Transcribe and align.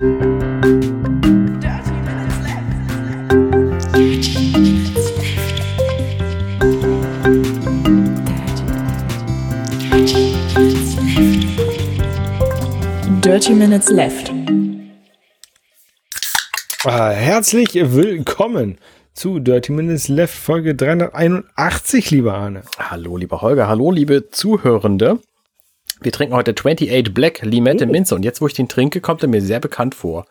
Dirty 0.00 0.12
Minutes 13.52 13.90
Left. 13.90 14.32
Ah, 16.86 17.10
herzlich 17.10 17.74
willkommen 17.74 18.78
zu 19.12 19.38
Dirty 19.38 19.72
Minutes 19.72 20.08
Left 20.08 20.34
Folge 20.34 20.74
381, 20.74 22.10
lieber 22.10 22.32
Arne. 22.32 22.62
Hallo, 22.78 23.18
lieber 23.18 23.42
Holger. 23.42 23.68
Hallo, 23.68 23.90
liebe 23.90 24.30
Zuhörende. 24.30 25.20
Wir 26.00 26.12
trinken 26.12 26.34
heute 26.34 26.52
28 26.52 27.12
Black 27.14 27.42
Limette 27.42 27.84
Oh. 27.86 27.90
Minze 27.90 28.14
und 28.14 28.24
jetzt, 28.24 28.40
wo 28.40 28.46
ich 28.46 28.54
den 28.54 28.68
trinke, 28.68 29.00
kommt 29.00 29.22
er 29.22 29.28
mir 29.28 29.42
sehr 29.42 29.60
bekannt 29.60 29.94
vor. 29.94 30.26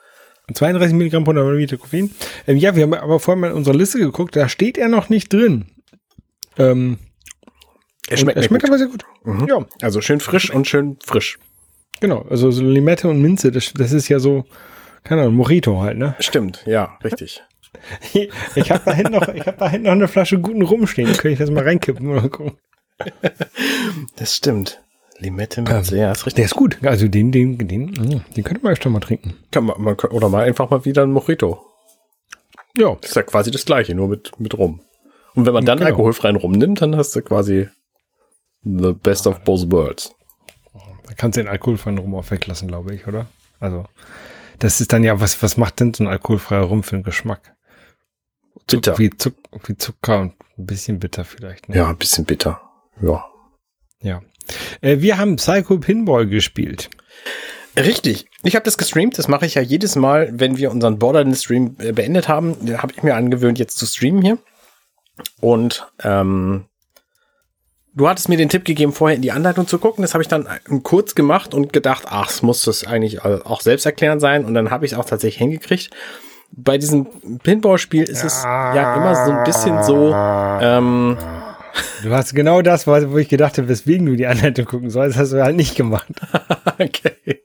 32 0.52 0.96
Milligramm 0.96 1.24
pro 1.26 1.34
Milliliter 1.34 1.78
Koffein. 1.78 2.10
Ähm, 2.48 2.58
ja, 2.58 2.76
wir 2.76 2.84
haben 2.84 2.94
aber 2.96 3.20
vorhin 3.20 3.42
mal 3.42 3.52
in 3.52 3.56
unserer 3.56 3.76
Liste 3.76 4.00
geguckt, 4.00 4.36
da 4.36 4.50
steht 4.50 4.80
er 4.80 4.88
noch 4.88 5.10
nicht 5.10 5.32
drin. 5.32 5.68
Ähm, 6.58 6.98
Er 8.10 8.18
schmeckt, 8.18 8.38
er 8.38 8.44
schmeckt 8.44 8.64
gut. 8.64 8.70
aber 8.72 8.78
sehr 8.80 8.88
gut. 8.88 9.06
Mhm. 9.24 9.46
Ja, 9.48 9.66
Also 9.84 10.02
schön 10.02 10.20
frisch 10.20 10.50
und 10.52 10.68
schön 10.68 10.98
frisch. 11.06 11.38
genau. 12.00 12.26
Also 12.30 12.50
so 12.50 12.64
Limette 12.64 13.08
und 13.10 13.22
Minze, 13.22 13.52
das, 13.52 13.74
das 13.76 13.92
ist 13.92 14.08
ja 14.10 14.18
so, 14.18 14.46
keine 15.04 15.22
Ahnung, 15.22 15.36
Mojito 15.36 15.80
halt, 15.82 16.00
ne? 16.00 16.16
Stimmt, 16.20 16.64
ja, 16.66 16.98
richtig. 17.04 17.44
Ich 18.56 18.72
habe 18.72 18.82
da 18.84 18.94
hinten 18.94 19.12
noch, 19.12 19.28
ich 19.28 19.46
habe 19.46 19.58
da 19.58 19.70
hinten 19.70 19.86
noch 19.86 19.92
eine 19.94 20.08
Flasche 20.08 20.40
guten 20.40 20.64
rumstehen. 20.64 21.08
Da 21.08 21.14
könnte 21.14 21.30
ich 21.34 21.38
das 21.40 21.52
mal 21.52 21.64
reinkippen 21.64 22.08
oder 22.10 22.28
gucken. 22.28 22.58
Das 24.16 24.36
stimmt. 24.36 24.82
Limette 25.20 25.62
Minze, 25.62 25.98
ja, 25.98 26.12
ist 26.12 26.22
Der 26.22 26.26
richtig. 26.28 26.46
ist 26.46 26.56
gut. 26.56 26.78
Also 26.84 27.08
den, 27.08 27.32
den, 27.32 27.58
den, 27.68 27.86
mm, 27.92 28.22
den 28.36 28.44
könnte 28.44 28.64
man 28.64 28.72
öfter 28.74 28.90
mal 28.90 29.00
trinken. 29.02 29.36
Kann 29.52 29.66
man, 29.66 29.82
man, 29.82 29.98
kann- 29.98 30.12
oder 30.12 30.30
mal 30.30 30.44
einfach 30.46 30.70
mal 30.70 30.86
wieder 30.86 31.04
ein 31.04 31.12
Mojito. 31.12 31.66
Ja, 32.78 32.96
Das 33.02 33.12
ist 33.12 33.16
ja 33.16 33.24
quasi 33.24 33.52
das 33.52 33.66
gleiche, 33.66 33.94
nur 33.96 34.08
mit, 34.08 34.32
mit 34.40 34.58
Rum. 34.58 34.82
Und 35.36 35.46
wenn 35.46 35.54
man 35.54 35.66
dann 35.66 35.78
Genau. 35.80 35.90
alkoholfreien 35.90 36.36
Rum 36.38 36.54
nimmt, 36.54 36.82
dann 36.82 36.96
hast 36.96 37.16
du 37.16 37.22
quasi 37.22 37.68
the 38.64 38.94
best 38.94 39.28
of 39.28 39.42
both 39.42 39.70
worlds. 39.72 40.12
da 41.08 41.14
kannst 41.16 41.38
du 41.38 41.42
den 41.44 41.50
alkoholfreien 41.50 41.98
Rum 41.98 42.16
auch 42.16 42.30
weglassen, 42.32 42.68
glaube 42.68 42.94
ich, 42.96 43.06
oder? 43.08 43.28
Also, 43.60 43.86
das 44.60 44.80
ist 44.82 44.94
dann 44.94 45.04
ja, 45.04 45.20
was, 45.20 45.42
was 45.44 45.58
macht 45.58 45.80
denn 45.80 45.94
so 45.94 46.04
ein 46.04 46.08
alkoholfreier 46.08 46.62
Rum 46.64 46.84
für 46.84 46.96
einen 46.96 47.04
Geschmack? 47.04 47.56
Bitter. 48.68 48.98
Wie, 49.00 49.10
Zuck, 49.10 49.34
wie 49.66 49.76
Zucker 49.78 50.20
und 50.22 50.34
ein 50.58 50.66
bisschen 50.66 51.00
bitter 51.00 51.26
vielleicht. 51.26 51.70
Ne? 51.70 51.76
Ja, 51.78 51.90
ein 51.90 51.98
bisschen 51.98 52.26
bitter. 52.26 52.62
Ja. 53.02 53.26
ja. 54.02 54.22
Äh, 54.82 54.98
wir 55.00 55.18
haben 55.18 55.36
Psycho 55.36 55.78
Pinball 55.78 56.28
gespielt. 56.28 56.90
Richtig. 57.78 58.26
Ich 58.44 58.56
habe 58.56 58.66
das 58.66 58.78
gestreamt. 58.78 59.18
Das 59.18 59.28
mache 59.28 59.46
ich 59.46 59.56
ja 59.56 59.62
jedes 59.62 59.96
Mal, 59.96 60.30
wenn 60.34 60.58
wir 60.58 60.72
unseren 60.72 61.00
Borderlands-Stream 61.00 61.76
äh, 61.80 61.92
beendet 61.92 62.28
haben. 62.28 62.56
Habe 62.78 62.94
ich 62.96 63.04
mir 63.04 63.16
angewöhnt, 63.16 63.60
jetzt 63.60 63.78
zu 63.78 63.86
streamen 63.86 64.22
hier. 64.22 64.38
Und 65.42 65.88
ähm, 66.04 66.66
du 67.94 68.08
hattest 68.08 68.30
mir 68.30 68.38
den 68.38 68.50
Tipp 68.50 68.66
gegeben, 68.66 68.94
vorher 68.94 69.16
in 69.16 69.22
die 69.22 69.32
Anleitung 69.32 69.68
zu 69.68 69.78
gucken. 69.80 70.02
Das 70.02 70.14
habe 70.14 70.24
ich 70.24 70.28
dann 70.28 70.46
äh, 70.46 70.80
kurz 70.84 71.16
gemacht 71.16 71.54
und 71.54 71.74
gedacht, 71.74 72.06
ach, 72.08 72.30
es 72.30 72.42
muss 72.42 72.64
das 72.64 72.86
eigentlich 72.86 73.24
auch 73.24 73.62
selbsterklärend 73.62 74.22
sein. 74.22 74.46
Und 74.46 74.54
dann 74.54 74.72
habe 74.72 74.86
ich 74.86 74.94
es 74.94 74.98
auch 74.98 75.06
tatsächlich 75.06 75.40
hingekriegt. 75.40 75.92
Bei 76.52 76.78
diesem 76.80 77.06
Pinball-Spiel 77.44 78.04
ist 78.04 78.24
es 78.24 78.44
ja 78.44 78.96
immer 78.96 79.26
so 79.26 79.32
ein 79.32 79.44
bisschen 79.44 79.84
so. 79.84 80.12
Ähm, 80.14 81.18
Du 82.04 82.12
hast 82.12 82.34
genau 82.34 82.62
das, 82.62 82.88
wo 82.88 83.18
ich 83.18 83.30
gedacht 83.30 83.58
habe, 83.58 83.68
weswegen 83.68 84.06
du 84.06 84.16
die 84.16 84.28
Anleitung 84.28 84.66
gucken 84.66 84.90
sollst, 84.90 85.18
hast 85.18 85.34
du 85.34 85.44
halt 85.44 85.56
nicht 85.56 85.76
gemacht. 85.76 86.08
Okay. 86.82 87.42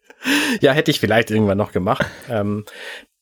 Ja, 0.61 0.73
hätte 0.73 0.93
ich 0.93 1.01
vielleicht 1.01 1.33
irgendwann 1.33 1.59
noch 1.59 1.73
gemacht. 1.73 2.07
Ähm, 2.31 2.65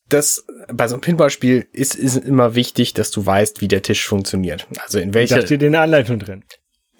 das 0.09 0.45
bei 0.71 0.87
so 0.87 0.93
einem 0.93 1.01
Pinballspiel 1.01 1.67
ist, 1.73 1.95
ist 1.95 2.17
immer 2.17 2.53
wichtig, 2.53 2.93
dass 2.93 3.09
du 3.09 3.25
weißt, 3.25 3.61
wie 3.61 3.67
der 3.67 3.81
Tisch 3.81 4.05
funktioniert. 4.07 4.67
Also 4.83 4.99
in 4.99 5.11
Da 5.11 5.15
welcher. 5.19 5.41
steht 5.41 5.63
in 5.63 5.71
der 5.71 5.81
Anleitung 5.81 6.19
drin. 6.19 6.43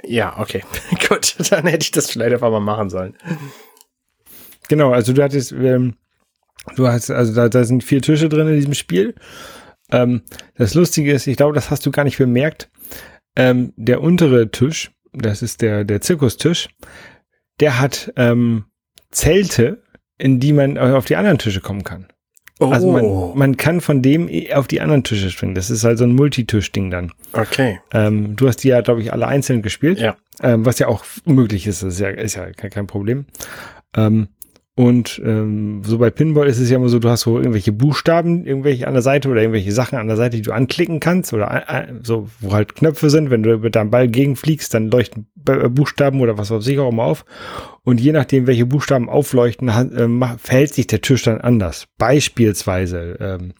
Ja, 0.04 0.40
okay. 0.40 0.64
Gut, 1.08 1.36
dann 1.52 1.68
hätte 1.68 1.84
ich 1.84 1.92
das 1.92 2.10
vielleicht 2.10 2.34
einfach 2.34 2.50
mal 2.50 2.60
machen 2.60 2.90
sollen. 2.90 3.16
Genau, 4.68 4.92
also 4.92 5.14
du 5.14 5.22
hattest, 5.22 5.52
ähm, 5.52 5.96
du 6.76 6.88
hast, 6.88 7.12
also 7.12 7.34
da, 7.36 7.50
da 7.50 7.64
sind 7.66 7.84
vier 7.84 8.02
Tische 8.02 8.30
drin 8.30 8.48
in 8.48 8.56
diesem 8.56 8.74
Spiel. 8.74 9.14
Ähm, 9.92 10.24
das 10.56 10.74
Lustige 10.74 11.14
ist, 11.14 11.28
ich 11.28 11.38
glaube, 11.38 11.54
das 11.54 11.70
hast 11.70 11.86
du 11.86 11.92
gar 11.92 12.04
nicht 12.04 12.18
bemerkt. 12.18 12.70
Ähm, 13.36 13.74
der 13.76 14.02
untere 14.02 14.52
Tisch, 14.52 14.92
das 15.14 15.42
ist 15.42 15.62
der, 15.62 15.84
der 15.84 16.02
Zirkustisch, 16.02 16.70
der 17.60 17.80
hat 17.80 18.12
ähm, 18.16 18.66
Zelte, 19.12 19.84
in 20.18 20.40
die 20.40 20.54
man 20.54 20.78
auf 20.78 21.06
die 21.06 21.16
anderen 21.16 21.38
Tische 21.38 21.62
kommen 21.62 21.84
kann. 21.84 22.08
Oh, 22.60 22.70
Also 22.70 22.92
man, 22.92 23.38
man 23.38 23.58
kann 23.58 23.82
von 23.82 24.02
dem 24.02 24.30
auf 24.54 24.68
die 24.68 24.80
anderen 24.80 25.04
Tische 25.04 25.30
springen. 25.32 25.56
Das 25.56 25.70
ist 25.70 25.84
halt 25.84 25.98
so 25.98 26.04
ein 26.04 26.16
Multitisch-Ding 26.16 26.92
dann. 26.92 27.12
okay. 27.34 27.80
Ähm, 27.92 28.36
du 28.36 28.48
hast 28.48 28.58
die 28.58 28.70
ja, 28.70 28.82
glaube 28.82 29.02
ich, 29.02 29.12
alle 29.12 29.28
einzeln 29.28 29.62
gespielt. 29.62 30.00
Ja. 30.00 30.16
Ähm, 30.42 30.66
was 30.66 30.80
ja 30.80 30.88
auch 30.88 31.04
möglich 31.26 31.68
ist, 31.68 31.84
das 31.84 31.96
ist 31.96 32.00
ja, 32.00 32.10
ist 32.10 32.36
ja 32.36 32.52
kein, 32.52 32.70
kein 32.70 32.88
Problem. 32.88 33.26
Ähm, 33.96 34.30
und 34.76 35.22
ähm, 35.24 35.82
so 35.84 36.00
bei 36.00 36.10
Pinball 36.10 36.48
ist 36.48 36.60
es 36.60 36.70
ja 36.70 36.78
immer 36.78 36.90
so, 36.90 36.98
du 36.98 37.10
hast 37.10 37.22
so 37.22 37.38
irgendwelche 37.38 37.72
Buchstaben, 37.72 38.46
irgendwelche 38.46 38.88
an 38.88 38.94
der 38.94 39.04
Seite 39.04 39.30
oder 39.30 39.42
irgendwelche 39.42 39.72
Sachen 39.72 40.00
an 40.00 40.08
der 40.08 40.18
Seite, 40.18 40.38
die 40.38 40.42
du 40.42 40.52
anklicken 40.52 41.00
kannst 41.00 41.32
oder 41.32 41.64
äh, 41.70 41.94
so, 42.02 42.28
wo 42.40 42.54
halt 42.54 42.76
Knöpfe 42.76 43.12
sind. 43.12 43.30
Wenn 43.30 43.44
du 43.44 43.60
mit 43.60 43.76
deinem 43.76 43.92
Ball 43.92 44.08
gegenfliegst, 44.08 44.74
dann 44.74 44.90
leuchten 44.90 45.28
B- 45.36 45.68
Buchstaben 45.70 46.22
oder 46.22 46.40
was 46.40 46.52
auch 46.52 46.66
immer 46.66 47.04
auf. 47.04 47.24
Und 47.84 48.02
je 48.02 48.14
nachdem, 48.14 48.48
welche 48.48 48.66
Buchstaben 48.66 49.10
aufleuchten, 49.10 49.70
äh, 49.70 50.38
verhält 50.38 50.74
sich 50.74 50.88
der 50.88 51.02
Tisch 51.02 51.22
dann 51.22 51.42
anders. 51.42 51.88
Beispielsweise, 52.00 53.18
ähm, 53.20 53.54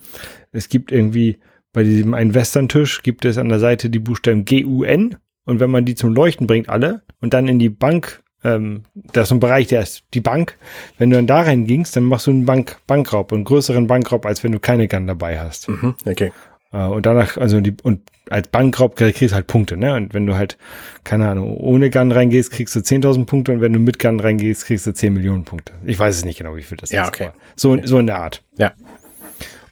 es 0.52 0.68
gibt 0.68 0.92
irgendwie 0.92 1.38
bei 1.74 1.84
diesem 1.84 2.14
einen 2.14 2.34
Western-Tisch 2.34 3.04
gibt 3.04 3.26
es 3.26 3.38
an 3.38 3.50
der 3.50 3.60
Seite 3.60 3.90
die 3.90 4.00
Buchstaben 4.00 4.46
G-U-N 4.46 5.18
und 5.46 5.60
wenn 5.60 5.70
man 5.72 5.86
die 5.86 5.96
zum 5.96 6.14
Leuchten 6.14 6.48
bringt, 6.48 6.70
alle, 6.70 7.04
und 7.20 7.34
dann 7.34 7.48
in 7.48 7.60
die 7.60 7.70
Bank, 7.70 8.23
ähm, 8.44 8.84
da 8.94 9.22
ist 9.22 9.32
ein 9.32 9.40
Bereich, 9.40 9.68
der 9.68 9.82
ist 9.82 10.04
die 10.14 10.22
Bank, 10.22 10.58
wenn 10.98 11.10
du 11.10 11.16
dann 11.16 11.28
da 11.28 11.42
reingingst, 11.42 11.96
dann 11.96 12.04
machst 12.04 12.28
du 12.28 12.32
einen 12.32 12.46
Bank 12.46 12.78
Bankraub, 12.88 13.32
einen 13.34 13.44
größeren 13.44 13.88
Bankraub, 13.88 14.26
als 14.26 14.44
wenn 14.44 14.52
du 14.52 14.60
keine 14.60 14.88
Gun 14.88 15.08
dabei 15.08 15.40
hast. 15.40 15.70
Mhm, 15.70 15.96
okay. 16.06 16.32
Äh, 16.72 16.78
und 16.86 17.06
danach, 17.06 17.38
also 17.38 17.62
die, 17.62 17.74
und 17.84 18.02
als 18.30 18.48
Bankraub 18.48 18.96
kriegst 18.96 19.22
du 19.22 19.32
halt 19.32 19.48
Punkte, 19.48 19.76
ne? 19.78 19.94
Und 19.96 20.14
wenn 20.14 20.26
du 20.26 20.36
halt, 20.36 20.58
keine 21.04 21.28
Ahnung, 21.30 21.58
ohne 21.58 21.90
Gun 21.90 22.12
reingehst, 22.12 22.52
kriegst 22.52 22.74
du 22.76 22.80
10.000 22.80 23.26
Punkte 23.26 23.52
und 23.52 23.62
wenn 23.62 23.74
du 23.74 23.80
mit 23.80 24.00
Gun 24.00 24.20
reingehst, 24.20 24.66
kriegst 24.66 24.88
du 24.88 24.94
10 24.94 25.14
Millionen 25.14 25.44
Punkte. 25.44 25.74
Ich 25.86 26.00
weiß 26.00 26.16
es 26.16 26.26
nicht 26.26 26.38
genau, 26.38 26.56
wie 26.56 26.62
viel 26.64 26.78
das 26.78 26.92
Ja, 26.92 27.04
ist. 27.04 27.10
okay. 27.10 27.26
aber 27.26 27.34
So, 27.56 27.78
so 27.84 28.00
in 28.00 28.08
der 28.08 28.18
Art. 28.20 28.42
Ja. 28.58 28.72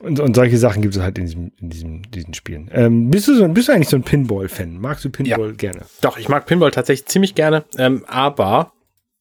Und, 0.02 0.20
und 0.20 0.36
solche 0.36 0.58
Sachen 0.58 0.82
gibt 0.82 0.96
es 0.96 1.02
halt 1.02 1.18
in 1.20 1.26
diesem, 1.26 1.52
in 1.58 1.70
diesem, 1.70 2.12
diesen 2.12 2.34
Spielen. 2.34 2.70
Ähm, 2.74 3.12
bist 3.12 3.28
du 3.28 3.36
so, 3.36 3.48
bist 3.48 3.68
du 3.68 3.74
eigentlich 3.74 3.90
so 3.90 3.98
ein 3.98 4.04
Pinball-Fan? 4.04 4.80
Magst 4.80 5.06
du 5.06 5.10
Pinball 5.10 5.54
gerne? 5.54 5.86
Doch, 6.02 6.18
ich 6.18 6.28
mag 6.28 6.48
Pinball 6.48 6.72
tatsächlich 6.72 7.08
ziemlich 7.08 7.36
gerne, 7.36 7.66
ähm, 7.78 8.04
aber 8.08 8.74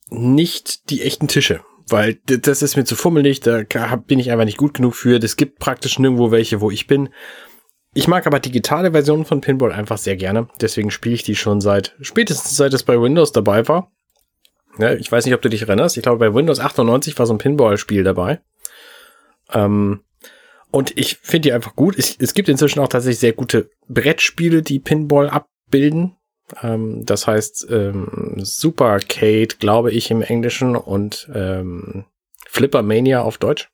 nicht 0.09 0.89
die 0.91 1.03
echten 1.03 1.29
Tische. 1.29 1.61
Weil 1.89 2.19
das 2.25 2.63
ist 2.63 2.77
mir 2.77 2.85
zu 2.85 2.95
fummelig, 2.95 3.41
da 3.41 3.63
bin 4.07 4.21
ich 4.21 4.31
einfach 4.31 4.45
nicht 4.45 4.59
gut 4.59 4.75
genug 4.75 4.95
für. 4.95 5.19
Es 5.23 5.37
gibt 5.37 5.59
praktisch 5.59 5.99
nirgendwo 5.99 6.31
welche, 6.31 6.61
wo 6.61 6.71
ich 6.71 6.87
bin. 6.87 7.09
Ich 7.93 8.07
mag 8.07 8.27
aber 8.27 8.39
digitale 8.39 8.93
Versionen 8.93 9.25
von 9.25 9.41
Pinball 9.41 9.73
einfach 9.73 9.99
sehr 9.99 10.17
gerne. 10.17 10.49
Deswegen 10.61 10.93
spiele 10.93 11.17
ich 11.17 11.25
die 11.25 11.35
schon 11.35 11.61
seit, 11.61 11.97
spätestens 12.01 12.57
seit 12.57 12.73
es 12.73 12.85
bei 12.85 13.01
Windows 13.01 13.33
dabei 13.33 13.67
war. 13.67 13.91
Ja, 14.79 14.95
ich 14.95 15.11
weiß 15.11 15.25
nicht, 15.25 15.35
ob 15.35 15.43
du 15.43 15.49
dich 15.49 15.63
erinnerst. 15.63 15.97
Ich 15.97 16.05
glaube, 16.05 16.19
bei 16.19 16.33
Windows 16.33 16.61
98 16.61 17.19
war 17.19 17.27
so 17.27 17.35
ein 17.35 17.39
Pinball-Spiel 17.39 18.05
dabei. 18.05 18.41
Ähm, 19.53 20.05
und 20.71 20.97
ich 20.97 21.17
finde 21.17 21.49
die 21.49 21.53
einfach 21.53 21.75
gut. 21.75 21.99
Es, 21.99 22.17
es 22.19 22.35
gibt 22.35 22.49
inzwischen 22.49 22.81
auch 22.81 22.89
tatsächlich 22.89 23.21
sehr 23.21 23.33
gute 23.33 23.71
Brettspiele, 23.89 24.63
die 24.63 24.79
Pinball 24.79 25.29
abbilden. 25.29 26.17
Ähm, 26.63 27.05
das 27.05 27.27
heißt 27.27 27.67
ähm, 27.71 28.35
Supercade, 28.39 29.57
glaube 29.59 29.93
ich, 29.93 30.11
im 30.11 30.23
Englischen 30.23 30.77
und 30.77 31.29
ähm, 31.35 32.05
Flippermania 32.47 33.23
auf 33.23 33.39
Deutsch. 33.39 33.71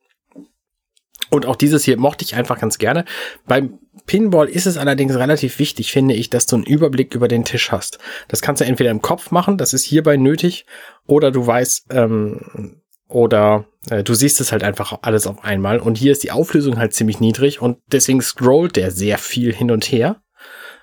Und 1.31 1.47
auch 1.47 1.57
dieses 1.57 1.85
hier 1.85 1.99
mochte 1.99 2.25
ich 2.25 2.37
einfach 2.37 2.59
ganz 2.59 2.79
gerne. 2.79 3.05
Beim 3.47 3.79
Pinball 4.07 4.49
ist 4.49 4.67
es 4.67 4.79
allerdings 4.79 5.17
relativ 5.17 5.59
wichtig, 5.59 5.91
finde 5.91 6.15
ich, 6.15 6.31
dass 6.31 6.47
du 6.47 6.57
einen 6.57 6.65
Überblick 6.65 7.15
über 7.15 7.27
den 7.27 7.45
Tisch 7.45 7.73
hast. 7.73 7.99
Das 8.29 8.43
kannst 8.43 8.61
du 8.61 8.65
entweder 8.65 8.91
im 8.91 9.03
Kopf 9.03 9.33
machen, 9.33 9.59
das 9.59 9.75
ist 9.75 9.85
hierbei 9.85 10.17
nötig, 10.17 10.67
oder 11.07 11.33
du 11.33 11.45
weißt, 11.45 11.87
ähm, 11.91 12.81
oder 13.09 13.67
äh, 13.89 14.03
du 14.03 14.15
siehst 14.15 14.41
es 14.41 14.53
halt 14.53 14.63
einfach 14.63 14.99
alles 15.03 15.27
auf 15.27 15.45
einmal. 15.45 15.79
Und 15.79 15.99
hier 15.99 16.13
ist 16.13 16.23
die 16.23 16.33
Auflösung 16.33 16.79
halt 16.79 16.95
ziemlich 16.95 17.21
niedrig 17.21 17.61
und 17.61 17.79
deswegen 17.93 18.21
scrollt 18.21 18.77
der 18.77 18.91
sehr 18.91 19.19
viel 19.19 19.55
hin 19.55 19.71
und 19.71 19.85
her. 19.85 20.23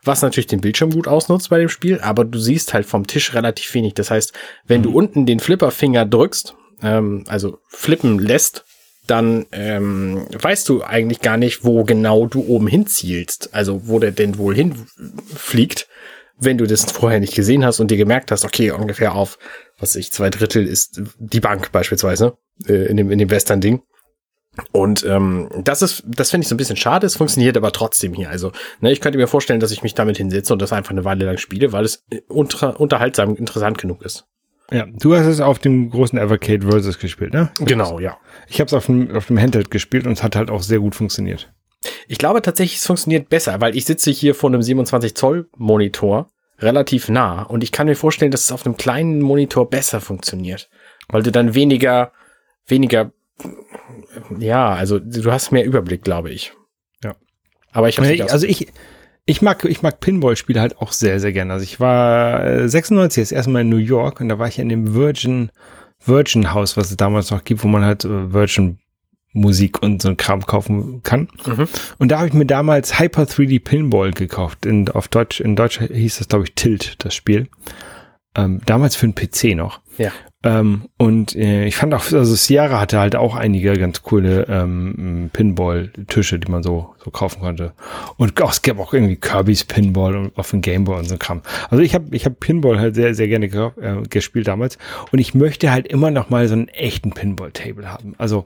Was 0.05 0.21
natürlich 0.21 0.47
den 0.47 0.61
Bildschirm 0.61 0.91
gut 0.91 1.07
ausnutzt 1.07 1.49
bei 1.49 1.59
dem 1.59 1.69
Spiel, 1.69 2.01
aber 2.01 2.25
du 2.25 2.37
siehst 2.37 2.73
halt 2.73 2.85
vom 2.85 3.07
Tisch 3.07 3.33
relativ 3.33 3.73
wenig. 3.73 3.93
Das 3.93 4.11
heißt, 4.11 4.33
wenn 4.67 4.83
du 4.83 4.91
unten 4.91 5.25
den 5.25 5.39
Flipperfinger 5.39 6.05
drückst, 6.05 6.55
ähm, 6.81 7.23
also 7.27 7.59
flippen 7.69 8.19
lässt, 8.19 8.65
dann 9.07 9.45
ähm, 9.51 10.25
weißt 10.31 10.67
du 10.67 10.83
eigentlich 10.83 11.21
gar 11.21 11.37
nicht, 11.37 11.63
wo 11.63 11.83
genau 11.83 12.25
du 12.25 12.45
oben 12.45 12.67
hinzielst. 12.67 13.53
Also 13.53 13.87
wo 13.87 13.99
der 13.99 14.11
denn 14.11 14.37
wohl 14.37 14.55
hinfliegt, 14.55 15.87
wenn 16.37 16.57
du 16.57 16.67
das 16.67 16.91
vorher 16.91 17.19
nicht 17.19 17.35
gesehen 17.35 17.65
hast 17.65 17.79
und 17.79 17.91
dir 17.91 17.97
gemerkt 17.97 18.31
hast, 18.31 18.43
okay, 18.45 18.71
ungefähr 18.71 19.15
auf, 19.15 19.37
was 19.83 19.95
ich, 19.95 20.11
zwei 20.11 20.29
Drittel 20.29 20.65
ist 20.65 21.01
die 21.19 21.41
Bank 21.41 21.71
beispielsweise 21.71 22.37
äh, 22.67 22.87
in 22.87 22.97
dem, 22.97 23.11
in 23.11 23.19
dem 23.19 23.29
Western-Ding. 23.29 23.83
Und 24.71 25.03
ähm, 25.05 25.49
das 25.63 25.81
ist, 25.81 26.03
das 26.05 26.31
finde 26.31 26.45
ich 26.45 26.47
so 26.47 26.55
ein 26.55 26.57
bisschen 26.57 26.77
schade. 26.77 27.05
Es 27.05 27.17
funktioniert 27.17 27.57
aber 27.57 27.71
trotzdem 27.71 28.13
hier. 28.13 28.29
Also, 28.29 28.51
ne, 28.81 28.91
ich 28.91 29.01
könnte 29.01 29.17
mir 29.17 29.27
vorstellen, 29.27 29.59
dass 29.59 29.71
ich 29.71 29.83
mich 29.83 29.93
damit 29.93 30.17
hinsetze 30.17 30.53
und 30.53 30.61
das 30.61 30.71
einfach 30.71 30.91
eine 30.91 31.03
Weile 31.03 31.25
lang 31.25 31.37
spiele, 31.37 31.73
weil 31.73 31.83
es 31.83 32.05
unter, 32.27 32.79
unterhaltsam 32.79 33.35
interessant 33.35 33.77
genug 33.77 34.03
ist. 34.03 34.25
Ja, 34.71 34.85
du 34.85 35.15
hast 35.15 35.25
es 35.25 35.41
auf 35.41 35.59
dem 35.59 35.89
großen 35.89 36.17
Evercade 36.17 36.65
Versus 36.65 36.97
gespielt, 36.97 37.33
ne? 37.33 37.51
Genau, 37.59 37.99
ja. 37.99 38.17
Ich 38.47 38.59
habe 38.59 38.67
es 38.67 38.73
auf 38.73 38.85
dem, 38.85 39.13
auf 39.15 39.27
dem 39.27 39.39
Handheld 39.39 39.69
gespielt 39.69 40.05
und 40.07 40.13
es 40.13 40.23
hat 40.23 40.35
halt 40.35 40.49
auch 40.49 40.61
sehr 40.61 40.79
gut 40.79 40.95
funktioniert. 40.95 41.51
Ich 42.07 42.17
glaube 42.17 42.41
tatsächlich, 42.41 42.77
es 42.77 42.87
funktioniert 42.87 43.29
besser, 43.29 43.59
weil 43.59 43.75
ich 43.75 43.85
sitze 43.85 44.11
hier 44.11 44.35
vor 44.35 44.49
einem 44.49 44.61
27 44.61 45.15
Zoll 45.15 45.49
Monitor 45.57 46.29
relativ 46.63 47.09
nah 47.09 47.43
und 47.43 47.63
ich 47.63 47.71
kann 47.71 47.87
mir 47.87 47.95
vorstellen, 47.95 48.31
dass 48.31 48.45
es 48.45 48.51
auf 48.51 48.65
einem 48.65 48.77
kleinen 48.77 49.21
Monitor 49.21 49.69
besser 49.69 50.01
funktioniert, 50.01 50.69
weil 51.09 51.23
du 51.23 51.31
dann 51.31 51.55
weniger, 51.55 52.11
weniger, 52.65 53.11
ja, 54.37 54.73
also 54.73 54.99
du 54.99 55.31
hast 55.31 55.51
mehr 55.51 55.65
Überblick, 55.65 56.03
glaube 56.03 56.31
ich. 56.31 56.53
Ja. 57.03 57.15
Aber 57.71 57.89
ich 57.89 57.97
habe 57.97 58.31
also 58.31 58.47
ich, 58.47 58.67
ich 59.25 59.41
mag, 59.41 59.63
ich 59.65 59.81
mag 59.81 59.99
Pinball-Spiele 59.99 60.59
halt 60.59 60.77
auch 60.79 60.91
sehr, 60.91 61.19
sehr 61.19 61.31
gerne. 61.31 61.53
Also 61.53 61.63
ich 61.63 61.79
war 61.79 62.67
96 62.67 63.23
das 63.23 63.31
erste 63.31 63.51
Mal 63.51 63.61
in 63.61 63.69
New 63.69 63.77
York 63.77 64.19
und 64.19 64.29
da 64.29 64.39
war 64.39 64.47
ich 64.47 64.59
in 64.59 64.69
dem 64.69 64.93
Virgin, 64.93 65.51
Virgin 66.05 66.53
House, 66.53 66.75
was 66.75 66.91
es 66.91 66.97
damals 66.97 67.31
noch 67.31 67.43
gibt, 67.43 67.63
wo 67.63 67.67
man 67.67 67.85
halt 67.85 68.03
äh, 68.03 68.33
Virgin 68.33 68.79
Musik 69.33 69.81
und 69.81 70.01
so 70.01 70.09
ein 70.09 70.17
Kram 70.17 70.45
kaufen 70.45 71.01
kann. 71.03 71.27
Mhm. 71.45 71.67
Und 71.97 72.09
da 72.09 72.19
habe 72.19 72.27
ich 72.27 72.33
mir 72.33 72.45
damals 72.45 72.99
Hyper 72.99 73.23
3D 73.23 73.63
Pinball 73.63 74.11
gekauft. 74.11 74.65
In, 74.65 74.89
auf 74.89 75.07
Deutsch, 75.07 75.41
in 75.41 75.55
Deutsch 75.55 75.79
hieß 75.79 76.19
das, 76.19 76.27
glaube 76.27 76.45
ich, 76.45 76.53
Tilt, 76.53 77.03
das 77.03 77.13
Spiel. 77.15 77.47
Ähm, 78.35 78.61
damals 78.65 78.95
für 78.95 79.05
einen 79.05 79.15
PC 79.15 79.55
noch. 79.55 79.81
Ja. 79.97 80.11
Ähm, 80.45 80.89
und 80.97 81.35
äh, 81.35 81.65
ich 81.65 81.77
fand 81.77 81.93
auch, 81.93 82.03
also 82.11 82.35
Sierra 82.35 82.81
hatte 82.81 82.99
halt 82.99 83.15
auch 83.15 83.35
einige 83.35 83.73
ganz 83.73 84.01
coole 84.01 84.45
ähm, 84.49 85.29
Pinball-Tische, 85.31 86.37
die 86.37 86.51
man 86.51 86.63
so, 86.63 86.93
so 87.03 87.11
kaufen 87.11 87.39
konnte. 87.39 87.73
Und 88.17 88.41
auch, 88.41 88.51
es 88.51 88.61
gab 88.61 88.77
auch 88.79 88.93
irgendwie 88.93 89.15
Kirby's 89.15 89.63
Pinball 89.63 90.31
auf 90.35 90.49
dem 90.49 90.61
Gameboy 90.61 90.99
und 90.99 91.05
so 91.05 91.17
Kram. 91.17 91.41
Also 91.69 91.81
ich 91.81 91.95
habe 91.95 92.13
ich 92.15 92.25
hab 92.25 92.41
Pinball 92.41 92.77
halt 92.77 92.95
sehr, 92.95 93.15
sehr 93.15 93.29
gerne 93.29 93.47
ge 93.47 93.71
äh, 93.79 94.01
gespielt 94.09 94.47
damals. 94.47 94.77
Und 95.11 95.19
ich 95.19 95.33
möchte 95.33 95.71
halt 95.71 95.87
immer 95.87 96.11
noch 96.11 96.29
mal 96.29 96.45
so 96.47 96.55
einen 96.55 96.67
echten 96.67 97.11
Pinball-Table 97.11 97.89
haben. 97.89 98.13
Also 98.17 98.45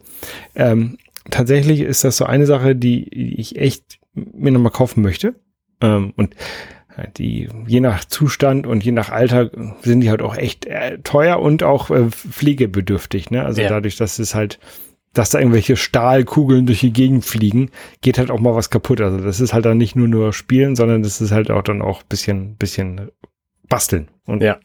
ähm, 0.54 1.00
tatsächlich 1.32 1.82
ist 1.82 2.04
das 2.04 2.18
so 2.18 2.26
eine 2.26 2.46
Sache, 2.46 2.76
die 2.76 3.10
ich 3.40 3.58
echt 3.58 4.00
mir 4.14 4.52
noch 4.52 4.62
mal 4.62 4.70
kaufen 4.70 5.02
möchte. 5.02 5.34
Ähm, 5.82 6.14
und 6.16 6.36
die 7.18 7.50
je 7.68 7.80
nach 7.80 8.06
Zustand 8.06 8.66
und 8.68 8.84
je 8.84 8.92
nach 8.92 9.10
Alter 9.10 9.52
sind 9.82 10.02
die 10.02 10.10
halt 10.10 10.22
auch 10.22 10.36
echt 10.36 10.66
äh, 10.66 11.00
teuer 11.00 11.40
und 11.40 11.64
auch 11.64 11.90
äh, 11.90 12.10
pflegebedürftig. 12.10 13.32
Ne? 13.32 13.44
Also 13.44 13.62
ja. 13.62 13.70
dadurch, 13.70 13.98
dass 13.98 14.20
es 14.20 14.34
halt, 14.34 14.60
dass 15.14 15.30
da 15.30 15.40
irgendwelche 15.40 15.76
Stahlkugeln 15.76 16.66
durch 16.66 16.80
die 16.80 16.94
Gegend 16.94 17.26
fliegen, 17.26 17.70
geht 18.02 18.18
halt 18.18 18.32
auch 18.32 18.40
mal 18.40 18.56
was 18.56 18.70
kaputt. 18.70 19.02
Also 19.02 19.20
das 19.20 19.40
ist 19.40 19.54
halt 19.54 19.66
dann 19.66 19.78
nicht 19.78 19.96
nur 19.96 20.08
nur 20.08 20.34
Spielen, 20.34 20.76
sondern 20.76 21.04
das 21.04 21.22
ist 21.22 21.32
halt 21.32 21.52
auch 21.52 21.62
dann 21.62 21.82
auch 21.82 22.04
bisschen, 22.04 22.56
bisschen 22.56 23.12
basteln. 23.70 24.08
Und 24.26 24.42
ja. 24.42 24.58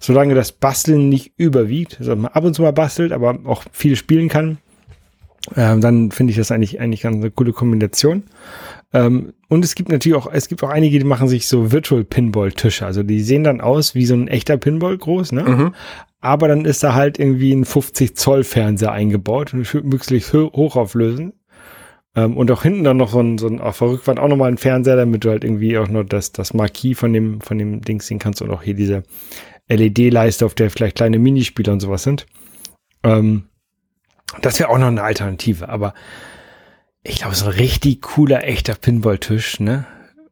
solange 0.00 0.34
das 0.34 0.52
Basteln 0.52 1.08
nicht 1.08 1.32
überwiegt, 1.36 1.96
also 2.00 2.16
man 2.16 2.32
ab 2.32 2.44
und 2.44 2.54
zu 2.54 2.62
mal 2.62 2.72
bastelt, 2.72 3.12
aber 3.12 3.38
auch 3.44 3.64
viel 3.72 3.96
spielen 3.96 4.28
kann, 4.28 4.58
äh, 5.54 5.78
dann 5.78 6.10
finde 6.12 6.30
ich 6.30 6.36
das 6.36 6.50
eigentlich, 6.50 6.80
eigentlich 6.80 7.02
ganz 7.02 7.16
eine 7.16 7.30
coole 7.30 7.52
Kombination. 7.52 8.24
Ähm, 8.92 9.32
und 9.48 9.64
es 9.64 9.74
gibt 9.74 9.90
natürlich 9.90 10.16
auch, 10.16 10.30
es 10.30 10.48
gibt 10.48 10.62
auch 10.62 10.68
einige, 10.68 10.98
die 10.98 11.04
machen 11.04 11.28
sich 11.28 11.46
so 11.46 11.72
Virtual 11.72 12.04
Pinball 12.04 12.52
Tische. 12.52 12.86
Also 12.86 13.02
die 13.02 13.20
sehen 13.20 13.44
dann 13.44 13.60
aus 13.60 13.94
wie 13.94 14.06
so 14.06 14.14
ein 14.14 14.28
echter 14.28 14.56
Pinball 14.56 14.96
groß, 14.98 15.32
ne? 15.32 15.42
Mhm. 15.42 15.74
Aber 16.20 16.46
dann 16.46 16.64
ist 16.64 16.82
da 16.82 16.94
halt 16.94 17.18
irgendwie 17.18 17.52
ein 17.52 17.64
50 17.64 18.16
Zoll 18.16 18.44
Fernseher 18.44 18.92
eingebaut 18.92 19.54
und 19.54 19.84
möglichst 19.84 20.32
hochauflösen. 20.32 21.32
Ähm, 22.14 22.36
und 22.36 22.50
auch 22.50 22.62
hinten 22.62 22.84
dann 22.84 22.98
noch 22.98 23.10
so 23.10 23.20
ein, 23.20 23.38
so 23.38 23.48
ein 23.48 23.60
auf 23.60 23.78
der 23.78 23.88
Rückwand 23.88 24.20
auch 24.20 24.28
nochmal 24.28 24.50
ein 24.50 24.58
Fernseher, 24.58 24.96
damit 24.96 25.24
du 25.24 25.30
halt 25.30 25.44
irgendwie 25.44 25.78
auch 25.78 25.88
noch 25.88 26.04
das, 26.04 26.32
das 26.32 26.52
Marquis 26.52 26.98
von 26.98 27.12
dem, 27.12 27.40
von 27.40 27.58
dem 27.58 27.80
Ding 27.80 28.02
sehen 28.02 28.18
kannst 28.18 28.42
und 28.42 28.50
auch 28.50 28.62
hier 28.62 28.74
diese 28.74 29.02
LED-Leiste, 29.68 30.44
auf 30.44 30.54
der 30.54 30.70
vielleicht 30.70 30.96
kleine 30.96 31.18
Minispiele 31.18 31.72
und 31.72 31.80
sowas 31.80 32.02
sind. 32.02 32.26
Ähm, 33.02 33.44
das 34.42 34.58
wäre 34.58 34.68
auch 34.68 34.78
noch 34.78 34.86
eine 34.86 35.02
Alternative, 35.02 35.68
aber 35.68 35.94
ich 37.02 37.16
glaube, 37.16 37.34
so 37.34 37.46
ein 37.46 37.52
richtig 37.52 38.00
cooler, 38.02 38.44
echter 38.44 38.74
Pinballtisch, 38.74 39.60
ne? 39.60 39.86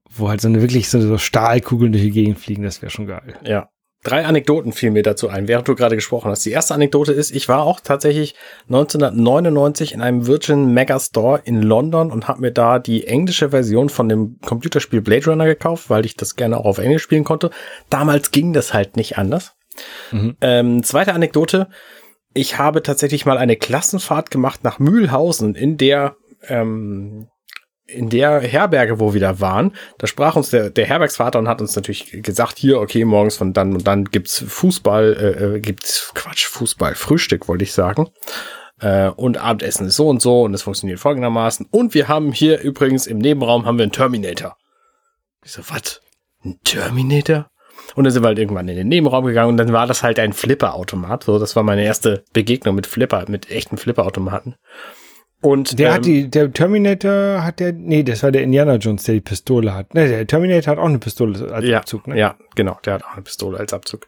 Wo 0.08 0.28
halt 0.28 0.40
so 0.40 0.48
eine 0.48 0.60
wirklich 0.60 0.88
so, 0.88 1.00
so 1.00 1.18
Stahlkugeln 1.18 1.92
durch 1.92 2.04
die 2.04 2.10
Gegend 2.10 2.38
fliegen, 2.38 2.62
das 2.62 2.82
wäre 2.82 2.90
schon 2.90 3.06
geil. 3.06 3.34
Ja. 3.44 3.68
Drei 4.02 4.24
Anekdoten 4.24 4.72
fielen 4.72 4.94
mir 4.94 5.02
dazu 5.02 5.28
ein, 5.28 5.46
während 5.46 5.68
du 5.68 5.74
gerade 5.74 5.94
gesprochen 5.94 6.30
hast. 6.30 6.46
Die 6.46 6.52
erste 6.52 6.72
Anekdote 6.72 7.12
ist, 7.12 7.32
ich 7.32 7.50
war 7.50 7.64
auch 7.64 7.80
tatsächlich 7.80 8.34
1999 8.68 9.92
in 9.92 10.00
einem 10.00 10.26
Virgin 10.26 10.72
Megastore 10.72 11.42
in 11.44 11.60
London 11.60 12.10
und 12.10 12.26
habe 12.26 12.40
mir 12.40 12.50
da 12.50 12.78
die 12.78 13.06
englische 13.06 13.50
Version 13.50 13.90
von 13.90 14.08
dem 14.08 14.38
Computerspiel 14.40 15.02
Blade 15.02 15.26
Runner 15.26 15.44
gekauft, 15.44 15.90
weil 15.90 16.06
ich 16.06 16.16
das 16.16 16.36
gerne 16.36 16.56
auch 16.56 16.64
auf 16.64 16.78
Englisch 16.78 17.02
spielen 17.02 17.24
konnte. 17.24 17.50
Damals 17.90 18.30
ging 18.30 18.54
das 18.54 18.72
halt 18.72 18.96
nicht 18.96 19.18
anders. 19.18 19.52
Mhm. 20.12 20.36
Ähm, 20.40 20.82
zweite 20.82 21.12
Anekdote. 21.12 21.68
Ich 22.32 22.56
habe 22.56 22.82
tatsächlich 22.82 23.26
mal 23.26 23.36
eine 23.36 23.56
Klassenfahrt 23.56 24.30
gemacht 24.30 24.64
nach 24.64 24.78
Mühlhausen, 24.78 25.54
in 25.54 25.76
der 25.76 26.16
ähm, 26.48 27.28
in 27.86 28.08
der 28.08 28.40
Herberge, 28.40 29.00
wo 29.00 29.14
wir 29.14 29.20
da 29.20 29.40
waren, 29.40 29.74
da 29.98 30.06
sprach 30.06 30.36
uns 30.36 30.50
der, 30.50 30.70
der 30.70 30.86
Herbergsvater 30.86 31.38
und 31.38 31.48
hat 31.48 31.60
uns 31.60 31.74
natürlich 31.74 32.22
gesagt, 32.22 32.58
hier, 32.58 32.80
okay, 32.80 33.04
morgens 33.04 33.36
von 33.36 33.52
dann 33.52 33.74
und 33.74 33.86
dann 33.86 34.04
gibt's 34.04 34.44
Fußball, 34.46 35.16
äh, 35.18 35.56
äh 35.56 35.60
gibt's 35.60 36.12
Quatsch, 36.14 36.46
Fußball, 36.46 36.94
Frühstück, 36.94 37.48
wollte 37.48 37.64
ich 37.64 37.72
sagen. 37.72 38.08
Äh, 38.80 39.08
und 39.08 39.38
Abendessen 39.38 39.88
ist 39.88 39.96
so 39.96 40.08
und 40.08 40.22
so 40.22 40.42
und 40.42 40.54
es 40.54 40.62
funktioniert 40.62 41.00
folgendermaßen. 41.00 41.66
Und 41.70 41.94
wir 41.94 42.08
haben 42.08 42.32
hier 42.32 42.60
übrigens 42.60 43.06
im 43.06 43.18
Nebenraum 43.18 43.66
haben 43.66 43.78
wir 43.78 43.84
einen 43.84 43.92
Terminator. 43.92 44.56
Ich 45.44 45.52
so, 45.52 45.62
was? 45.68 46.00
Ein 46.44 46.58
Terminator? 46.64 47.50
Und 47.94 48.04
dann 48.04 48.12
sind 48.12 48.22
wir 48.22 48.28
halt 48.28 48.38
irgendwann 48.38 48.68
in 48.68 48.76
den 48.76 48.88
Nebenraum 48.88 49.24
gegangen 49.24 49.50
und 49.50 49.56
dann 49.56 49.72
war 49.72 49.86
das 49.86 50.02
halt 50.02 50.18
ein 50.18 50.32
Flipper-Automat. 50.32 51.24
So, 51.24 51.38
das 51.38 51.56
war 51.56 51.62
meine 51.62 51.84
erste 51.84 52.24
Begegnung 52.32 52.74
mit 52.74 52.86
Flipper, 52.86 53.24
mit 53.28 53.50
echten 53.50 53.76
Flipper-Automaten. 53.76 54.54
Und 55.42 55.78
der 55.78 55.88
ähm, 55.88 55.94
hat 55.94 56.04
die, 56.04 56.30
der 56.30 56.52
Terminator 56.52 57.42
hat 57.42 57.60
der, 57.60 57.72
nee, 57.72 58.02
das 58.02 58.22
war 58.22 58.30
der 58.30 58.42
Indiana 58.42 58.76
Jones, 58.76 59.04
der 59.04 59.14
die 59.14 59.20
Pistole 59.20 59.74
hat. 59.74 59.94
Ne, 59.94 60.06
der 60.06 60.26
Terminator 60.26 60.72
hat 60.72 60.78
auch 60.78 60.88
eine 60.88 60.98
Pistole 60.98 61.52
als 61.52 61.64
ja, 61.64 61.78
Abzug, 61.78 62.06
ne? 62.06 62.18
Ja, 62.18 62.36
genau, 62.54 62.78
der 62.84 62.94
hat 62.94 63.04
auch 63.04 63.14
eine 63.14 63.22
Pistole 63.22 63.58
als 63.58 63.72
Abzug. 63.72 64.06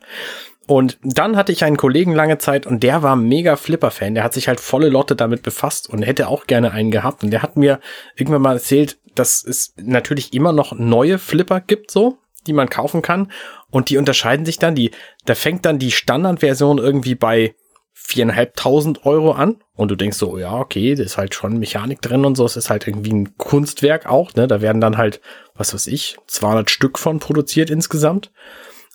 Und 0.67 0.99
dann 1.03 1.37
hatte 1.37 1.51
ich 1.51 1.65
einen 1.65 1.77
Kollegen 1.77 2.13
lange 2.13 2.39
Zeit 2.39 2.67
und 2.67 2.83
der 2.83 3.03
war 3.03 3.17
mega 3.17 3.57
Flipper-Fan. 3.57 4.15
Der 4.15 4.25
hat 4.25 4.35
sich 4.35 4.47
halt 4.47 4.61
volle 4.61 4.89
Lotte 4.89 5.17
damit 5.17 5.43
befasst 5.43 5.89
und 5.89 6.03
hätte 6.03 6.29
auch 6.29 6.47
gerne 6.47 6.71
einen 6.71 6.91
gehabt. 6.91 7.25
Und 7.25 7.31
der 7.31 7.43
hat 7.43 7.57
mir 7.57 7.81
irgendwann 8.15 8.43
mal 8.43 8.55
erzählt, 8.55 8.99
dass 9.15 9.45
es 9.45 9.75
natürlich 9.77 10.33
immer 10.35 10.53
noch 10.53 10.73
neue 10.73 11.19
Flipper 11.19 11.61
gibt, 11.61 11.91
so, 11.91 12.19
die 12.47 12.53
man 12.53 12.71
kaufen 12.71 13.03
kann. 13.03 13.33
Und 13.71 13.91
die 13.91 13.97
unterscheiden 13.97 14.47
sich 14.47 14.59
dann. 14.59 14.75
Die, 14.75 14.93
da 15.25 15.35
fängt 15.35 15.65
dann 15.65 15.79
die 15.79 15.91
Standardversion 15.91 16.79
irgendwie 16.79 17.17
bei 17.17 17.55
viereinhalbtausend 17.95 19.07
Euro 19.07 19.33
an 19.33 19.63
und 19.75 19.91
du 19.91 19.97
denkst 19.97 20.17
so, 20.17 20.39
ja, 20.39 20.55
okay, 20.59 20.95
da 20.95 21.03
ist 21.03 21.19
halt 21.19 21.35
schon 21.35 21.59
Mechanik 21.59 22.01
drin 22.01 22.25
und 22.25 22.37
so, 22.37 22.45
es 22.45 22.57
ist 22.57 22.71
halt 22.71 22.87
irgendwie 22.87 23.13
ein 23.13 23.37
Kunstwerk 23.37 24.07
auch, 24.07 24.35
ne, 24.35 24.47
da 24.47 24.61
werden 24.61 24.81
dann 24.81 24.99
halt, 24.99 25.21
was 25.55 25.73
weiß 25.73 25.87
ich, 25.87 26.17
200 26.27 26.71
Stück 26.71 26.99
von 26.99 27.19
produziert 27.19 27.71
insgesamt. 27.71 28.31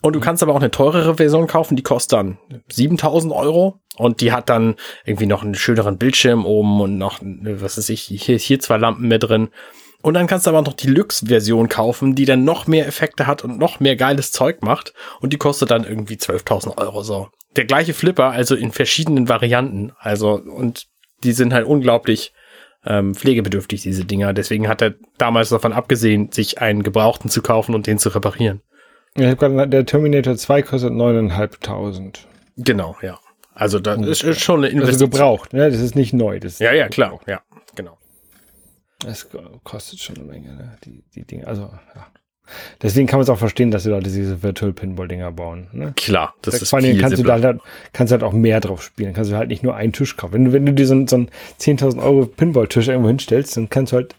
Und 0.01 0.13
du 0.13 0.19
mhm. 0.19 0.23
kannst 0.23 0.43
aber 0.43 0.53
auch 0.53 0.59
eine 0.59 0.71
teurere 0.71 1.15
Version 1.15 1.47
kaufen, 1.47 1.75
die 1.75 1.83
kostet 1.83 2.19
dann 2.19 2.37
7000 2.71 3.33
Euro 3.33 3.79
und 3.97 4.21
die 4.21 4.31
hat 4.31 4.49
dann 4.49 4.75
irgendwie 5.05 5.25
noch 5.25 5.43
einen 5.43 5.55
schöneren 5.55 5.97
Bildschirm 5.97 6.45
oben 6.45 6.79
und 6.81 6.97
noch, 6.97 7.19
was 7.21 7.77
weiß 7.77 7.89
ich, 7.89 8.01
hier, 8.03 8.37
hier 8.37 8.59
zwei 8.59 8.77
Lampen 8.77 9.07
mehr 9.07 9.19
drin. 9.19 9.49
Und 10.01 10.13
dann 10.13 10.27
kannst 10.27 10.45
du 10.45 10.51
aber 10.51 10.61
noch 10.61 10.73
die 10.73 10.87
Lux-Version 10.87 11.69
kaufen, 11.69 12.15
die 12.15 12.25
dann 12.25 12.43
noch 12.43 12.67
mehr 12.67 12.87
Effekte 12.87 13.27
hat 13.27 13.43
und 13.43 13.57
noch 13.57 13.79
mehr 13.79 13.95
geiles 13.95 14.31
Zeug 14.31 14.61
macht. 14.61 14.93
Und 15.21 15.33
die 15.33 15.37
kostet 15.37 15.71
dann 15.71 15.83
irgendwie 15.83 16.15
12.000 16.15 16.77
Euro 16.77 17.03
so 17.03 17.29
der 17.57 17.65
gleiche 17.65 17.93
Flipper, 17.93 18.31
also 18.31 18.55
in 18.55 18.71
verschiedenen 18.71 19.27
Varianten. 19.27 19.91
Also, 19.99 20.33
und 20.33 20.85
die 21.23 21.31
sind 21.31 21.53
halt 21.53 21.65
unglaublich 21.65 22.33
ähm, 22.85 23.15
pflegebedürftig, 23.15 23.81
diese 23.81 24.05
Dinger. 24.05 24.33
Deswegen 24.33 24.67
hat 24.67 24.81
er 24.81 24.93
damals 25.17 25.49
davon 25.49 25.73
abgesehen, 25.73 26.31
sich 26.31 26.61
einen 26.61 26.83
Gebrauchten 26.83 27.29
zu 27.29 27.41
kaufen 27.41 27.75
und 27.75 27.87
den 27.87 27.97
zu 27.97 28.09
reparieren. 28.09 28.61
Ja, 29.17 29.33
der 29.33 29.85
Terminator 29.85 30.35
2 30.35 30.61
kostet 30.61 30.93
9.500. 30.93 32.19
Genau, 32.57 32.95
ja. 33.01 33.19
Also 33.55 33.79
da 33.79 33.95
ist, 33.95 34.23
ist 34.23 34.41
schon 34.41 34.59
eine 34.59 34.67
Investition. 34.67 35.07
Also 35.07 35.09
gebraucht, 35.09 35.53
ne? 35.53 35.71
Das 35.71 35.79
ist 35.79 35.95
nicht 35.95 36.13
neu. 36.13 36.39
Das 36.39 36.59
ja, 36.59 36.71
ja, 36.73 36.87
klar, 36.89 37.19
ja, 37.25 37.41
Das 38.99 39.27
kostet 39.63 39.99
schon 39.99 40.17
eine 40.17 40.25
Menge, 40.25 40.55
ne? 40.55 40.77
Die, 40.83 41.03
die 41.13 41.25
Dinge, 41.25 41.47
also, 41.47 41.63
ja. 41.95 42.07
Deswegen 42.81 43.07
kann 43.07 43.17
man 43.17 43.23
es 43.23 43.29
auch 43.29 43.37
verstehen, 43.37 43.71
dass 43.71 43.83
die 43.83 43.89
Leute 43.89 44.09
diese 44.09 44.41
Virtual 44.41 44.71
Pinball-Dinger 44.71 45.31
bauen. 45.33 45.67
Ne? 45.73 45.93
Klar, 45.95 46.33
das 46.41 46.55
da, 46.55 46.61
ist 46.61 46.69
Vor 46.69 46.79
allem 46.79 46.97
kannst 46.97 47.17
simpler. 47.17 47.35
du 47.35 47.41
da 47.41 47.47
halt, 47.47 47.61
kannst 47.93 48.11
halt 48.11 48.23
auch 48.23 48.31
mehr 48.31 48.59
drauf 48.61 48.81
spielen. 48.81 49.13
Kannst 49.13 49.31
du 49.31 49.35
halt 49.35 49.49
nicht 49.49 49.63
nur 49.63 49.75
einen 49.75 49.91
Tisch 49.91 50.15
kaufen. 50.15 50.33
Wenn 50.33 50.45
du, 50.45 50.53
wenn 50.53 50.65
du 50.65 50.73
dir 50.73 50.87
so, 50.87 50.93
einen, 50.93 51.07
so 51.07 51.17
einen 51.17 51.29
10.000 51.59 52.01
Euro 52.01 52.25
Pinball-Tisch 52.25 52.87
irgendwo 52.87 53.09
hinstellst, 53.09 53.57
dann 53.57 53.69
kannst 53.69 53.91
du 53.91 53.97
halt 53.97 54.15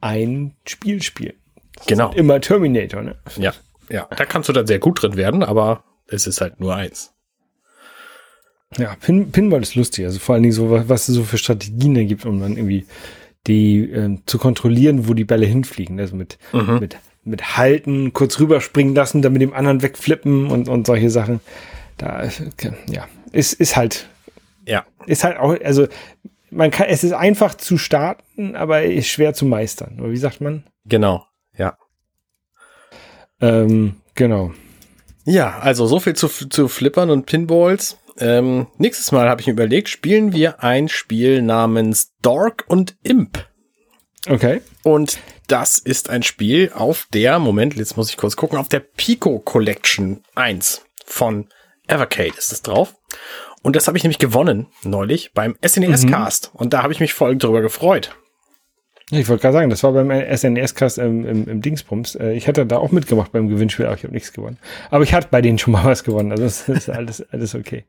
ein 0.00 0.54
Spiel 0.66 1.02
spielen. 1.02 1.34
Das 1.76 1.86
genau. 1.86 2.08
Halt 2.08 2.18
immer 2.18 2.40
Terminator, 2.40 3.02
ne? 3.02 3.16
Ja, 3.38 3.54
ja. 3.88 4.06
Da 4.16 4.24
kannst 4.26 4.48
du 4.48 4.52
dann 4.52 4.66
sehr 4.66 4.78
gut 4.78 5.02
drin 5.02 5.16
werden, 5.16 5.42
aber 5.42 5.84
es 6.08 6.26
ist 6.26 6.40
halt 6.40 6.60
nur 6.60 6.74
eins. 6.74 7.14
Ja, 8.76 8.96
Pin 9.00 9.32
Pinball 9.32 9.62
ist 9.62 9.74
lustig. 9.74 10.04
Also 10.04 10.18
vor 10.18 10.34
allen 10.34 10.42
Dingen 10.42 10.54
so, 10.54 10.70
was, 10.70 10.88
was 10.88 11.08
es 11.08 11.14
so 11.14 11.24
für 11.24 11.38
Strategien 11.38 11.94
da 11.94 12.04
gibt, 12.04 12.24
um 12.26 12.40
dann 12.40 12.56
irgendwie 12.56 12.86
die 13.46 13.90
äh, 13.90 14.18
zu 14.26 14.38
kontrollieren, 14.38 15.08
wo 15.08 15.14
die 15.14 15.24
Bälle 15.24 15.46
hinfliegen. 15.46 15.98
Also 16.00 16.16
mit, 16.16 16.38
Mhm. 16.52 16.78
mit, 16.80 16.96
mit 17.24 17.56
halten, 17.56 18.12
kurz 18.12 18.38
rüberspringen 18.40 18.94
lassen, 18.94 19.22
dann 19.22 19.32
mit 19.32 19.42
dem 19.42 19.52
anderen 19.54 19.82
wegflippen 19.82 20.46
und, 20.48 20.68
und 20.68 20.86
solche 20.86 21.10
Sachen. 21.10 21.40
Da, 21.98 22.28
ja, 22.88 23.06
ist, 23.32 23.52
ist 23.54 23.76
halt, 23.76 24.08
Ja. 24.66 24.84
ist 25.06 25.24
halt 25.24 25.38
auch, 25.38 25.56
also 25.62 25.86
man 26.50 26.70
kann, 26.70 26.86
es 26.88 27.02
ist 27.04 27.12
einfach 27.12 27.54
zu 27.54 27.78
starten, 27.78 28.56
aber 28.56 28.82
ist 28.82 29.08
schwer 29.08 29.34
zu 29.34 29.46
meistern. 29.46 29.98
Oder 30.00 30.10
wie 30.10 30.16
sagt 30.16 30.40
man? 30.40 30.64
Genau. 30.84 31.24
Ja. 31.56 31.76
Ähm, 33.40 33.96
genau. 34.14 34.52
Ja, 35.24 35.58
also 35.60 35.86
so 35.86 36.00
viel 36.00 36.14
zu, 36.14 36.28
zu 36.28 36.68
Flippern 36.68 37.10
und 37.10 37.26
Pinballs. 37.26 37.98
Ähm, 38.18 38.66
nächstes 38.78 39.12
Mal 39.12 39.28
habe 39.28 39.40
ich 39.40 39.46
mir 39.46 39.54
überlegt, 39.54 39.88
spielen 39.88 40.32
wir 40.32 40.62
ein 40.62 40.88
Spiel 40.88 41.42
namens 41.42 42.12
Dork 42.22 42.64
und 42.68 42.96
Imp. 43.02 43.46
Okay. 44.28 44.60
Und 44.82 45.18
das 45.48 45.78
ist 45.78 46.10
ein 46.10 46.22
Spiel 46.22 46.70
auf 46.74 47.08
der, 47.12 47.38
Moment, 47.38 47.74
jetzt 47.74 47.96
muss 47.96 48.10
ich 48.10 48.16
kurz 48.16 48.36
gucken, 48.36 48.58
auf 48.58 48.68
der 48.68 48.80
Pico 48.80 49.38
Collection 49.38 50.22
1 50.34 50.84
von 51.04 51.48
Evercade 51.88 52.34
ist 52.38 52.52
es 52.52 52.62
drauf. 52.62 52.94
Und 53.62 53.76
das 53.76 53.86
habe 53.86 53.96
ich 53.96 54.04
nämlich 54.04 54.18
gewonnen 54.18 54.66
neulich 54.82 55.32
beim 55.34 55.56
SNES 55.64 56.06
Cast. 56.06 56.50
Und 56.54 56.72
da 56.72 56.82
habe 56.82 56.92
ich 56.92 57.00
mich 57.00 57.14
voll 57.14 57.36
drüber 57.36 57.60
gefreut. 57.60 58.16
Ich 59.10 59.28
wollte 59.28 59.42
gerade 59.42 59.52
sagen, 59.54 59.70
das 59.70 59.82
war 59.82 59.92
beim 59.92 60.10
SNES-Cast 60.10 60.98
im, 60.98 61.26
im, 61.26 61.48
im 61.48 61.60
Dingsbums. 61.60 62.14
Äh, 62.14 62.32
Ich 62.32 62.48
hatte 62.48 62.64
da 62.64 62.78
auch 62.78 62.92
mitgemacht 62.92 63.32
beim 63.32 63.48
Gewinnspiel, 63.48 63.84
aber 63.86 63.96
ich 63.96 64.04
habe 64.04 64.14
nichts 64.14 64.32
gewonnen. 64.32 64.58
Aber 64.90 65.04
ich 65.04 65.12
hatte 65.12 65.28
bei 65.30 65.42
denen 65.42 65.58
schon 65.58 65.72
mal 65.72 65.84
was 65.86 66.04
gewonnen, 66.04 66.30
also 66.32 66.44
es 66.44 66.68
ist 66.68 66.88
alles, 66.88 67.20
alles 67.30 67.54
okay. 67.54 67.84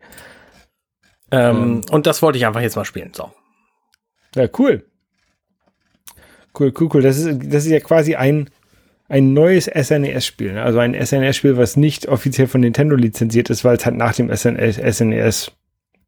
Ähm, 1.31 1.81
Und 1.91 2.07
das 2.07 2.21
wollte 2.21 2.37
ich 2.37 2.45
einfach 2.45 2.61
jetzt 2.61 2.75
mal 2.75 2.85
spielen. 2.85 3.11
So. 3.13 3.31
Ja, 4.35 4.47
cool. 4.59 4.85
Cool, 6.57 6.73
cool, 6.79 6.89
cool. 6.93 7.01
Das 7.01 7.17
ist, 7.17 7.39
das 7.51 7.65
ist 7.65 7.71
ja 7.71 7.79
quasi 7.79 8.15
ein, 8.15 8.49
ein 9.07 9.33
neues 9.33 9.65
SNES-Spiel. 9.65 10.53
ne? 10.53 10.63
Also 10.63 10.79
ein 10.79 10.93
SNES-Spiel, 10.93 11.57
was 11.57 11.77
nicht 11.77 12.07
offiziell 12.07 12.47
von 12.47 12.61
Nintendo 12.61 12.95
lizenziert 12.95 13.49
ist, 13.49 13.63
weil 13.63 13.77
es 13.77 13.85
halt 13.85 13.95
nach 13.95 14.13
dem 14.13 14.29
SNES 14.35 15.51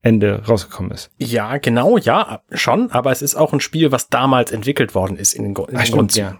Ende 0.05 0.43
rausgekommen 0.47 0.91
ist. 0.91 1.09
Ja, 1.17 1.57
genau, 1.57 1.97
ja, 1.97 2.41
schon. 2.51 2.91
Aber 2.91 3.11
es 3.11 3.21
ist 3.21 3.35
auch 3.35 3.53
ein 3.53 3.59
Spiel, 3.59 3.91
was 3.91 4.09
damals 4.09 4.51
entwickelt 4.51 4.93
worden 4.93 5.17
ist 5.17 5.33
in 5.33 5.43
den, 5.43 5.53
Gru- 5.55 5.65
in 5.65 5.77
den 5.77 5.91
Grundzügen. 5.91 6.39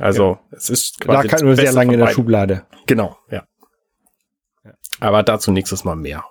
Also, 0.00 0.38
es 0.50 0.70
ist 0.70 1.04
Lag 1.04 1.22
das 1.24 1.32
halt 1.32 1.42
nur 1.44 1.56
sehr 1.56 1.72
lange 1.72 1.92
in 1.94 2.00
der. 2.00 2.08
Schublade. 2.08 2.64
Genau, 2.86 3.16
ja. 3.30 3.44
Aber 5.00 5.22
dazu 5.22 5.52
nächstes 5.52 5.84
Mal 5.84 5.96
mehr. 5.96 6.24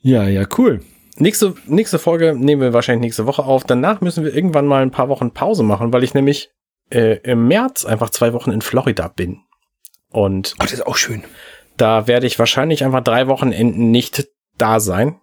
Ja, 0.00 0.24
ja, 0.28 0.44
cool. 0.58 0.82
Nächste, 1.16 1.54
nächste 1.66 1.98
Folge 1.98 2.34
nehmen 2.34 2.62
wir 2.62 2.72
wahrscheinlich 2.72 3.02
nächste 3.06 3.26
Woche 3.26 3.44
auf. 3.44 3.64
Danach 3.64 4.00
müssen 4.00 4.24
wir 4.24 4.34
irgendwann 4.34 4.66
mal 4.66 4.82
ein 4.82 4.90
paar 4.90 5.08
Wochen 5.08 5.32
Pause 5.32 5.62
machen, 5.62 5.92
weil 5.92 6.04
ich 6.04 6.14
nämlich 6.14 6.50
äh, 6.90 7.16
im 7.22 7.48
März 7.48 7.84
einfach 7.84 8.10
zwei 8.10 8.32
Wochen 8.32 8.52
in 8.52 8.60
Florida 8.62 9.08
bin. 9.08 9.40
Und 10.10 10.54
Oh, 10.58 10.62
das 10.62 10.72
ist 10.72 10.86
auch 10.86 10.96
schön. 10.96 11.24
da 11.76 12.06
werde 12.06 12.26
ich 12.26 12.38
wahrscheinlich 12.38 12.84
einfach 12.84 13.02
drei 13.02 13.26
Wochenenden 13.26 13.90
nicht 13.90 14.27
da 14.58 14.80
sein. 14.80 15.20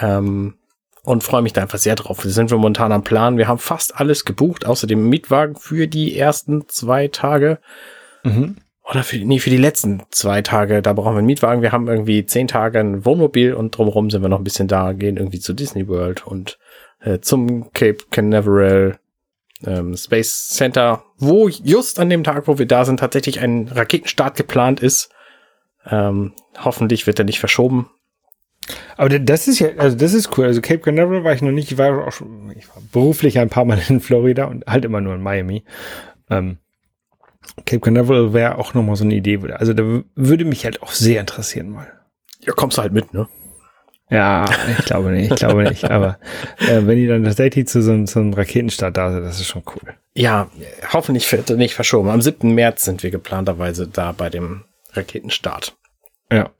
Ähm, 0.00 0.54
und 1.02 1.24
freue 1.24 1.42
mich 1.42 1.54
da 1.54 1.62
einfach 1.62 1.78
sehr 1.78 1.94
drauf. 1.94 2.24
Wir 2.24 2.30
sind 2.30 2.50
wir 2.50 2.58
momentan 2.58 2.92
am 2.92 3.02
Plan. 3.02 3.38
Wir 3.38 3.48
haben 3.48 3.58
fast 3.58 3.98
alles 3.98 4.26
gebucht, 4.26 4.66
außer 4.66 4.86
dem 4.86 5.08
Mietwagen 5.08 5.56
für 5.56 5.86
die 5.86 6.18
ersten 6.18 6.68
zwei 6.68 7.08
Tage. 7.08 7.60
Mhm. 8.24 8.56
Oder 8.84 9.02
für, 9.02 9.16
nee, 9.16 9.38
für 9.38 9.50
die 9.50 9.56
letzten 9.56 10.02
zwei 10.10 10.42
Tage, 10.42 10.82
da 10.82 10.92
brauchen 10.92 11.14
wir 11.14 11.18
einen 11.18 11.26
Mietwagen. 11.26 11.62
Wir 11.62 11.72
haben 11.72 11.88
irgendwie 11.88 12.26
zehn 12.26 12.48
Tage 12.48 12.80
ein 12.80 13.04
Wohnmobil 13.04 13.54
und 13.54 13.76
drumherum 13.76 14.10
sind 14.10 14.22
wir 14.22 14.28
noch 14.28 14.38
ein 14.38 14.44
bisschen 14.44 14.68
da, 14.68 14.92
gehen 14.92 15.16
irgendwie 15.16 15.40
zu 15.40 15.52
Disney 15.52 15.88
World 15.88 16.26
und 16.26 16.58
äh, 17.00 17.20
zum 17.20 17.72
Cape 17.72 17.98
Canaveral 18.10 18.98
ähm, 19.64 19.96
Space 19.96 20.48
Center, 20.50 21.04
wo 21.18 21.48
just 21.48 21.98
an 21.98 22.10
dem 22.10 22.24
Tag, 22.24 22.48
wo 22.48 22.58
wir 22.58 22.66
da 22.66 22.84
sind, 22.84 23.00
tatsächlich 23.00 23.40
ein 23.40 23.68
Raketenstart 23.68 24.36
geplant 24.36 24.80
ist. 24.80 25.10
Ähm, 25.86 26.32
hoffentlich 26.58 27.06
wird 27.06 27.18
er 27.18 27.24
nicht 27.24 27.40
verschoben. 27.40 27.90
Aber 28.96 29.08
da- 29.08 29.18
das 29.18 29.48
ist 29.48 29.58
ja, 29.58 29.68
also 29.78 29.96
das 29.96 30.12
ist 30.14 30.36
cool. 30.36 30.44
Also 30.46 30.60
Cape 30.60 30.80
Canaveral 30.80 31.24
war 31.24 31.32
ich 31.32 31.42
noch 31.42 31.50
nicht, 31.52 31.72
ich 31.72 31.78
war 31.78 32.06
auch 32.06 32.12
schon, 32.12 32.52
ich 32.56 32.68
war 32.68 32.82
beruflich 32.92 33.38
ein 33.38 33.48
paar 33.48 33.64
Mal 33.64 33.78
in 33.88 34.00
Florida 34.00 34.44
und 34.46 34.66
halt 34.66 34.84
immer 34.84 35.00
nur 35.00 35.14
in 35.14 35.22
Miami. 35.22 35.64
Ähm, 36.30 36.58
Cape 37.64 37.80
Canaveral 37.80 38.32
wäre 38.34 38.58
auch 38.58 38.74
nochmal 38.74 38.96
so 38.96 39.04
eine 39.04 39.14
Idee. 39.14 39.38
Also 39.52 39.72
da 39.72 39.82
würde 40.14 40.44
mich 40.44 40.64
halt 40.64 40.82
auch 40.82 40.92
sehr 40.92 41.20
interessieren 41.20 41.70
mal. 41.70 41.86
Ja, 42.40 42.52
kommst 42.52 42.76
du 42.78 42.82
halt 42.82 42.92
mit, 42.92 43.12
ne? 43.14 43.26
Ja, 44.10 44.46
ich 44.78 44.84
glaube 44.86 45.10
nicht, 45.10 45.30
ich 45.32 45.38
glaube 45.38 45.64
nicht. 45.64 45.84
Aber 45.90 46.18
äh, 46.60 46.80
wenn 46.86 46.96
die 46.96 47.06
dann 47.06 47.24
tatsächlich 47.24 47.68
zu 47.68 47.82
so, 47.82 47.92
einem- 47.92 48.06
zu 48.06 48.18
einem 48.20 48.32
Raketenstart 48.32 48.96
da 48.96 49.12
sind, 49.12 49.22
das 49.22 49.38
ist 49.40 49.46
schon 49.48 49.62
cool. 49.66 49.94
Ja, 50.14 50.50
hoffentlich 50.92 51.30
wird 51.30 51.50
nicht 51.50 51.74
verschoben. 51.74 52.08
Am 52.08 52.22
7. 52.22 52.54
März 52.54 52.84
sind 52.84 53.02
wir 53.02 53.10
geplanterweise 53.10 53.86
da 53.86 54.12
bei 54.12 54.30
dem 54.30 54.64
Raketenstart. 54.94 55.76
Ja. 56.30 56.50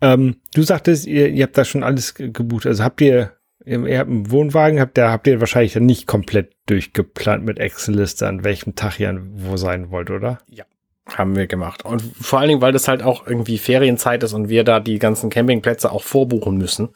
Ähm, 0.00 0.36
du 0.54 0.62
sagtest, 0.62 1.06
ihr, 1.06 1.28
ihr 1.28 1.44
habt 1.44 1.56
da 1.56 1.64
schon 1.64 1.82
alles 1.82 2.14
ge- 2.14 2.30
gebucht. 2.30 2.66
Also 2.66 2.82
habt 2.84 3.00
ihr, 3.00 3.32
ihr, 3.64 3.98
habt 3.98 4.10
einen 4.10 4.30
Wohnwagen, 4.30 4.80
habt 4.80 4.98
ihr, 4.98 5.10
habt 5.10 5.26
ihr 5.26 5.40
wahrscheinlich 5.40 5.72
dann 5.72 5.86
nicht 5.86 6.06
komplett 6.06 6.52
durchgeplant 6.66 7.44
mit 7.44 7.58
Excel-Liste, 7.58 8.26
an 8.26 8.44
welchem 8.44 8.74
Tag 8.74 8.98
ihr 9.00 9.08
an 9.10 9.30
wo 9.34 9.56
sein 9.56 9.90
wollt, 9.90 10.10
oder? 10.10 10.38
Haben 11.08 11.36
wir 11.36 11.46
gemacht. 11.46 11.84
Und 11.84 12.02
vor 12.20 12.40
allen 12.40 12.48
Dingen, 12.48 12.60
weil 12.60 12.72
das 12.72 12.88
halt 12.88 13.00
auch 13.00 13.28
irgendwie 13.28 13.58
Ferienzeit 13.58 14.24
ist 14.24 14.32
und 14.32 14.48
wir 14.48 14.64
da 14.64 14.80
die 14.80 14.98
ganzen 14.98 15.30
Campingplätze 15.30 15.92
auch 15.92 16.02
vorbuchen 16.02 16.56
müssen. 16.56 16.88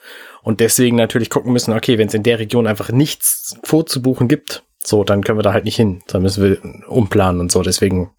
Und 0.42 0.58
deswegen 0.58 0.96
natürlich 0.96 1.30
gucken 1.30 1.52
müssen, 1.52 1.72
okay, 1.72 1.96
wenn 1.96 2.08
es 2.08 2.14
in 2.14 2.24
der 2.24 2.40
Region 2.40 2.66
einfach 2.66 2.90
nichts 2.90 3.56
vorzubuchen 3.62 4.26
gibt, 4.26 4.64
so, 4.82 5.04
dann 5.04 5.22
können 5.22 5.38
wir 5.38 5.44
da 5.44 5.52
halt 5.52 5.64
nicht 5.64 5.76
hin. 5.76 6.02
Dann 6.08 6.22
müssen 6.22 6.42
wir 6.42 6.88
umplanen 6.90 7.40
und 7.40 7.52
so. 7.52 7.62
Deswegen 7.62 8.10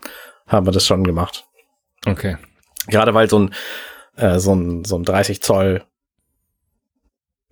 haben 0.48 0.66
wir 0.66 0.72
das 0.72 0.86
schon 0.86 1.04
gemacht. 1.04 1.44
Okay. 2.06 2.38
Gerade 2.88 3.14
weil 3.14 3.30
so 3.30 3.40
ein, 3.40 3.54
äh, 4.16 4.40
so 4.40 4.54
ein, 4.54 4.84
so 4.86 4.96
ein 4.98 5.04
30 5.04 5.42
Zoll 5.42 5.84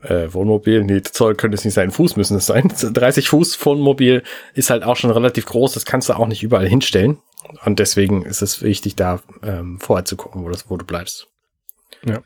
äh, 0.02 0.32
Wohnmobil, 0.34 0.84
nee, 0.86 1.02
Zoll 1.02 1.36
könnte 1.36 1.56
es 1.56 1.66
nicht 1.66 1.74
sein, 1.74 1.92
Fuß 1.92 2.16
müssen 2.16 2.38
es 2.38 2.46
sein. 2.46 2.72
30 2.94 3.30
Fuß 3.30 3.64
Wohnmobil 3.66 4.24
ist 4.54 4.70
halt 4.70 4.84
auch 4.84 4.96
schon 4.96 5.12
relativ 5.12 5.46
groß, 5.46 5.74
das 5.74 5.86
kannst 5.86 6.10
du 6.10 6.14
auch 6.14 6.28
nicht 6.28 6.42
überall 6.44 6.68
hinstellen. 6.68 7.18
Und 7.66 7.80
deswegen 7.80 8.24
ist 8.26 8.42
es 8.42 8.62
wichtig, 8.62 8.96
da 8.96 9.22
ähm, 9.44 9.80
vorher 9.80 10.06
zu 10.06 10.16
gucken, 10.16 10.44
wo, 10.44 10.50
das, 10.50 10.70
wo 10.70 10.78
du 10.78 10.86
bleibst. 10.86 11.28
Ja. 12.06 12.22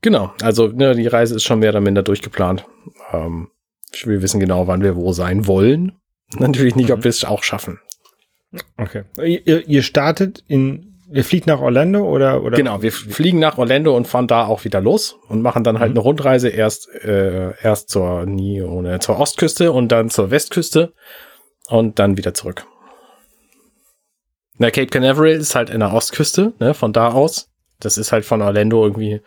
Genau, 0.00 0.32
also 0.42 0.68
ne, 0.68 0.94
die 0.94 1.06
Reise 1.06 1.34
ist 1.36 1.44
schon 1.44 1.60
mehr 1.60 1.70
oder 1.70 1.80
minder 1.80 2.02
durchgeplant. 2.02 2.66
Ähm, 3.12 3.48
wir 4.04 4.20
wissen 4.22 4.40
genau, 4.40 4.66
wann 4.66 4.82
wir 4.82 4.96
wo 4.96 5.12
sein 5.12 5.46
wollen. 5.46 5.92
Natürlich 6.38 6.76
nicht, 6.76 6.88
Mhm. 6.88 6.94
ob 6.96 7.04
wir 7.04 7.08
es 7.08 7.24
auch 7.24 7.42
schaffen. 7.42 7.80
Okay. 8.76 9.04
Ihr, 9.16 9.66
ihr 9.66 9.82
startet 9.82 10.44
in, 10.46 10.93
ihr 11.12 11.24
fliegt 11.24 11.46
nach 11.46 11.60
Orlando 11.60 12.08
oder, 12.08 12.42
oder? 12.42 12.56
Genau, 12.56 12.82
wir 12.82 12.92
fliegen 12.92 13.38
nach 13.38 13.58
Orlando 13.58 13.96
und 13.96 14.06
fahren 14.06 14.26
da 14.26 14.46
auch 14.46 14.64
wieder 14.64 14.80
los 14.80 15.16
und 15.28 15.42
machen 15.42 15.64
dann 15.64 15.78
halt 15.78 15.90
Mhm. 15.92 15.98
eine 15.98 16.04
Rundreise 16.04 16.48
erst 16.48 16.88
äh, 17.04 17.52
erst 17.62 17.90
zur 17.90 18.26
nie 18.26 18.62
ohne 18.62 18.98
zur 19.00 19.18
Ostküste 19.18 19.72
und 19.72 19.88
dann 19.92 20.10
zur 20.10 20.30
Westküste 20.30 20.92
und 21.68 21.98
dann 21.98 22.16
wieder 22.16 22.34
zurück. 22.34 22.66
Na, 24.56 24.70
Cape 24.70 24.86
Canaveral 24.86 25.32
ist 25.32 25.54
halt 25.54 25.70
in 25.70 25.80
der 25.80 25.92
Ostküste, 25.92 26.52
ne, 26.60 26.74
von 26.74 26.92
da 26.92 27.08
aus. 27.12 27.50
Das 27.80 27.98
ist 27.98 28.12
halt 28.12 28.24
von 28.24 28.40
Orlando 28.40 28.84
irgendwie 28.84 29.20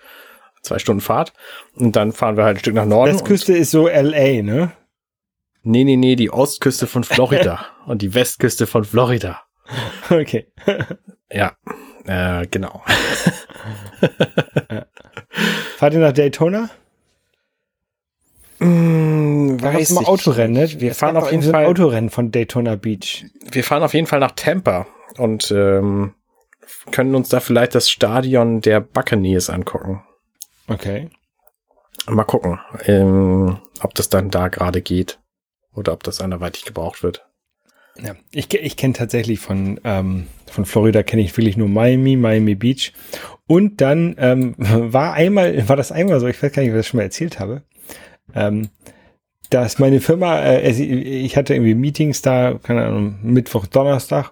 zwei 0.62 0.79
Stunden 0.79 1.01
Fahrt 1.01 1.34
und 1.75 1.96
dann 1.96 2.12
fahren 2.13 2.38
wir 2.38 2.43
halt 2.46 2.57
ein 2.57 2.60
Stück 2.60 2.75
nach 2.75 2.86
Norden. 2.86 3.13
Westküste 3.13 3.53
ist 3.53 3.72
so 3.72 3.88
LA, 3.88 4.41
ne? 4.41 4.72
Nee, 5.63 5.84
nee, 5.84 5.98
nee, 5.98 6.15
die 6.15 6.31
Ostküste 6.31 6.88
von 6.88 7.03
Florida 7.03 7.65
und 7.86 8.01
die 8.01 8.13
Westküste 8.13 8.67
von 8.67 8.86
Florida. 8.86 9.41
Okay. 10.10 10.48
Ja, 11.31 11.55
äh, 12.05 12.48
genau. 12.48 12.84
Fahrt 15.77 15.93
ihr 15.93 16.00
nach 16.00 16.13
Daytona? 16.13 16.69
Mm, 18.60 19.57
Da 19.57 19.72
immer 19.72 19.79
ich 19.79 20.07
Autorennen, 20.07 20.53
ne? 20.53 20.79
Wir 20.79 20.96
fahren 20.96 21.15
gab 21.15 21.24
auf 21.24 21.31
jeden 21.31 21.43
Fall- 21.43 21.65
Autorennen 21.65 22.10
von 22.10 22.31
Daytona 22.31 22.75
Beach. 22.75 23.25
wir 23.51 23.63
fahren 23.63 23.84
auf 23.84 23.93
jeden 23.93 24.07
Fall 24.07 24.19
nach 24.19 24.31
Tampa 24.31 24.88
und 25.17 25.51
ähm, 25.51 26.13
können 26.91 27.13
uns 27.15 27.29
da 27.29 27.39
vielleicht 27.39 27.75
das 27.75 27.89
Stadion 27.89 28.62
der 28.62 28.79
Buccaneers 28.81 29.50
angucken. 29.50 30.03
Okay. 30.67 31.10
Mal 32.07 32.24
gucken, 32.24 32.60
ähm, 32.86 33.60
ob 33.81 33.93
das 33.96 34.10
dann 34.10 34.31
da 34.31 34.48
gerade 34.48 34.81
geht 34.81 35.19
oder 35.74 35.93
ob 35.93 36.03
das 36.03 36.22
anderweitig 36.22 36.65
gebraucht 36.65 37.03
wird. 37.03 37.25
Ja, 38.00 38.15
ich, 38.31 38.53
ich 38.53 38.77
kenne 38.77 38.93
tatsächlich 38.93 39.39
von, 39.39 39.79
ähm, 39.84 40.27
von 40.49 40.65
Florida 40.65 41.03
kenne 41.03 41.21
ich 41.21 41.35
wirklich 41.37 41.57
nur 41.57 41.67
Miami, 41.67 42.15
Miami 42.15 42.55
Beach. 42.55 42.93
Und 43.47 43.81
dann 43.81 44.15
ähm, 44.17 44.55
war 44.57 45.13
einmal, 45.13 45.67
war 45.67 45.75
das 45.75 45.91
einmal 45.91 46.19
so, 46.19 46.27
ich 46.27 46.41
weiß 46.41 46.51
gar 46.51 46.61
nicht, 46.61 46.71
ob 46.71 46.75
ich 46.75 46.79
das 46.79 46.87
schon 46.87 46.97
mal 46.97 47.03
erzählt 47.03 47.39
habe, 47.39 47.63
ähm, 48.35 48.69
dass 49.49 49.79
meine 49.79 50.01
Firma, 50.01 50.39
äh, 50.39 50.69
ich 50.69 51.37
hatte 51.37 51.53
irgendwie 51.53 51.75
Meetings 51.75 52.21
da, 52.21 52.59
keine 52.61 52.85
Ahnung, 52.85 53.19
Mittwoch, 53.23 53.65
Donnerstag. 53.65 54.31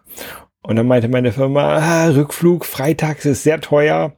Und 0.61 0.75
dann 0.77 0.87
meinte 0.87 1.07
meine 1.07 1.31
Firma, 1.31 1.77
ah, 1.77 2.07
Rückflug, 2.07 2.65
freitags 2.65 3.25
ist 3.25 3.43
sehr 3.43 3.61
teuer. 3.61 4.13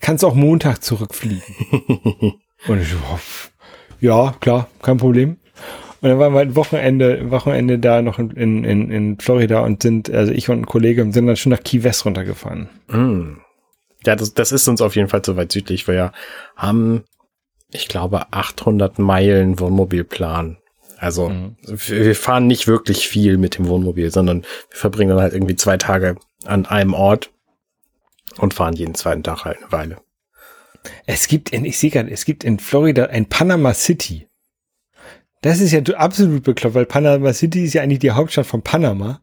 kannst 0.00 0.24
auch 0.24 0.34
Montag 0.34 0.82
zurückfliegen. 0.82 1.42
und 2.68 2.82
ich, 2.82 2.94
ja, 4.00 4.34
klar, 4.40 4.68
kein 4.82 4.96
Problem. 4.96 5.38
Und 6.06 6.10
dann 6.10 6.20
waren 6.20 6.34
wir 6.34 6.40
ein 6.40 6.54
Wochenende, 6.54 7.32
Wochenende 7.32 7.80
da 7.80 8.00
noch 8.00 8.20
in, 8.20 8.30
in, 8.62 8.92
in 8.92 9.18
Florida 9.18 9.58
und 9.62 9.82
sind, 9.82 10.08
also 10.08 10.30
ich 10.30 10.48
und 10.48 10.60
ein 10.60 10.66
Kollege 10.66 11.02
sind 11.10 11.26
dann 11.26 11.34
schon 11.34 11.50
nach 11.50 11.64
Key 11.64 11.82
West 11.82 12.04
runtergefahren. 12.04 12.68
Mm. 12.86 13.38
Ja, 14.04 14.14
das, 14.14 14.32
das 14.32 14.52
ist 14.52 14.68
uns 14.68 14.80
auf 14.80 14.94
jeden 14.94 15.08
Fall 15.08 15.22
zu 15.22 15.36
weit 15.36 15.50
südlich. 15.50 15.88
Wir 15.88 16.12
haben, 16.54 17.02
ich 17.72 17.88
glaube, 17.88 18.32
800 18.32 19.00
Meilen 19.00 19.58
Wohnmobilplan. 19.58 20.58
Also 20.96 21.30
mhm. 21.30 21.56
wir 21.66 22.14
fahren 22.14 22.46
nicht 22.46 22.68
wirklich 22.68 23.08
viel 23.08 23.36
mit 23.36 23.58
dem 23.58 23.66
Wohnmobil, 23.66 24.12
sondern 24.12 24.42
wir 24.42 24.78
verbringen 24.78 25.10
dann 25.10 25.20
halt 25.20 25.32
irgendwie 25.32 25.56
zwei 25.56 25.76
Tage 25.76 26.14
an 26.44 26.66
einem 26.66 26.94
Ort 26.94 27.32
und 28.38 28.54
fahren 28.54 28.76
jeden 28.76 28.94
zweiten 28.94 29.24
Tag 29.24 29.44
halt 29.44 29.58
eine 29.58 29.72
Weile. 29.72 29.96
Es 31.04 31.26
gibt 31.26 31.50
in, 31.50 31.64
ich 31.64 31.80
sehe 31.80 31.90
gerade, 31.90 32.12
es 32.12 32.24
gibt 32.24 32.44
in 32.44 32.60
Florida 32.60 33.06
ein 33.06 33.26
Panama 33.26 33.74
City. 33.74 34.25
Das 35.46 35.60
ist 35.60 35.70
ja 35.70 35.80
absolut 35.94 36.42
bekloppt, 36.42 36.74
weil 36.74 36.86
Panama 36.86 37.32
City 37.32 37.64
ist 37.64 37.74
ja 37.74 37.82
eigentlich 37.82 38.00
die 38.00 38.10
Hauptstadt 38.10 38.46
von 38.46 38.62
Panama. 38.62 39.20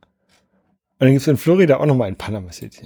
Und 0.99 0.99
dann 0.99 1.09
gibt 1.09 1.21
es 1.21 1.27
in 1.27 1.35
Florida 1.35 1.81
auch 1.81 1.85
nochmal 1.85 2.07
ein 2.07 2.15
Panama 2.15 2.49
City. 2.53 2.85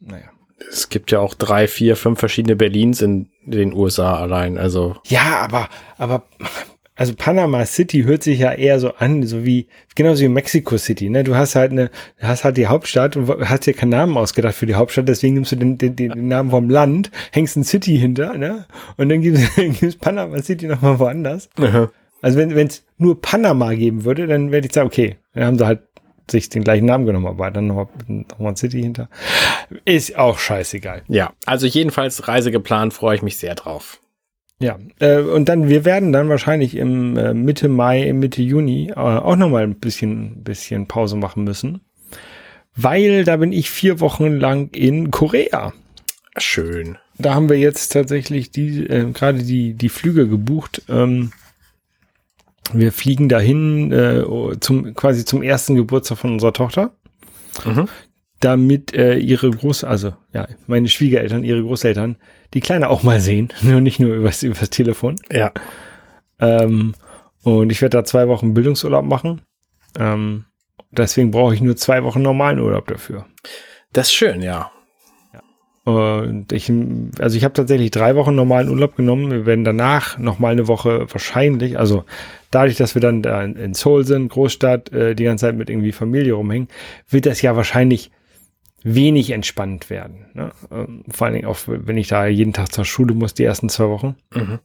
Naja. 0.00 0.30
Es 0.70 0.88
gibt 0.88 1.10
ja 1.10 1.18
auch 1.18 1.34
drei, 1.34 1.68
vier, 1.68 1.94
fünf 1.94 2.18
verschiedene 2.18 2.56
Berlins 2.56 3.02
in 3.02 3.28
den 3.44 3.74
USA 3.74 4.18
allein, 4.18 4.56
also. 4.56 4.96
Ja, 5.06 5.40
aber, 5.42 5.68
aber 5.98 6.24
also 6.96 7.12
Panama 7.14 7.66
City 7.66 8.04
hört 8.04 8.22
sich 8.22 8.38
ja 8.38 8.52
eher 8.52 8.80
so 8.80 8.94
an, 8.94 9.26
so 9.26 9.44
wie, 9.44 9.66
genauso 9.94 10.22
wie 10.22 10.28
Mexico 10.28 10.78
City, 10.78 11.10
ne? 11.10 11.24
Du 11.24 11.36
hast 11.36 11.54
halt 11.54 11.70
eine, 11.70 11.90
hast 12.18 12.44
halt 12.44 12.56
die 12.56 12.66
Hauptstadt 12.66 13.14
und 13.14 13.28
hast 13.46 13.66
dir 13.66 13.74
keinen 13.74 13.90
Namen 13.90 14.16
ausgedacht 14.16 14.54
für 14.54 14.66
die 14.66 14.74
Hauptstadt, 14.74 15.06
deswegen 15.06 15.34
nimmst 15.34 15.52
du 15.52 15.56
den, 15.56 15.76
den, 15.76 15.96
den 15.96 16.28
Namen 16.28 16.48
vom 16.48 16.70
Land, 16.70 17.10
hängst 17.30 17.56
ein 17.56 17.64
City 17.64 17.98
hinter, 17.98 18.38
ne? 18.38 18.64
Und 18.96 19.10
dann 19.10 19.20
gibt 19.20 19.38
es 19.82 19.96
Panama 19.98 20.40
City 20.42 20.66
nochmal 20.66 20.98
woanders. 20.98 21.50
Aha. 21.58 21.90
Also 22.20 22.38
wenn 22.38 22.66
es 22.66 22.84
nur 22.96 23.20
Panama 23.20 23.74
geben 23.74 24.04
würde, 24.04 24.26
dann 24.26 24.50
werde 24.50 24.66
ich 24.66 24.72
sagen, 24.72 24.88
okay, 24.88 25.16
dann 25.34 25.44
haben 25.44 25.58
sie 25.58 25.66
halt 25.66 25.80
sich 26.30 26.48
den 26.48 26.64
gleichen 26.64 26.84
Namen 26.84 27.06
genommen, 27.06 27.26
aber 27.26 27.50
dann 27.50 27.68
nochmal 27.68 27.88
noch 28.06 28.38
mal 28.38 28.56
City 28.56 28.82
hinter. 28.82 29.08
Ist 29.84 30.16
auch 30.16 30.38
scheißegal. 30.38 31.02
Ja, 31.08 31.32
also 31.46 31.66
jedenfalls 31.66 32.28
Reise 32.28 32.50
geplant, 32.50 32.92
freue 32.92 33.16
ich 33.16 33.22
mich 33.22 33.38
sehr 33.38 33.54
drauf. 33.54 34.00
Ja, 34.60 34.78
äh, 34.98 35.20
und 35.20 35.48
dann, 35.48 35.68
wir 35.68 35.84
werden 35.84 36.12
dann 36.12 36.28
wahrscheinlich 36.28 36.74
im 36.74 37.16
äh, 37.16 37.32
Mitte 37.32 37.68
Mai, 37.68 38.12
Mitte 38.12 38.42
Juni 38.42 38.90
äh, 38.90 38.94
auch 38.94 39.36
nochmal 39.36 39.62
ein 39.62 39.76
bisschen, 39.76 40.42
bisschen 40.42 40.86
Pause 40.88 41.16
machen 41.16 41.44
müssen. 41.44 41.80
Weil 42.74 43.24
da 43.24 43.36
bin 43.36 43.52
ich 43.52 43.70
vier 43.70 44.00
Wochen 44.00 44.32
lang 44.32 44.70
in 44.74 45.10
Korea. 45.10 45.72
Schön. 46.36 46.98
Da 47.18 47.34
haben 47.34 47.48
wir 47.48 47.58
jetzt 47.58 47.92
tatsächlich 47.92 48.50
die, 48.50 48.84
äh, 48.86 49.10
gerade 49.12 49.42
die, 49.42 49.74
die 49.74 49.88
Flüge 49.88 50.28
gebucht. 50.28 50.82
Ähm, 50.88 51.32
wir 52.72 52.92
fliegen 52.92 53.28
dahin 53.28 53.92
äh, 53.92 54.24
zum, 54.60 54.94
quasi 54.94 55.24
zum 55.24 55.42
ersten 55.42 55.74
Geburtstag 55.74 56.18
von 56.18 56.32
unserer 56.32 56.52
Tochter. 56.52 56.92
Mhm 57.64 57.88
damit 58.40 58.94
äh, 58.94 59.16
ihre 59.16 59.50
Groß, 59.50 59.84
also 59.84 60.14
ja, 60.32 60.46
meine 60.66 60.88
Schwiegereltern, 60.88 61.44
ihre 61.44 61.62
Großeltern, 61.62 62.16
die 62.54 62.60
Kleine 62.60 62.88
auch 62.88 63.02
mal 63.02 63.20
sehen, 63.20 63.52
nur 63.62 63.80
nicht 63.80 64.00
nur 64.00 64.14
übers, 64.14 64.42
übers 64.42 64.70
Telefon. 64.70 65.16
Ja. 65.30 65.52
Ähm, 66.38 66.94
und 67.42 67.72
ich 67.72 67.82
werde 67.82 67.98
da 67.98 68.04
zwei 68.04 68.28
Wochen 68.28 68.54
Bildungsurlaub 68.54 69.04
machen. 69.04 69.42
Ähm, 69.98 70.44
deswegen 70.90 71.30
brauche 71.30 71.54
ich 71.54 71.60
nur 71.60 71.76
zwei 71.76 72.04
Wochen 72.04 72.22
normalen 72.22 72.60
Urlaub 72.60 72.86
dafür. 72.86 73.26
Das 73.92 74.08
ist 74.08 74.14
schön, 74.14 74.42
ja. 74.42 74.70
Und 75.88 76.52
ich, 76.52 76.70
also 77.18 77.38
ich 77.38 77.44
habe 77.44 77.54
tatsächlich 77.54 77.90
drei 77.90 78.14
Wochen 78.14 78.34
normalen 78.34 78.68
Urlaub 78.68 78.94
genommen. 78.94 79.30
Wir 79.30 79.46
werden 79.46 79.64
danach 79.64 80.18
noch 80.18 80.38
mal 80.38 80.52
eine 80.52 80.68
Woche 80.68 81.06
wahrscheinlich, 81.10 81.78
also 81.78 82.04
dadurch, 82.50 82.76
dass 82.76 82.94
wir 82.94 83.00
dann 83.00 83.22
da 83.22 83.42
in 83.42 83.72
Seoul 83.72 84.04
sind, 84.04 84.28
Großstadt, 84.28 84.92
äh, 84.92 85.14
die 85.14 85.24
ganze 85.24 85.46
Zeit 85.46 85.56
mit 85.56 85.70
irgendwie 85.70 85.92
Familie 85.92 86.34
rumhängen, 86.34 86.68
wird 87.08 87.24
das 87.24 87.40
ja 87.40 87.56
wahrscheinlich 87.56 88.10
wenig 88.82 89.30
entspannt 89.30 89.88
werden. 89.88 90.26
Ne? 90.34 90.50
Ähm, 90.70 91.04
vor 91.08 91.26
allen 91.26 91.36
Dingen 91.36 91.46
auch, 91.46 91.56
wenn 91.66 91.96
ich 91.96 92.08
da 92.08 92.26
jeden 92.26 92.52
Tag 92.52 92.70
zur 92.70 92.84
Schule 92.84 93.14
muss, 93.14 93.32
die 93.32 93.44
ersten 93.44 93.70
zwei 93.70 93.88
Wochen. 93.88 94.14
Mhm. 94.34 94.58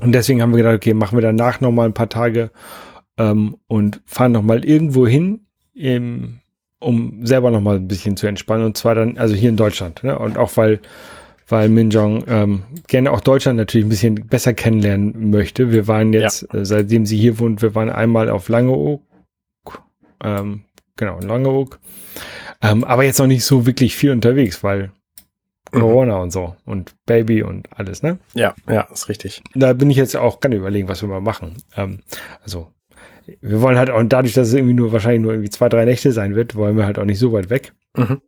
Und 0.00 0.12
deswegen 0.12 0.40
haben 0.40 0.52
wir 0.52 0.56
gedacht, 0.56 0.76
okay, 0.76 0.94
machen 0.94 1.18
wir 1.18 1.22
danach 1.22 1.60
noch 1.60 1.72
mal 1.72 1.84
ein 1.84 1.92
paar 1.92 2.08
Tage 2.08 2.50
ähm, 3.18 3.58
und 3.66 4.00
fahren 4.06 4.32
noch 4.32 4.42
mal 4.42 4.64
irgendwo 4.64 5.06
hin, 5.06 5.40
im, 5.74 6.40
um 6.84 7.24
selber 7.26 7.50
noch 7.50 7.60
mal 7.60 7.76
ein 7.76 7.88
bisschen 7.88 8.16
zu 8.16 8.26
entspannen. 8.26 8.66
Und 8.66 8.76
zwar 8.76 8.94
dann, 8.94 9.18
also 9.18 9.34
hier 9.34 9.48
in 9.48 9.56
Deutschland. 9.56 10.04
Ne? 10.04 10.18
Und 10.18 10.38
auch 10.38 10.56
weil, 10.56 10.80
weil 11.48 11.68
Minjong 11.68 12.24
ähm, 12.28 12.62
gerne 12.86 13.10
auch 13.10 13.20
Deutschland 13.20 13.56
natürlich 13.56 13.86
ein 13.86 13.90
bisschen 13.90 14.14
besser 14.26 14.54
kennenlernen 14.54 15.30
möchte. 15.30 15.72
Wir 15.72 15.88
waren 15.88 16.12
jetzt, 16.12 16.46
ja. 16.52 16.60
äh, 16.60 16.64
seitdem 16.64 17.06
sie 17.06 17.16
hier 17.16 17.38
wohnt, 17.38 17.62
wir 17.62 17.74
waren 17.74 17.90
einmal 17.90 18.30
auf 18.30 18.48
Langeoog. 18.48 19.02
Ähm, 20.22 20.64
genau, 20.96 21.18
in 21.18 21.28
Langeoog. 21.28 21.78
Ähm, 22.62 22.84
aber 22.84 23.04
jetzt 23.04 23.18
noch 23.18 23.26
nicht 23.26 23.44
so 23.44 23.66
wirklich 23.66 23.96
viel 23.96 24.10
unterwegs, 24.10 24.62
weil 24.62 24.90
mhm. 25.72 25.80
Corona 25.80 26.16
mhm. 26.16 26.22
und 26.22 26.30
so 26.30 26.56
und 26.64 26.94
Baby 27.06 27.42
und 27.42 27.68
alles, 27.76 28.02
ne? 28.02 28.18
Ja, 28.34 28.54
ja, 28.68 28.82
ist 28.92 29.08
richtig. 29.08 29.42
Da 29.54 29.72
bin 29.72 29.90
ich 29.90 29.96
jetzt 29.96 30.16
auch 30.16 30.40
gerne 30.40 30.56
überlegen, 30.56 30.88
was 30.88 31.02
wir 31.02 31.08
mal 31.08 31.20
machen. 31.20 31.56
Ähm, 31.76 32.00
also 32.42 32.73
wir 33.40 33.60
wollen 33.60 33.78
halt 33.78 33.90
auch 33.90 34.02
dadurch, 34.04 34.34
dass 34.34 34.48
es 34.48 34.54
irgendwie 34.54 34.74
nur 34.74 34.92
wahrscheinlich 34.92 35.22
nur 35.22 35.32
irgendwie 35.32 35.50
zwei, 35.50 35.68
drei 35.68 35.84
Nächte 35.84 36.12
sein 36.12 36.34
wird, 36.34 36.54
wollen 36.54 36.76
wir 36.76 36.86
halt 36.86 36.98
auch 36.98 37.04
nicht 37.04 37.18
so 37.18 37.32
weit 37.32 37.50
weg. 37.50 37.72
Mhm. 37.96 38.20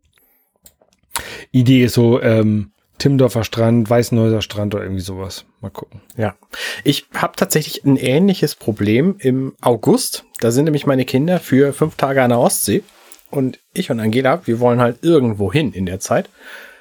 Idee 1.51 1.85
ist 1.85 1.95
so, 1.95 2.21
ähm, 2.21 2.73
Timdorfer 2.99 3.45
Strand, 3.45 3.91
Weißenhäuser 3.91 4.41
Strand 4.41 4.75
oder 4.75 4.85
irgendwie 4.85 5.03
sowas. 5.03 5.45
Mal 5.61 5.71
gucken. 5.71 6.01
Ja. 6.17 6.35
Ich 6.83 7.07
habe 7.15 7.35
tatsächlich 7.37 7.85
ein 7.85 7.97
ähnliches 7.97 8.55
Problem 8.55 9.17
im 9.19 9.55
August. 9.61 10.25
Da 10.41 10.51
sind 10.51 10.65
nämlich 10.65 10.87
meine 10.87 11.05
Kinder 11.05 11.39
für 11.39 11.73
fünf 11.73 11.97
Tage 11.97 12.23
an 12.23 12.31
der 12.31 12.39
Ostsee. 12.39 12.83
Und 13.31 13.59
ich 13.75 13.91
und 13.91 14.01
Angela, 14.01 14.47
wir 14.47 14.61
wollen 14.61 14.81
halt 14.81 14.99
irgendwo 15.03 15.53
hin 15.53 15.73
in 15.73 15.85
der 15.85 16.01
Zeit. 16.01 16.31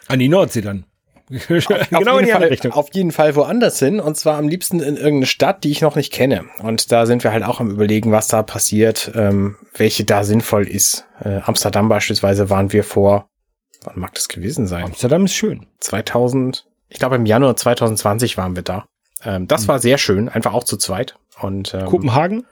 An 0.08 0.20
die 0.20 0.30
Nordsee 0.30 0.62
dann. 0.62 0.86
auf, 1.50 1.90
genau 1.90 2.18
in 2.18 2.26
die 2.26 2.32
Fall, 2.32 2.44
Richtung. 2.46 2.72
Auf 2.72 2.94
jeden 2.94 3.12
Fall 3.12 3.36
woanders 3.36 3.80
hin. 3.80 4.00
Und 4.00 4.16
zwar 4.16 4.38
am 4.38 4.48
liebsten 4.48 4.80
in 4.80 4.96
irgendeine 4.96 5.26
Stadt, 5.26 5.64
die 5.64 5.72
ich 5.72 5.82
noch 5.82 5.96
nicht 5.96 6.14
kenne. 6.14 6.46
Und 6.62 6.92
da 6.92 7.06
sind 7.06 7.24
wir 7.24 7.32
halt 7.32 7.44
auch 7.44 7.60
am 7.60 7.72
überlegen, 7.72 8.12
was 8.12 8.28
da 8.28 8.44
passiert, 8.44 9.12
ähm, 9.16 9.56
welche 9.76 10.04
da 10.04 10.24
sinnvoll 10.24 10.68
ist. 10.68 11.08
Äh, 11.24 11.40
Amsterdam 11.44 11.90
beispielsweise 11.90 12.50
waren 12.50 12.74
wir 12.74 12.84
vor, 12.84 13.28
wann 13.84 14.00
mag 14.00 14.14
das 14.14 14.28
gewesen 14.28 14.68
sein? 14.68 14.86
Amsterdam 14.86 15.26
ist 15.26 15.34
schön. 15.34 15.66
2000, 15.80 16.66
ich 16.90 17.00
glaube 17.00 17.16
im 17.16 17.26
Januar 17.26 17.56
2020 17.56 18.38
waren 18.38 18.56
wir 18.56 18.64
da. 18.64 18.86
Ähm, 19.24 19.48
das 19.48 19.62
hm. 19.62 19.68
war 19.70 19.80
sehr 19.80 19.98
schön, 19.98 20.30
einfach 20.30 20.54
auch 20.54 20.64
zu 20.64 20.78
zweit. 20.78 21.16
Und 21.40 21.74
ähm, 21.74 21.86
Kopenhagen? 21.86 22.46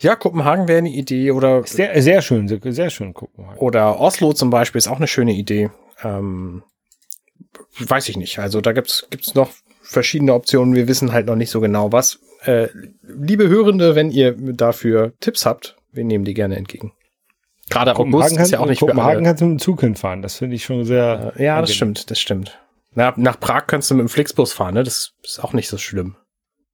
Ja, 0.00 0.16
Kopenhagen 0.16 0.68
wäre 0.68 0.78
eine 0.78 0.90
Idee 0.90 1.30
oder. 1.30 1.62
Sehr, 1.64 2.02
sehr 2.02 2.20
schön, 2.20 2.48
sehr 2.48 2.90
schön 2.90 3.14
Kopenhagen. 3.14 3.58
Oder 3.58 4.00
Oslo 4.00 4.32
zum 4.32 4.50
Beispiel 4.50 4.78
ist 4.78 4.88
auch 4.88 4.96
eine 4.96 5.06
schöne 5.06 5.32
Idee. 5.32 5.70
Ähm, 6.02 6.62
weiß 7.78 8.08
ich 8.08 8.16
nicht. 8.16 8.38
Also 8.38 8.60
da 8.60 8.72
gibt's 8.72 9.06
gibt's 9.10 9.34
noch 9.34 9.50
verschiedene 9.82 10.34
Optionen. 10.34 10.74
Wir 10.74 10.88
wissen 10.88 11.12
halt 11.12 11.26
noch 11.26 11.36
nicht 11.36 11.50
so 11.50 11.60
genau 11.60 11.92
was. 11.92 12.20
Äh, 12.42 12.68
liebe 13.02 13.48
Hörende, 13.48 13.94
wenn 13.94 14.10
ihr 14.10 14.32
dafür 14.32 15.12
Tipps 15.20 15.46
habt, 15.46 15.76
wir 15.92 16.04
nehmen 16.04 16.24
die 16.24 16.34
gerne 16.34 16.56
entgegen. 16.56 16.92
Gerade 17.70 17.92
kann, 17.92 18.12
ist 18.12 18.50
ja 18.50 18.60
auch 18.60 18.66
nicht 18.66 18.80
Kopenhagen 18.80 19.24
kannst 19.24 19.42
du 19.42 19.46
mit 19.46 19.58
dem 19.58 19.62
Zug 19.62 19.80
hinfahren. 19.80 20.22
Das 20.22 20.36
finde 20.36 20.56
ich 20.56 20.64
schon 20.64 20.84
sehr. 20.84 21.34
Äh, 21.36 21.44
ja, 21.44 21.60
das 21.60 21.74
stimmt, 21.74 22.10
das 22.10 22.18
stimmt. 22.18 22.58
Na, 22.94 23.12
nach 23.16 23.38
Prag 23.38 23.66
kannst 23.66 23.90
du 23.90 23.94
mit 23.94 24.06
dem 24.06 24.08
Flixbus 24.08 24.52
fahren, 24.52 24.74
ne? 24.74 24.84
Das 24.84 25.12
ist 25.22 25.44
auch 25.44 25.52
nicht 25.52 25.68
so 25.68 25.76
schlimm. 25.76 26.16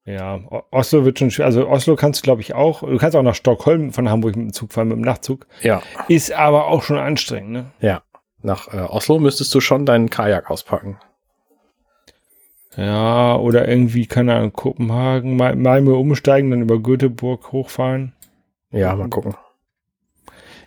Ja, 0.06 0.38
Oslo 0.70 1.04
wird 1.04 1.18
schon 1.18 1.30
schwer. 1.30 1.46
Also 1.46 1.66
Oslo 1.66 1.96
kannst 1.96 2.20
du, 2.20 2.24
glaube 2.24 2.42
ich, 2.42 2.54
auch. 2.54 2.80
Du 2.80 2.96
kannst 2.98 3.16
auch 3.16 3.22
nach 3.22 3.34
Stockholm 3.34 3.92
von 3.92 4.08
Hamburg 4.08 4.36
mit 4.36 4.46
dem 4.46 4.52
Zug 4.52 4.72
fahren, 4.72 4.88
mit 4.88 4.98
dem 4.98 5.02
Nachtzug. 5.02 5.46
Ja. 5.62 5.82
Ist 6.08 6.32
aber 6.32 6.66
auch 6.66 6.82
schon 6.82 6.98
anstrengend, 6.98 7.50
ne? 7.50 7.66
Ja. 7.80 8.02
Nach 8.44 8.72
äh, 8.72 8.76
Oslo 8.76 9.18
müsstest 9.18 9.54
du 9.54 9.60
schon 9.60 9.86
deinen 9.86 10.10
Kajak 10.10 10.50
auspacken. 10.50 10.98
Ja, 12.76 13.36
oder 13.36 13.66
irgendwie, 13.66 14.06
keine 14.06 14.34
Ahnung, 14.34 14.52
Kopenhagen, 14.52 15.36
Malmö 15.36 15.94
umsteigen, 15.94 16.50
dann 16.50 16.60
über 16.60 16.78
Göteborg 16.78 17.52
hochfahren. 17.52 18.12
Ja, 18.70 18.94
mal 18.96 19.08
gucken. 19.08 19.34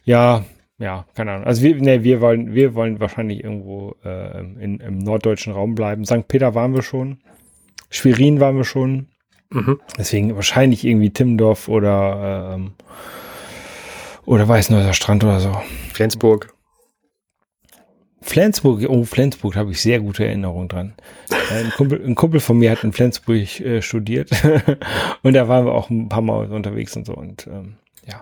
Ja, 0.05 0.43
ja, 0.79 1.05
keine 1.15 1.33
Ahnung. 1.33 1.45
Also 1.45 1.61
wir, 1.61 1.75
nee, 1.75 2.01
wir 2.01 2.19
wollen, 2.19 2.55
wir 2.55 2.73
wollen 2.73 2.99
wahrscheinlich 2.99 3.43
irgendwo 3.43 3.95
äh, 4.03 4.39
in, 4.39 4.79
im 4.79 4.97
norddeutschen 4.97 5.53
Raum 5.53 5.75
bleiben. 5.75 6.05
St. 6.05 6.27
Peter 6.27 6.55
waren 6.55 6.73
wir 6.73 6.81
schon. 6.81 7.19
Schwerin 7.89 8.39
waren 8.39 8.57
wir 8.57 8.63
schon. 8.63 9.07
Mhm. 9.49 9.79
Deswegen 9.97 10.35
wahrscheinlich 10.35 10.83
irgendwie 10.83 11.11
Timmendorf 11.11 11.67
oder, 11.67 12.53
ähm, 12.55 12.71
oder 14.25 14.47
Weißenhäuser 14.47 14.93
Strand 14.93 15.23
oder 15.23 15.39
so. 15.39 15.55
Flensburg. 15.93 16.56
Flensburg, 18.27 18.85
oh, 18.89 19.05
Flensburg 19.05 19.55
habe 19.55 19.71
ich 19.71 19.81
sehr 19.81 20.01
gute 20.01 20.25
Erinnerungen 20.25 20.67
dran. 20.67 20.93
Äh, 21.29 21.63
ein, 21.63 21.71
Kumpel, 21.71 22.05
ein 22.05 22.15
Kumpel 22.15 22.41
von 22.41 22.57
mir 22.57 22.71
hat 22.71 22.83
in 22.83 22.91
Flensburg 22.91 23.61
äh, 23.61 23.81
studiert 23.81 24.29
und 25.23 25.33
da 25.33 25.47
waren 25.47 25.65
wir 25.65 25.73
auch 25.73 25.89
ein 25.89 26.09
paar 26.09 26.21
Mal 26.21 26.51
unterwegs 26.51 26.95
und 26.97 27.05
so 27.05 27.13
und 27.13 27.47
ähm, 27.47 27.77
ja. 28.05 28.21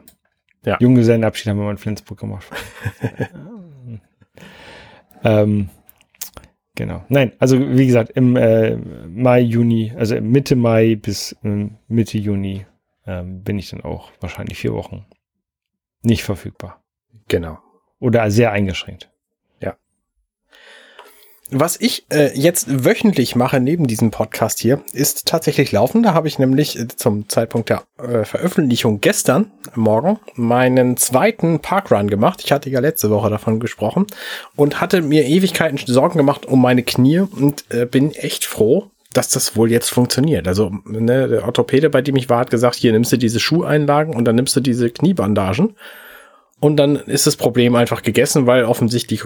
ja. 0.64 0.78
Junggesellenabschied 0.80 1.48
haben 1.48 1.58
wir 1.58 1.66
mal 1.66 1.72
in 1.72 1.78
Flensburg 1.78 2.20
gemacht. 2.20 2.46
ähm, 5.24 5.70
Genau. 6.78 7.06
Nein, 7.08 7.32
also 7.40 7.58
wie 7.58 7.88
gesagt, 7.88 8.12
im 8.12 8.36
äh, 8.36 8.76
Mai, 8.76 9.40
Juni, 9.40 9.94
also 9.96 10.20
Mitte 10.20 10.58
Mai 10.58 10.96
bis 10.96 11.32
äh, 11.42 11.70
Mitte 11.88 12.18
Juni 12.18 12.66
ähm, 13.08 13.44
bin 13.44 13.58
ich 13.58 13.70
dann 13.70 13.82
auch 13.82 14.12
wahrscheinlich 14.20 14.58
vier 14.58 14.74
Wochen 14.74 15.06
nicht 16.02 16.24
verfügbar. 16.24 16.84
Genau. 17.30 17.60
Oder 18.00 18.30
sehr 18.30 18.52
eingeschränkt. 18.52 19.10
Was 21.52 21.80
ich 21.80 22.08
äh, 22.12 22.36
jetzt 22.38 22.86
wöchentlich 22.86 23.36
mache 23.36 23.60
neben 23.60 23.86
diesem 23.86 24.10
Podcast 24.10 24.60
hier, 24.60 24.82
ist 24.94 25.28
tatsächlich 25.28 25.72
laufen. 25.72 26.02
Da 26.02 26.16
habe 26.16 26.28
ich 26.28 26.40
nämlich 26.40 26.80
äh, 26.80 26.88
zum 26.88 27.30
Zeitpunkt 27.30 27.70
der 27.70 27.84
äh, 28.00 28.26
Veröffentlichung 28.26 29.00
gestern 29.00 29.52
Morgen 29.76 30.20
meinen 30.34 30.98
zweiten 30.98 31.60
Parkrun 31.60 32.10
gemacht. 32.10 32.42
Ich 32.44 32.52
hatte 32.52 32.72
ja 32.72 32.80
letzte 32.80 33.12
Woche 33.12 33.30
davon 33.30 33.60
gesprochen 33.60 34.08
und 34.56 34.82
hatte 34.82 35.04
mir 35.04 35.28
Ewigkeiten 35.28 35.78
Sorgen 35.86 36.18
gemacht 36.18 36.48
um 36.48 36.62
meine 36.62 36.82
Knie 36.82 37.20
und 37.20 37.66
äh, 37.70 37.86
bin 37.86 38.12
echt 38.12 38.46
froh, 38.46 38.90
dass 39.14 39.30
das 39.30 39.56
wohl 39.56 39.72
jetzt 39.72 39.90
funktioniert. 39.90 40.48
Also 40.48 40.72
ne, 40.86 41.28
der 41.28 41.46
Orthopäde, 41.46 41.92
bei 41.92 42.02
dem 42.02 42.16
ich 42.16 42.28
war, 42.28 42.40
hat 42.40 42.50
gesagt, 42.50 42.76
hier 42.76 42.92
nimmst 42.92 43.12
du 43.12 43.18
diese 43.18 43.40
Schuheinlagen 43.40 44.16
und 44.16 44.26
dann 44.26 44.36
nimmst 44.36 44.56
du 44.56 44.62
diese 44.62 44.90
Kniebandagen 44.90 45.76
und 46.60 46.78
dann 46.78 46.96
ist 46.96 47.28
das 47.28 47.36
Problem 47.36 47.76
einfach 47.76 48.02
gegessen, 48.02 48.48
weil 48.48 48.64
offensichtlich 48.64 49.24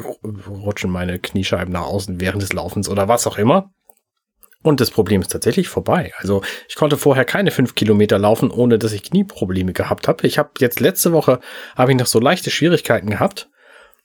rutschen 0.47 0.89
meine 0.89 1.19
Kniescheiben 1.19 1.71
nach 1.71 1.85
außen 1.85 2.19
während 2.19 2.41
des 2.41 2.53
Laufens 2.53 2.89
oder 2.89 3.07
was 3.07 3.27
auch 3.27 3.37
immer. 3.37 3.71
Und 4.61 4.81
das 4.81 4.91
Problem 4.91 5.21
ist 5.21 5.31
tatsächlich 5.31 5.69
vorbei. 5.69 6.11
Also 6.17 6.41
ich 6.67 6.75
konnte 6.75 6.97
vorher 6.97 7.23
keine 7.23 7.51
fünf 7.51 7.75
Kilometer 7.75 8.17
laufen, 8.19 8.51
ohne 8.51 8.77
dass 8.77 8.91
ich 8.91 9.03
Knieprobleme 9.03 9.71
gehabt 9.71 10.07
habe. 10.07 10.27
Ich 10.27 10.37
habe 10.37 10.49
jetzt 10.59 10.81
letzte 10.81 11.13
Woche 11.13 11.39
habe 11.77 11.91
ich 11.91 11.97
noch 11.97 12.07
so 12.07 12.19
leichte 12.19 12.49
Schwierigkeiten 12.49 13.09
gehabt, 13.09 13.49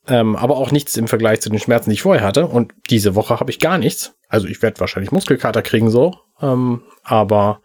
ähm, 0.06 0.36
aber 0.36 0.56
auch 0.56 0.70
nichts 0.70 0.96
im 0.96 1.08
Vergleich 1.08 1.40
zu 1.40 1.50
den 1.50 1.58
Schmerzen, 1.58 1.90
die 1.90 1.94
ich 1.94 2.02
vorher 2.02 2.24
hatte. 2.24 2.46
Und 2.46 2.72
diese 2.88 3.16
Woche 3.16 3.40
habe 3.40 3.50
ich 3.50 3.58
gar 3.58 3.78
nichts. 3.78 4.14
Also 4.28 4.46
ich 4.46 4.62
werde 4.62 4.78
wahrscheinlich 4.78 5.10
Muskelkater 5.10 5.62
kriegen 5.62 5.90
so, 5.90 6.14
ähm, 6.40 6.82
aber 7.02 7.62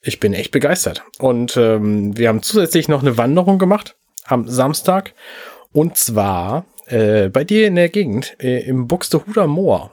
ich 0.00 0.18
bin 0.18 0.32
echt 0.32 0.50
begeistert. 0.50 1.04
Und 1.20 1.56
ähm, 1.56 2.16
wir 2.16 2.28
haben 2.28 2.42
zusätzlich 2.42 2.88
noch 2.88 3.02
eine 3.02 3.18
Wanderung 3.18 3.58
gemacht 3.58 3.94
am 4.30 4.48
Samstag. 4.48 5.14
Und 5.72 5.96
zwar 5.96 6.64
äh, 6.86 7.28
bei 7.28 7.44
dir 7.44 7.66
in 7.66 7.76
der 7.76 7.88
Gegend, 7.88 8.36
äh, 8.40 8.60
im 8.64 8.86
Buxtehuder 8.86 9.46
Moor. 9.46 9.92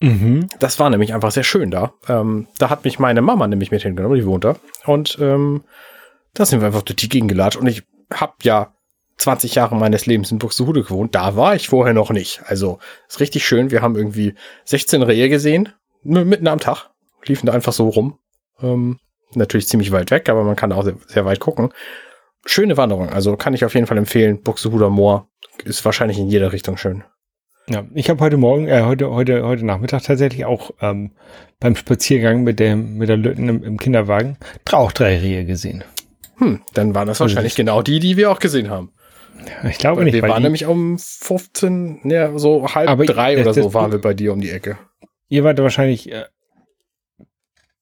Mhm. 0.00 0.48
Das 0.58 0.78
war 0.78 0.90
nämlich 0.90 1.14
einfach 1.14 1.30
sehr 1.30 1.44
schön 1.44 1.70
da. 1.70 1.94
Ähm, 2.08 2.48
da 2.58 2.68
hat 2.68 2.84
mich 2.84 2.98
meine 2.98 3.22
Mama 3.22 3.46
nämlich 3.46 3.70
mit 3.70 3.82
hingenommen, 3.82 4.16
die 4.16 4.26
wohnt 4.26 4.44
da. 4.44 4.56
Und 4.84 5.18
ähm, 5.20 5.64
da 6.34 6.44
sind 6.44 6.60
wir 6.60 6.66
einfach 6.66 6.82
durch 6.82 6.96
die 6.96 7.08
Gegend 7.08 7.30
gelatscht. 7.30 7.58
Und 7.58 7.66
ich 7.66 7.84
habe 8.12 8.34
ja 8.42 8.74
20 9.18 9.54
Jahre 9.54 9.76
meines 9.76 10.04
Lebens 10.06 10.30
in 10.30 10.38
Buxtehude 10.38 10.82
gewohnt. 10.82 11.14
Da 11.14 11.36
war 11.36 11.54
ich 11.54 11.68
vorher 11.68 11.94
noch 11.94 12.10
nicht. 12.10 12.42
Also 12.46 12.78
ist 13.08 13.20
richtig 13.20 13.46
schön. 13.46 13.70
Wir 13.70 13.80
haben 13.80 13.96
irgendwie 13.96 14.34
16 14.64 15.02
Rehe 15.02 15.28
gesehen, 15.28 15.70
mitten 16.02 16.48
am 16.48 16.60
Tag. 16.60 16.90
Liefen 17.24 17.46
da 17.46 17.52
einfach 17.52 17.72
so 17.72 17.88
rum. 17.88 18.18
Ähm, 18.60 18.98
natürlich 19.34 19.68
ziemlich 19.68 19.92
weit 19.92 20.10
weg, 20.10 20.28
aber 20.28 20.44
man 20.44 20.56
kann 20.56 20.72
auch 20.72 20.84
sehr, 20.84 20.96
sehr 21.06 21.24
weit 21.24 21.40
gucken 21.40 21.70
schöne 22.46 22.76
Wanderung. 22.76 23.10
Also 23.10 23.36
kann 23.36 23.54
ich 23.54 23.64
auf 23.64 23.74
jeden 23.74 23.86
Fall 23.86 23.98
empfehlen. 23.98 24.42
Buxtehuder 24.42 24.90
Moor 24.90 25.28
ist 25.64 25.84
wahrscheinlich 25.84 26.18
in 26.18 26.28
jeder 26.28 26.52
Richtung 26.52 26.76
schön. 26.76 27.04
Ja, 27.68 27.84
ich 27.94 28.08
habe 28.08 28.20
heute 28.20 28.36
Morgen, 28.36 28.68
äh, 28.68 28.82
heute, 28.82 29.10
heute, 29.10 29.42
heute 29.44 29.66
Nachmittag 29.66 30.04
tatsächlich 30.04 30.44
auch 30.44 30.70
ähm, 30.80 31.10
beim 31.58 31.74
Spaziergang 31.74 32.44
mit 32.44 32.60
dem 32.60 32.96
mit 32.96 33.08
der 33.08 33.16
Lütten 33.16 33.48
im, 33.48 33.64
im 33.64 33.78
Kinderwagen 33.78 34.36
auch 34.70 34.92
drei 34.92 35.18
Rehe 35.18 35.44
gesehen. 35.44 35.82
Hm, 36.36 36.62
dann 36.74 36.94
waren 36.94 37.08
das 37.08 37.18
wahrscheinlich 37.18 37.54
also 37.54 37.62
genau 37.62 37.82
die, 37.82 37.98
die 37.98 38.16
wir 38.16 38.30
auch 38.30 38.38
gesehen 38.38 38.70
haben. 38.70 38.92
Ich 39.68 39.78
glaube 39.78 40.04
nicht. 40.04 40.14
Wir 40.14 40.22
waren 40.22 40.42
nämlich 40.42 40.66
um 40.66 40.98
15, 40.98 42.00
ja, 42.04 42.38
so 42.38 42.74
halb 42.74 42.88
Aber 42.88 43.04
drei 43.04 43.34
das- 43.34 43.56
oder 43.56 43.62
so 43.64 43.74
waren 43.74 43.92
wir 43.92 44.00
bei 44.00 44.14
dir 44.14 44.32
um 44.32 44.40
die 44.40 44.50
Ecke. 44.50 44.78
Ihr 45.28 45.44
wart 45.44 45.58
wahrscheinlich 45.58 46.10
äh, 46.12 46.24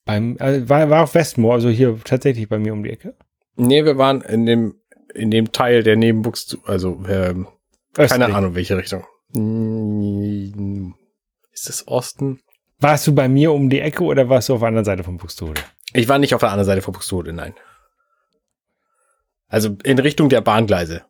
beim, 0.05 0.37
äh, 0.38 0.68
war, 0.68 0.88
war 0.90 1.03
auf 1.03 1.14
Westmoor, 1.14 1.55
also 1.55 1.68
hier 1.68 1.98
tatsächlich 2.05 2.48
bei 2.48 2.59
mir 2.59 2.72
um 2.72 2.83
die 2.83 2.90
Ecke. 2.90 3.14
Nee, 3.57 3.85
wir 3.85 3.99
waren 3.99 4.21
in 4.23 4.47
dem, 4.47 4.81
in 5.14 5.31
dem 5.31 5.53
Teil, 5.53 5.83
der 5.83 5.97
neben 5.97 6.23
Buxtehude, 6.23 6.69
also 6.69 7.03
ähm, 7.09 7.47
keine. 7.95 8.35
Ahnung, 8.35 8.55
welche 8.55 8.77
Richtung. 8.77 9.05
Ist 11.53 11.69
es 11.69 11.87
Osten? 11.87 12.40
Warst 12.81 13.07
du 13.07 13.14
bei 13.14 13.29
mir 13.29 13.53
um 13.53 13.71
die 13.71 13.81
Ecke 13.81 14.03
oder 14.03 14.29
warst 14.29 14.49
du 14.49 14.55
auf 14.55 14.61
der 14.61 14.69
anderen 14.69 14.85
Seite 14.85 15.05
von 15.05 15.17
Buxtehude? 15.17 15.62
Ich 15.93 16.09
war 16.09 16.19
nicht 16.19 16.35
auf 16.35 16.40
der 16.40 16.51
anderen 16.51 16.67
Seite 16.67 16.83
von 16.83 16.93
Buxtehude, 16.93 17.33
nein. 17.33 17.55
Also 19.47 19.77
in 19.85 19.99
Richtung 19.99 20.29
der 20.29 20.40
Bahngleise. 20.40 21.05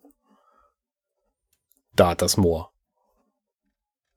Da 1.96 2.10
hat 2.10 2.22
das 2.22 2.36
Moor. 2.36 2.70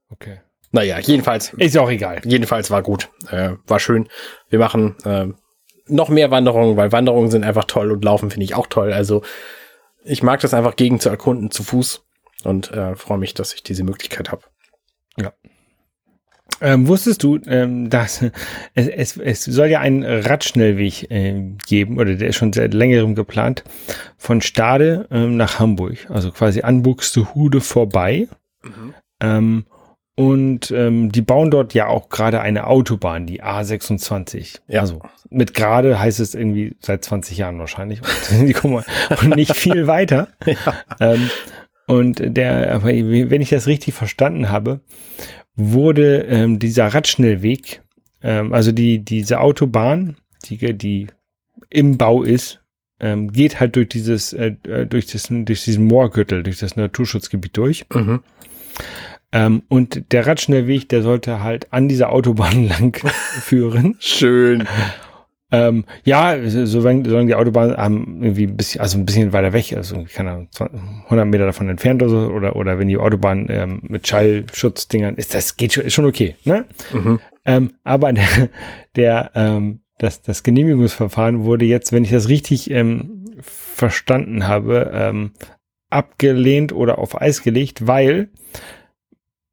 Okay. 0.10 0.42
Naja, 0.72 1.00
jedenfalls, 1.00 1.54
Ist 1.54 1.76
ja 1.76 1.82
auch 1.82 1.90
egal. 1.90 2.22
jedenfalls 2.26 2.70
war 2.70 2.82
gut. 2.84 3.10
Äh, 3.30 3.56
war 3.66 3.80
schön. 3.80 4.10
Wir 4.50 4.60
machen 4.60 4.98
äh, 5.06 5.28
noch 5.89 6.10
mehr 6.10 6.32
Wanderungen, 6.32 6.78
weil 6.78 6.91
Wanderungen 6.91 7.32
sind 7.32 7.43
einfach 7.43 7.65
toll 7.65 7.91
und 7.91 8.04
Laufen 8.04 8.30
finde 8.30 8.45
ich 8.45 8.56
auch 8.56 8.67
toll. 8.67 8.93
Also 8.93 9.23
ich 10.04 10.23
mag 10.23 10.39
das 10.39 10.54
einfach 10.54 10.76
gegen 10.76 11.00
zu 11.00 11.10
erkunden 11.10 11.52
zu 11.52 11.63
Fuß 11.63 12.04
und 12.43 12.71
äh, 12.71 12.95
freue 12.95 13.17
mich, 13.17 13.34
dass 13.34 13.54
ich 13.54 13.63
diese 13.63 13.84
Möglichkeit 13.84 14.32
habe. 14.32 14.43
Ähm, 16.60 16.88
wusstest 16.88 17.23
du, 17.23 17.39
ähm, 17.45 17.89
dass 17.89 18.23
es, 18.73 18.88
es, 18.88 19.17
es 19.17 19.43
soll 19.43 19.67
ja 19.67 19.80
einen 19.80 20.04
Radschnellweg 20.04 21.12
äh, 21.12 21.52
geben, 21.67 22.00
oder 22.00 22.15
der 22.15 22.30
ist 22.30 22.38
schon 22.38 22.54
seit 22.54 22.73
längerem 22.73 23.13
geplant, 23.13 23.63
von 24.17 24.41
Stade 24.41 25.08
ähm, 25.12 25.38
nach 25.38 25.60
Hamburg, 25.60 26.10
also 26.10 26.32
quasi 26.32 26.62
an 26.62 26.82
Buxtehude 26.82 27.62
vorbei. 27.62 28.28
Ähm, 29.19 29.65
und 30.19 30.71
ähm, 30.71 31.12
die 31.12 31.21
bauen 31.21 31.51
dort 31.51 31.75
ja 31.75 31.86
auch 31.86 32.10
gerade 32.10 32.41
eine 32.41 32.65
Autobahn, 32.65 33.27
die 33.27 33.43
A26. 33.43 34.62
Ja. 34.67 34.82
Also 34.82 34.99
mit 35.30 35.53
gerade 35.53 35.99
heißt 35.99 36.19
es 36.19 36.34
irgendwie 36.34 36.75
seit 36.80 37.06
20 37.06 37.38
Jahren 37.38 37.60
wahrscheinlich. 37.60 38.01
Und, 38.01 38.47
die 38.47 38.53
kommen 38.53 38.84
nicht 39.36 39.56
viel 39.56 39.88
weiter. 39.88 40.30
Ähm, 40.99 41.30
und 41.86 42.21
der, 42.25 42.84
wenn 42.84 43.41
ich 43.41 43.49
das 43.49 43.67
richtig 43.67 43.93
verstanden 43.93 44.49
habe, 44.49 44.80
wurde 45.56 46.21
ähm, 46.23 46.58
dieser 46.58 46.88
Radschnellweg, 46.88 47.84
ähm, 48.23 48.53
also 48.53 48.71
die, 48.71 48.99
diese 48.99 49.39
Autobahn, 49.39 50.17
die, 50.45 50.75
die 50.75 51.08
im 51.69 51.97
Bau 51.97 52.23
ist, 52.23 52.62
ähm, 52.99 53.32
geht 53.32 53.60
halt 53.60 53.75
durch 53.75 53.89
dieses, 53.89 54.34
äh, 54.34 54.56
äh, 54.67 54.88
durch, 54.88 55.06
das, 55.06 55.27
durch 55.30 55.63
diesen 55.63 55.86
Moorgürtel, 55.86 56.41
durch 56.41 56.58
das 56.58 56.75
Naturschutzgebiet 56.75 57.56
durch. 57.56 57.86
Mhm. 57.93 58.21
Ähm, 59.32 59.63
und 59.68 60.12
der 60.13 60.26
Radschnellweg, 60.26 60.88
der 60.90 61.02
sollte 61.02 61.44
halt 61.44 61.72
an 61.74 61.88
dieser 61.90 62.12
Autobahn 62.12 62.68
lang 62.68 62.96
führen. 63.42 63.96
Schön. 64.00 64.68
Ähm, 65.50 65.86
ja, 66.04 66.38
so- 66.50 66.66
solange, 66.66 67.08
solange 67.08 67.28
die 67.28 67.36
Autobahn 67.36 67.74
ähm, 67.78 68.20
irgendwie 68.22 68.48
ein 68.48 68.58
bisschen, 68.58 68.82
also 68.82 68.98
ein 68.98 69.06
bisschen 69.06 69.32
weiter 69.32 69.54
weg, 69.54 69.74
also 69.78 70.06
keine 70.13 70.32
Ahnung, 70.32 70.48
20 70.52 70.80
100 71.06 71.26
Meter 71.26 71.46
davon 71.46 71.70
entfernt 71.70 72.02
oder 72.04 72.12
so, 72.12 72.18
oder, 72.32 72.56
oder 72.58 72.80
wenn 72.80 72.90
die 72.90 72.98
Autobahn 72.98 73.48
ähm, 73.50 73.80
mit 73.84 74.06
Schallschutzdingern 74.08 75.16
ist, 75.16 75.34
das 75.34 75.56
geht 75.56 75.72
schon, 75.74 75.86
ist 75.86 75.94
schon 75.94 76.06
okay, 76.06 76.36
ne? 76.44 76.66
Mhm. 76.92 77.20
Ähm, 77.46 77.74
aber 77.86 78.12
der, 78.12 78.28
der 78.98 79.32
ähm, 79.36 79.80
das, 80.00 80.22
das 80.22 80.44
Genehmigungsverfahren 80.44 81.44
wurde 81.46 81.63
jetzt, 81.66 81.94
wenn 81.94 82.04
ich 82.04 82.12
das 82.12 82.28
richtig 82.28 82.70
ähm, 82.70 83.24
verstanden 83.40 84.48
habe, 84.50 84.92
ähm, 84.94 85.32
abgelehnt 85.90 86.74
oder 86.74 86.98
auf 87.00 87.20
Eis 87.22 87.42
gelegt, 87.42 87.88
weil 87.88 88.30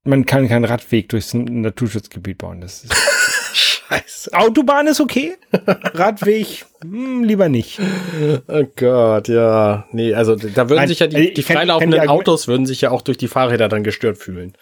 man 0.05 0.27
kann 0.27 0.49
keinen 0.49 0.65
Radweg 0.65 1.09
durchs 1.09 1.35
Naturschutzgebiet 1.35 2.39
bauen. 2.39 2.61
Das 2.61 2.85
ist 2.85 2.95
Scheiße. 3.55 4.33
Autobahn 4.33 4.87
ist 4.87 5.01
okay, 5.01 5.37
Radweg 5.95 6.65
hm, 6.83 7.25
lieber 7.25 7.49
nicht. 7.49 7.81
Oh 8.49 8.65
Gott, 8.77 9.29
ja. 9.29 9.87
Nee, 9.93 10.15
also 10.15 10.37
da 10.37 10.69
würden 10.69 10.77
Nein, 10.77 10.89
sich 10.89 10.99
ja 11.01 11.07
die, 11.07 11.17
also 11.17 11.31
die 11.35 11.43
kann- 11.43 11.57
freilaufenden 11.57 11.99
kann 11.99 12.07
die 12.07 12.11
Autos 12.11 12.49
würden 12.49 12.67
sich 12.67 12.81
ja 12.81 12.91
auch 12.91 13.03
durch 13.03 13.19
die 13.19 13.29
Fahrräder 13.29 13.69
dann 13.69 13.85
gestört 13.85 14.19
fühlen. 14.19 14.55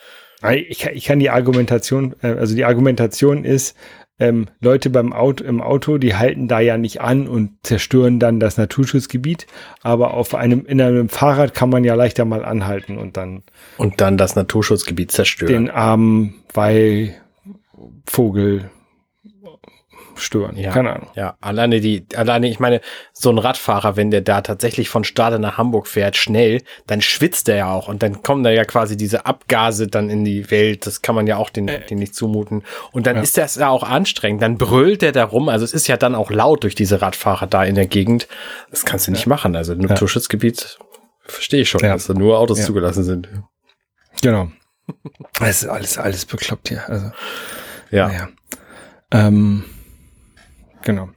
Ich 0.68 0.80
kann, 0.80 0.94
ich 0.94 1.04
kann 1.04 1.20
die 1.20 1.30
Argumentation, 1.30 2.16
äh, 2.20 2.26
also 2.26 2.56
die 2.56 2.64
Argumentation 2.64 3.44
ist, 3.44 3.76
ähm, 4.22 4.46
Leute 4.60 4.88
beim 4.88 5.12
Auto, 5.12 5.42
im 5.44 5.60
Auto, 5.60 5.98
die 5.98 6.14
halten 6.14 6.46
da 6.46 6.60
ja 6.60 6.78
nicht 6.78 7.00
an 7.00 7.26
und 7.26 7.50
zerstören 7.62 8.20
dann 8.20 8.38
das 8.38 8.56
Naturschutzgebiet, 8.56 9.48
aber 9.82 10.14
auf 10.14 10.34
einem, 10.34 10.64
in 10.64 10.80
einem 10.80 11.08
Fahrrad 11.08 11.54
kann 11.54 11.70
man 11.70 11.82
ja 11.82 11.94
leichter 11.94 12.24
mal 12.24 12.44
anhalten 12.44 12.98
und 12.98 13.16
dann 13.16 13.42
Und 13.78 14.00
dann 14.00 14.16
das 14.16 14.36
Naturschutzgebiet 14.36 15.10
zerstören. 15.10 15.52
den 15.52 15.70
armen 15.70 16.34
Weihvogel 16.54 17.16
stören. 20.16 20.56
Ja. 20.56 20.72
Keine 20.72 20.94
Ahnung. 20.94 21.10
Ja, 21.14 21.36
alleine 21.40 21.80
die, 21.80 22.06
alleine, 22.14 22.48
ich 22.48 22.60
meine, 22.60 22.80
so 23.12 23.30
ein 23.30 23.38
Radfahrer, 23.38 23.96
wenn 23.96 24.10
der 24.10 24.20
da 24.20 24.40
tatsächlich 24.40 24.88
von 24.88 25.04
Stade 25.04 25.38
nach 25.38 25.58
Hamburg 25.58 25.86
fährt, 25.86 26.16
schnell, 26.16 26.62
dann 26.86 27.02
schwitzt 27.02 27.48
er 27.48 27.56
ja 27.56 27.72
auch 27.72 27.88
und 27.88 28.02
dann 28.02 28.22
kommen 28.22 28.42
da 28.42 28.50
ja 28.50 28.64
quasi 28.64 28.96
diese 28.96 29.26
Abgase 29.26 29.86
dann 29.88 30.10
in 30.10 30.24
die 30.24 30.50
Welt. 30.50 30.86
Das 30.86 31.02
kann 31.02 31.14
man 31.14 31.26
ja 31.26 31.36
auch 31.36 31.50
den, 31.50 31.66
den 31.66 31.98
nicht 31.98 32.14
zumuten. 32.14 32.62
Und 32.92 33.06
dann 33.06 33.16
ja. 33.16 33.22
ist 33.22 33.36
das 33.38 33.56
ja 33.56 33.68
auch 33.68 33.82
anstrengend. 33.82 34.42
Dann 34.42 34.58
brüllt 34.58 35.02
er 35.02 35.12
da 35.12 35.24
rum. 35.24 35.48
Also 35.48 35.64
es 35.64 35.72
ist 35.72 35.86
ja 35.88 35.96
dann 35.96 36.14
auch 36.14 36.30
laut 36.30 36.64
durch 36.64 36.74
diese 36.74 37.02
Radfahrer 37.02 37.46
da 37.46 37.64
in 37.64 37.74
der 37.74 37.86
Gegend. 37.86 38.28
Das 38.70 38.84
kannst 38.84 39.06
du 39.06 39.12
nicht 39.12 39.26
machen. 39.26 39.56
Also 39.56 39.72
im 39.72 39.80
Naturschutzgebiet 39.80 40.78
verstehe 41.24 41.62
ich 41.62 41.68
schon, 41.68 41.80
Ja. 41.80 41.92
dass 41.94 42.06
da 42.06 42.14
nur 42.14 42.38
Autos 42.38 42.58
Ja. 42.60 42.66
zugelassen 42.66 43.04
sind. 43.04 43.28
Genau. 44.20 44.48
Es 45.40 45.62
ist 45.62 45.68
alles, 45.68 45.98
alles 45.98 46.26
bekloppt 46.26 46.68
hier. 46.68 46.82
Also, 46.88 47.12
Ja. 47.90 48.08
naja. 48.08 48.28
Ähm, 49.10 49.64
genau. 50.82 51.08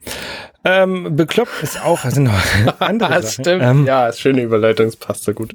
Ähm, 0.63 1.15
bekloppt 1.15 1.62
ist 1.62 1.82
auch, 1.84 2.06
also 2.06 2.21
noch 2.21 2.34
andere 2.80 3.13
das 3.15 3.34
stimmt. 3.34 3.63
Ähm, 3.63 3.86
ja, 3.86 4.12
schöne 4.12 4.41
Überleitung, 4.41 4.88
das 4.88 4.95
passt 4.95 5.23
so 5.23 5.34
gut. 5.34 5.54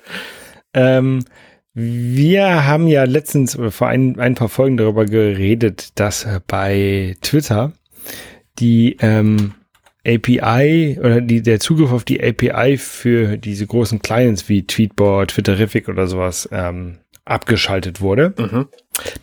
Ähm, 0.72 1.24
wir 1.74 2.66
haben 2.66 2.86
ja 2.86 3.04
letztens 3.04 3.56
oder 3.56 3.70
vor 3.70 3.88
ein, 3.88 4.18
ein 4.18 4.34
paar 4.34 4.48
Folgen 4.48 4.76
darüber 4.76 5.04
geredet, 5.04 5.98
dass 5.98 6.24
äh, 6.24 6.40
bei 6.46 7.16
Twitter 7.22 7.72
die 8.58 8.96
ähm, 9.00 9.54
API 10.06 10.98
oder 10.98 11.20
die, 11.20 11.42
der 11.42 11.60
Zugriff 11.60 11.92
auf 11.92 12.04
die 12.04 12.22
API 12.22 12.76
für 12.76 13.36
diese 13.36 13.66
großen 13.66 14.00
Clients 14.00 14.48
wie 14.48 14.66
Tweetbot, 14.66 15.28
Twitterific 15.28 15.88
oder 15.88 16.06
sowas 16.06 16.48
ähm, 16.52 16.98
abgeschaltet 17.30 18.00
wurde. 18.00 18.34
Mhm. 18.36 18.68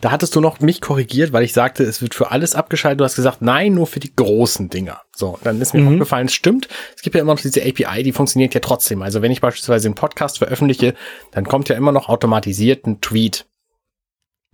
Da 0.00 0.10
hattest 0.10 0.34
du 0.34 0.40
noch 0.40 0.60
mich 0.60 0.80
korrigiert, 0.80 1.32
weil 1.32 1.44
ich 1.44 1.52
sagte, 1.52 1.84
es 1.84 2.00
wird 2.02 2.14
für 2.14 2.30
alles 2.30 2.54
abgeschaltet. 2.54 3.00
Du 3.00 3.04
hast 3.04 3.16
gesagt, 3.16 3.42
nein, 3.42 3.74
nur 3.74 3.86
für 3.86 4.00
die 4.00 4.14
großen 4.14 4.70
Dinger. 4.70 5.02
So, 5.14 5.38
dann 5.44 5.60
ist 5.60 5.74
mir 5.74 5.80
Mhm. 5.82 5.88
aufgefallen, 5.94 6.26
es 6.26 6.34
stimmt. 6.34 6.68
Es 6.96 7.02
gibt 7.02 7.14
ja 7.14 7.22
immer 7.22 7.34
noch 7.34 7.40
diese 7.40 7.60
API, 7.62 8.02
die 8.02 8.12
funktioniert 8.12 8.54
ja 8.54 8.60
trotzdem. 8.60 9.02
Also 9.02 9.22
wenn 9.22 9.30
ich 9.30 9.40
beispielsweise 9.40 9.88
einen 9.88 9.94
Podcast 9.94 10.38
veröffentliche, 10.38 10.94
dann 11.32 11.44
kommt 11.44 11.68
ja 11.68 11.76
immer 11.76 11.92
noch 11.92 12.08
automatisiert 12.08 12.86
ein 12.86 13.00
Tweet. 13.00 13.46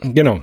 Genau. 0.02 0.40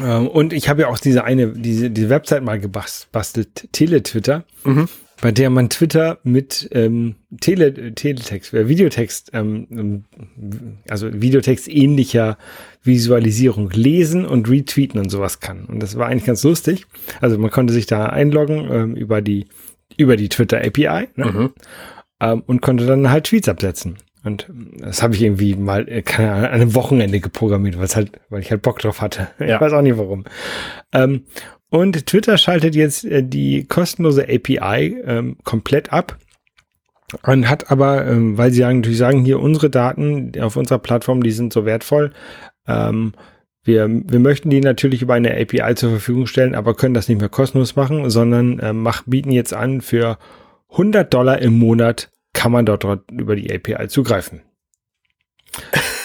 Ähm, 0.00 0.26
und 0.26 0.52
ich 0.54 0.68
habe 0.70 0.82
ja 0.82 0.88
auch 0.88 0.98
diese 0.98 1.24
eine, 1.24 1.48
diese, 1.52 1.90
diese 1.90 2.08
Website 2.08 2.42
mal 2.42 2.58
gebastelt, 2.58 3.68
Teletwitter, 3.72 4.44
Mhm. 4.64 4.88
Bei 5.22 5.30
der 5.30 5.50
man 5.50 5.70
Twitter 5.70 6.18
mit 6.24 6.68
ähm, 6.72 7.14
Tele, 7.40 7.94
Teletext, 7.94 8.52
äh, 8.52 8.68
Videotext, 8.68 9.30
ähm, 9.32 9.68
ähm, 9.70 10.04
also 10.88 11.08
Videotext 11.12 11.68
ähnlicher 11.68 12.36
Visualisierung 12.82 13.70
lesen 13.70 14.26
und 14.26 14.50
retweeten 14.50 15.00
und 15.00 15.10
sowas 15.10 15.38
kann. 15.38 15.64
Und 15.66 15.80
das 15.80 15.96
war 15.96 16.08
eigentlich 16.08 16.24
ganz 16.24 16.42
lustig. 16.42 16.86
Also 17.20 17.38
man 17.38 17.52
konnte 17.52 17.72
sich 17.72 17.86
da 17.86 18.06
einloggen 18.06 18.68
ähm, 18.70 18.96
über 18.96 19.22
die 19.22 19.46
über 19.96 20.16
die 20.16 20.28
Twitter 20.28 20.58
API 20.58 21.08
ne? 21.14 21.24
Mhm. 21.24 21.50
ähm, 22.20 22.42
und 22.44 22.60
konnte 22.60 22.84
dann 22.86 23.08
halt 23.08 23.24
Tweets 23.24 23.48
absetzen. 23.48 23.98
Und 24.24 24.48
das 24.78 25.04
habe 25.04 25.14
ich 25.14 25.22
irgendwie 25.22 25.54
mal 25.54 25.88
äh, 25.88 26.02
keine 26.02 26.32
Ahnung, 26.32 26.46
an 26.46 26.52
einem 26.52 26.74
Wochenende 26.74 27.20
geprogrammiert, 27.20 27.78
weil 27.78 27.88
halt, 27.88 28.10
weil 28.28 28.40
ich 28.40 28.50
halt 28.50 28.62
Bock 28.62 28.80
drauf 28.80 29.00
hatte. 29.00 29.28
Ja. 29.38 29.56
Ich 29.56 29.60
weiß 29.60 29.72
auch 29.72 29.82
nicht 29.82 29.98
warum. 29.98 30.24
Ähm, 30.92 31.26
und 31.72 32.04
Twitter 32.04 32.36
schaltet 32.36 32.74
jetzt 32.74 33.06
äh, 33.06 33.22
die 33.24 33.64
kostenlose 33.64 34.24
API 34.24 35.00
ähm, 35.06 35.38
komplett 35.42 35.90
ab 35.90 36.18
und 37.22 37.48
hat 37.48 37.70
aber, 37.70 38.06
ähm, 38.06 38.36
weil 38.36 38.52
sie 38.52 38.60
natürlich 38.60 38.98
sagen, 38.98 39.24
hier 39.24 39.40
unsere 39.40 39.70
Daten 39.70 40.32
auf 40.38 40.56
unserer 40.56 40.80
Plattform, 40.80 41.22
die 41.22 41.30
sind 41.30 41.50
so 41.50 41.64
wertvoll. 41.64 42.12
Ähm, 42.68 43.14
wir, 43.64 43.88
wir 43.88 44.18
möchten 44.18 44.50
die 44.50 44.60
natürlich 44.60 45.00
über 45.00 45.14
eine 45.14 45.34
API 45.34 45.74
zur 45.74 45.88
Verfügung 45.88 46.26
stellen, 46.26 46.54
aber 46.54 46.74
können 46.74 46.92
das 46.92 47.08
nicht 47.08 47.20
mehr 47.20 47.30
kostenlos 47.30 47.74
machen, 47.74 48.10
sondern 48.10 48.60
ähm, 48.62 48.82
mach, 48.82 49.04
bieten 49.06 49.30
jetzt 49.30 49.54
an, 49.54 49.80
für 49.80 50.18
100 50.72 51.12
Dollar 51.12 51.40
im 51.40 51.58
Monat 51.58 52.10
kann 52.34 52.52
man 52.52 52.66
dort, 52.66 52.84
dort 52.84 53.10
über 53.10 53.34
die 53.34 53.50
API 53.50 53.88
zugreifen. 53.88 54.42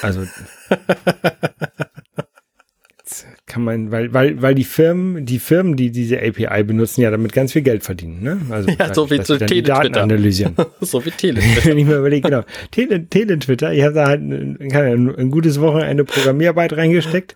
Also 0.01 0.23
kann 3.47 3.63
man, 3.63 3.91
weil, 3.91 4.13
weil, 4.13 4.41
weil 4.41 4.55
die 4.55 4.65
Firmen, 4.65 5.25
die 5.25 5.39
Firmen, 5.39 5.77
die 5.77 5.89
diese 5.89 6.17
API 6.17 6.63
benutzen, 6.63 6.99
ja 6.99 7.10
damit 7.10 7.31
ganz 7.31 7.53
viel 7.53 7.62
Geld 7.62 7.81
verdienen, 7.81 8.21
ne? 8.21 8.41
Also 8.49 8.69
Ja, 8.79 8.93
so 8.93 9.10
wie 9.10 9.21
zu 9.21 9.38
Daten 9.38 9.47
Tele-Twitter. 9.47 10.01
analysieren. 10.01 10.55
so 10.81 11.03
wie 11.05 11.12
Tele. 11.12 11.41
Wenn 11.63 11.77
ich 11.77 11.86
mir 11.86 11.95
überlege, 11.95 12.29
genau, 12.29 12.43
Tele, 12.71 13.07
Tele-Twitter, 13.07 13.71
ich 13.71 13.83
habe 13.83 13.93
da 13.93 14.07
halt 14.07 14.21
ein, 14.21 14.71
Ahnung, 14.73 15.15
ein 15.15 15.31
gutes 15.31 15.62
Wochenende 15.62 16.03
Programmierarbeit 16.03 16.73
reingesteckt, 16.73 17.36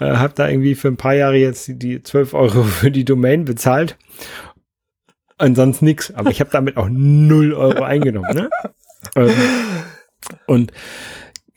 äh, 0.00 0.04
habe 0.04 0.34
da 0.34 0.48
irgendwie 0.48 0.74
für 0.74 0.88
ein 0.88 0.96
paar 0.96 1.14
Jahre 1.14 1.36
jetzt 1.36 1.70
die 1.72 2.02
12 2.02 2.34
Euro 2.34 2.64
für 2.64 2.90
die 2.90 3.04
Domain 3.04 3.44
bezahlt. 3.44 3.96
Ansonsten 5.38 5.84
nix, 5.84 6.12
aber 6.12 6.30
ich 6.30 6.40
habe 6.40 6.50
damit 6.50 6.76
auch 6.76 6.88
0 6.90 7.54
Euro 7.54 7.84
eingenommen. 7.84 8.34
Ne? 8.34 8.50
Ähm, 9.14 9.30
und 10.46 10.72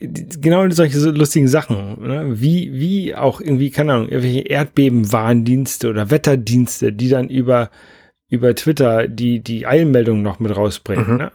genau 0.08 0.70
solche 0.70 1.00
so 1.00 1.12
lustigen 1.12 1.48
Sachen, 1.48 2.02
ne? 2.02 2.42
wie, 2.42 2.74
wie 2.74 3.16
auch 3.16 3.42
irgendwie, 3.42 3.70
keine 3.70 3.94
Ahnung, 3.94 4.10
irgendwelche 4.10 4.48
Erdbebenwarndienste 4.48 5.90
oder 5.90 6.12
Wetterdienste, 6.12 6.94
die 6.94 7.10
dann 7.10 7.30
über, 7.30 7.70
über 8.30 8.56
Twitter 8.56 9.08
die, 9.08 9.42
die 9.42 9.68
Eilmeldungen 9.68 10.24
noch 10.24 10.40
mit 10.40 10.56
rausbringen. 10.56 11.12
Mhm. 11.12 11.18
Ne? 11.18 11.32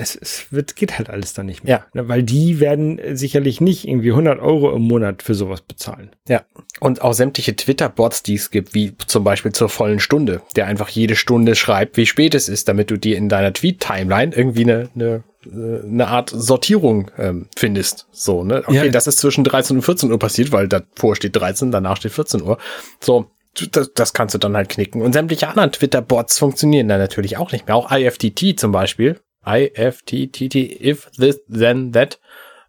Es, 0.00 0.14
es 0.14 0.52
wird, 0.52 0.76
geht 0.76 0.96
halt 0.96 1.10
alles 1.10 1.34
dann 1.34 1.46
nicht 1.46 1.64
mehr. 1.64 1.78
Ja. 1.78 1.86
Ne? 1.92 2.08
Weil 2.08 2.22
die 2.22 2.60
werden 2.60 3.00
sicherlich 3.16 3.60
nicht 3.60 3.86
irgendwie 3.86 4.10
100 4.10 4.38
Euro 4.38 4.72
im 4.74 4.82
Monat 4.82 5.24
für 5.24 5.34
sowas 5.34 5.60
bezahlen. 5.60 6.10
Ja. 6.28 6.44
Und 6.78 7.02
auch 7.02 7.14
sämtliche 7.14 7.56
Twitter-Bots, 7.56 8.22
die 8.22 8.34
es 8.34 8.52
gibt, 8.52 8.74
wie 8.74 8.96
zum 8.96 9.24
Beispiel 9.24 9.50
zur 9.50 9.68
vollen 9.68 9.98
Stunde, 9.98 10.40
der 10.54 10.66
einfach 10.66 10.88
jede 10.88 11.16
Stunde 11.16 11.56
schreibt, 11.56 11.96
wie 11.96 12.06
spät 12.06 12.36
es 12.36 12.48
ist, 12.48 12.68
damit 12.68 12.92
du 12.92 12.96
dir 12.96 13.16
in 13.16 13.28
deiner 13.28 13.52
Tweet-Timeline 13.52 14.36
irgendwie 14.36 14.62
eine, 14.62 14.88
eine, 14.94 15.24
eine 15.46 16.08
Art 16.08 16.30
Sortierung 16.30 17.10
ähm, 17.18 17.46
findest. 17.56 18.06
So, 18.10 18.42
ne? 18.44 18.62
Okay, 18.66 18.86
Ja. 18.86 18.88
das 18.88 19.06
ist 19.06 19.18
zwischen 19.18 19.44
13 19.44 19.76
und 19.76 19.82
14 19.82 20.10
Uhr 20.10 20.18
passiert, 20.18 20.50
weil 20.52 20.68
davor 20.68 21.14
steht 21.16 21.36
13, 21.36 21.70
danach 21.70 21.96
steht 21.96 22.12
14 22.12 22.42
Uhr. 22.42 22.58
So, 23.00 23.30
das, 23.72 23.92
das 23.94 24.12
kannst 24.12 24.34
du 24.34 24.38
dann 24.38 24.56
halt 24.56 24.68
knicken. 24.68 25.00
Und 25.02 25.12
sämtliche 25.12 25.48
anderen 25.48 25.72
Twitter-Bots 25.72 26.38
funktionieren 26.38 26.88
dann 26.88 26.98
natürlich 27.00 27.36
auch 27.36 27.52
nicht 27.52 27.66
mehr. 27.66 27.76
Auch 27.76 27.90
IFTT 27.90 28.58
zum 28.58 28.72
Beispiel. 28.72 29.20
IFTTT, 29.46 30.54
if 30.54 31.08
this, 31.18 31.40
then 31.48 31.92
that. 31.92 32.18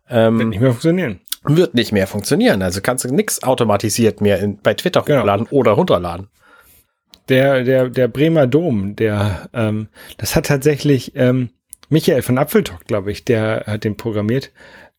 Ähm, 0.10 0.39
Wird 0.39 0.49
nicht 0.49 0.60
mehr 0.62 0.69
funktionieren. 0.71 1.19
wird 1.43 1.73
nicht 1.75 1.91
mehr 1.91 2.08
funktionieren. 2.08 2.62
Also 2.62 2.82
kannst 2.82 3.03
du 3.05 3.13
nix 3.13 3.43
automatisiert 3.43 4.21
mehr 4.21 4.39
in, 4.39 4.58
bei 4.62 4.73
Twitter 4.73 5.01
Genau. 5.03 5.21
hochladen 5.21 5.47
oder 5.51 5.71
runterladen. 5.71 6.29
Der, 7.29 7.63
der, 7.63 7.89
der 7.89 8.08
Bremer 8.08 8.47
Dom, 8.47 8.95
der, 8.95 9.49
ähm, 9.53 9.88
das 10.17 10.36
hat 10.36 10.47
tatsächlich 10.47 11.12
ähm, 11.15 11.49
Michael 11.89 12.21
von 12.21 12.38
Apfeltalk, 12.38 12.86
glaube 12.86 13.12
ich, 13.12 13.25
der 13.25 13.63
hat 13.67 13.84
den 13.84 13.97
programmiert, 13.97 14.52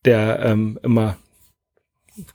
der 0.04 0.40
ähm, 0.40 0.78
immer 0.82 1.16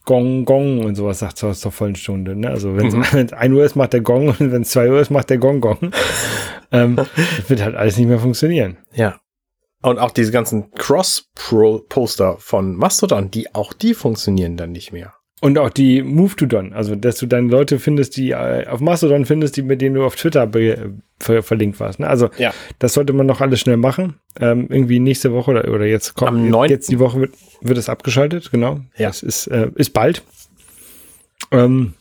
Gong, 0.06 0.46
Gong 0.46 0.84
und 0.84 0.96
sowas 0.96 1.20
sagt 1.20 1.38
zur, 1.38 1.54
zur 1.54 1.72
vollen 1.72 1.96
Stunde. 1.96 2.36
Ne? 2.36 2.50
Also 2.50 2.76
wenn 2.76 2.88
es 2.88 2.94
Mhm. 2.94 3.34
1 3.34 3.54
Uhr 3.54 3.66
ist, 3.66 3.76
macht 3.76 3.94
der 3.94 4.02
Gong 4.02 4.30
und 4.30 4.52
wenn 4.52 4.62
es 4.64 4.70
2 4.70 4.90
Uhr 4.90 5.00
ist, 5.00 5.12
macht 5.12 5.30
der 5.30 5.38
Gong, 5.38 5.62
Gong. 5.62 5.78
ähm, 6.72 6.96
das 6.96 7.50
wird 7.50 7.62
halt 7.62 7.76
alles 7.76 7.98
nicht 7.98 8.08
mehr 8.08 8.20
funktionieren. 8.20 8.78
Ja. 8.94 9.20
Und 9.82 10.00
auch 10.00 10.12
diese 10.12 10.32
ganzen 10.32 10.72
Cross-Poster 10.72 12.38
von 12.40 12.76
Mastodon, 12.76 13.30
die 13.30 13.54
auch 13.54 13.74
die 13.74 13.94
funktionieren 13.94 14.58
dann 14.58 14.72
nicht 14.72 14.92
mehr. 14.92 15.14
Und 15.46 15.60
auch 15.60 15.70
die 15.70 16.02
Move 16.02 16.36
to 16.36 16.48
Don, 16.48 16.74
also 16.74 16.96
dass 16.96 17.18
du 17.18 17.28
dann 17.28 17.50
Leute 17.50 17.78
findest, 17.78 18.18
die 18.18 18.32
äh, 18.32 18.66
auf 18.68 18.80
Mastodon 18.80 19.26
findest, 19.26 19.56
die 19.58 19.62
mit 19.62 19.80
denen 19.80 19.94
du 19.94 20.04
auf 20.04 20.16
Twitter 20.16 20.50
ver 21.20 21.44
verlinkt 21.44 21.80
warst. 21.80 22.00
Ne? 22.00 22.08
Also 22.08 22.32
Ja. 22.40 22.52
das 22.80 22.94
sollte 22.96 23.14
man 23.14 23.28
noch 23.28 23.42
alles 23.42 23.60
schnell 23.60 23.78
machen. 23.78 24.20
Ähm, 24.40 24.68
irgendwie 24.72 25.00
nächste 25.00 25.34
Woche 25.34 25.52
oder, 25.52 25.68
oder 25.72 25.86
jetzt 25.86 26.16
kommt 26.16 26.30
Am 26.30 26.44
jetzt, 26.46 26.52
9. 26.52 26.70
jetzt 26.72 26.90
die 26.90 26.98
Woche 26.98 27.20
wird, 27.20 27.34
wird 27.62 27.78
es 27.78 27.90
abgeschaltet, 27.90 28.50
genau. 28.52 28.80
Ja. 28.98 29.10
Das 29.10 29.22
ist, 29.22 29.46
äh, 29.46 29.70
ist 29.76 29.94
bald. 29.94 30.24
Ähm, 31.52 31.94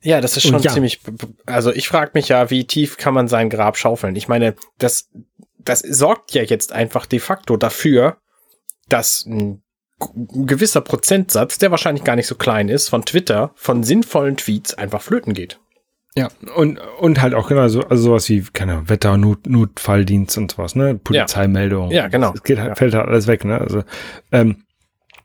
Ja, 0.00 0.20
das 0.20 0.36
ist 0.36 0.46
schon 0.46 0.62
ja. 0.62 0.70
ziemlich. 0.72 1.00
Also 1.44 1.72
ich 1.72 1.88
frage 1.88 2.12
mich 2.14 2.28
ja, 2.28 2.50
wie 2.50 2.64
tief 2.68 2.98
kann 2.98 3.14
man 3.14 3.26
sein 3.26 3.50
Grab 3.50 3.76
schaufeln? 3.78 4.14
Ich 4.14 4.28
meine, 4.28 4.54
das, 4.78 5.08
das 5.58 5.80
sorgt 5.80 6.34
ja 6.34 6.44
jetzt 6.44 6.72
einfach 6.72 7.06
de 7.06 7.18
facto 7.18 7.56
dafür, 7.56 8.18
dass 8.88 9.26
gewisser 10.14 10.80
Prozentsatz, 10.80 11.58
der 11.58 11.70
wahrscheinlich 11.70 12.04
gar 12.04 12.16
nicht 12.16 12.26
so 12.26 12.34
klein 12.34 12.68
ist, 12.68 12.88
von 12.88 13.04
Twitter, 13.04 13.52
von 13.54 13.82
sinnvollen 13.84 14.36
Tweets 14.36 14.74
einfach 14.74 15.02
flöten 15.02 15.34
geht. 15.34 15.58
ja, 16.16 16.28
und, 16.56 16.78
und 16.98 17.22
halt 17.22 17.34
auch 17.34 17.48
genau 17.48 17.68
so, 17.68 17.82
also 17.82 18.02
sowas 18.02 18.28
wie, 18.28 18.42
keine 18.52 18.72
Ahnung, 18.72 18.88
Wetter, 18.88 19.16
Not, 19.16 19.46
Notfalldienst 19.46 20.36
und 20.38 20.50
sowas, 20.52 20.74
ne? 20.74 20.94
Polizeimeldung. 21.02 21.90
Ja, 21.90 22.08
genau. 22.08 22.32
Es 22.34 22.42
geht 22.42 22.58
halt, 22.58 22.68
Ja. 22.70 22.74
fällt 22.74 22.94
halt 22.94 23.08
alles 23.08 23.26
weg, 23.26 23.44
ne? 23.44 23.58
Also, 23.58 23.82
ähm, 24.30 24.64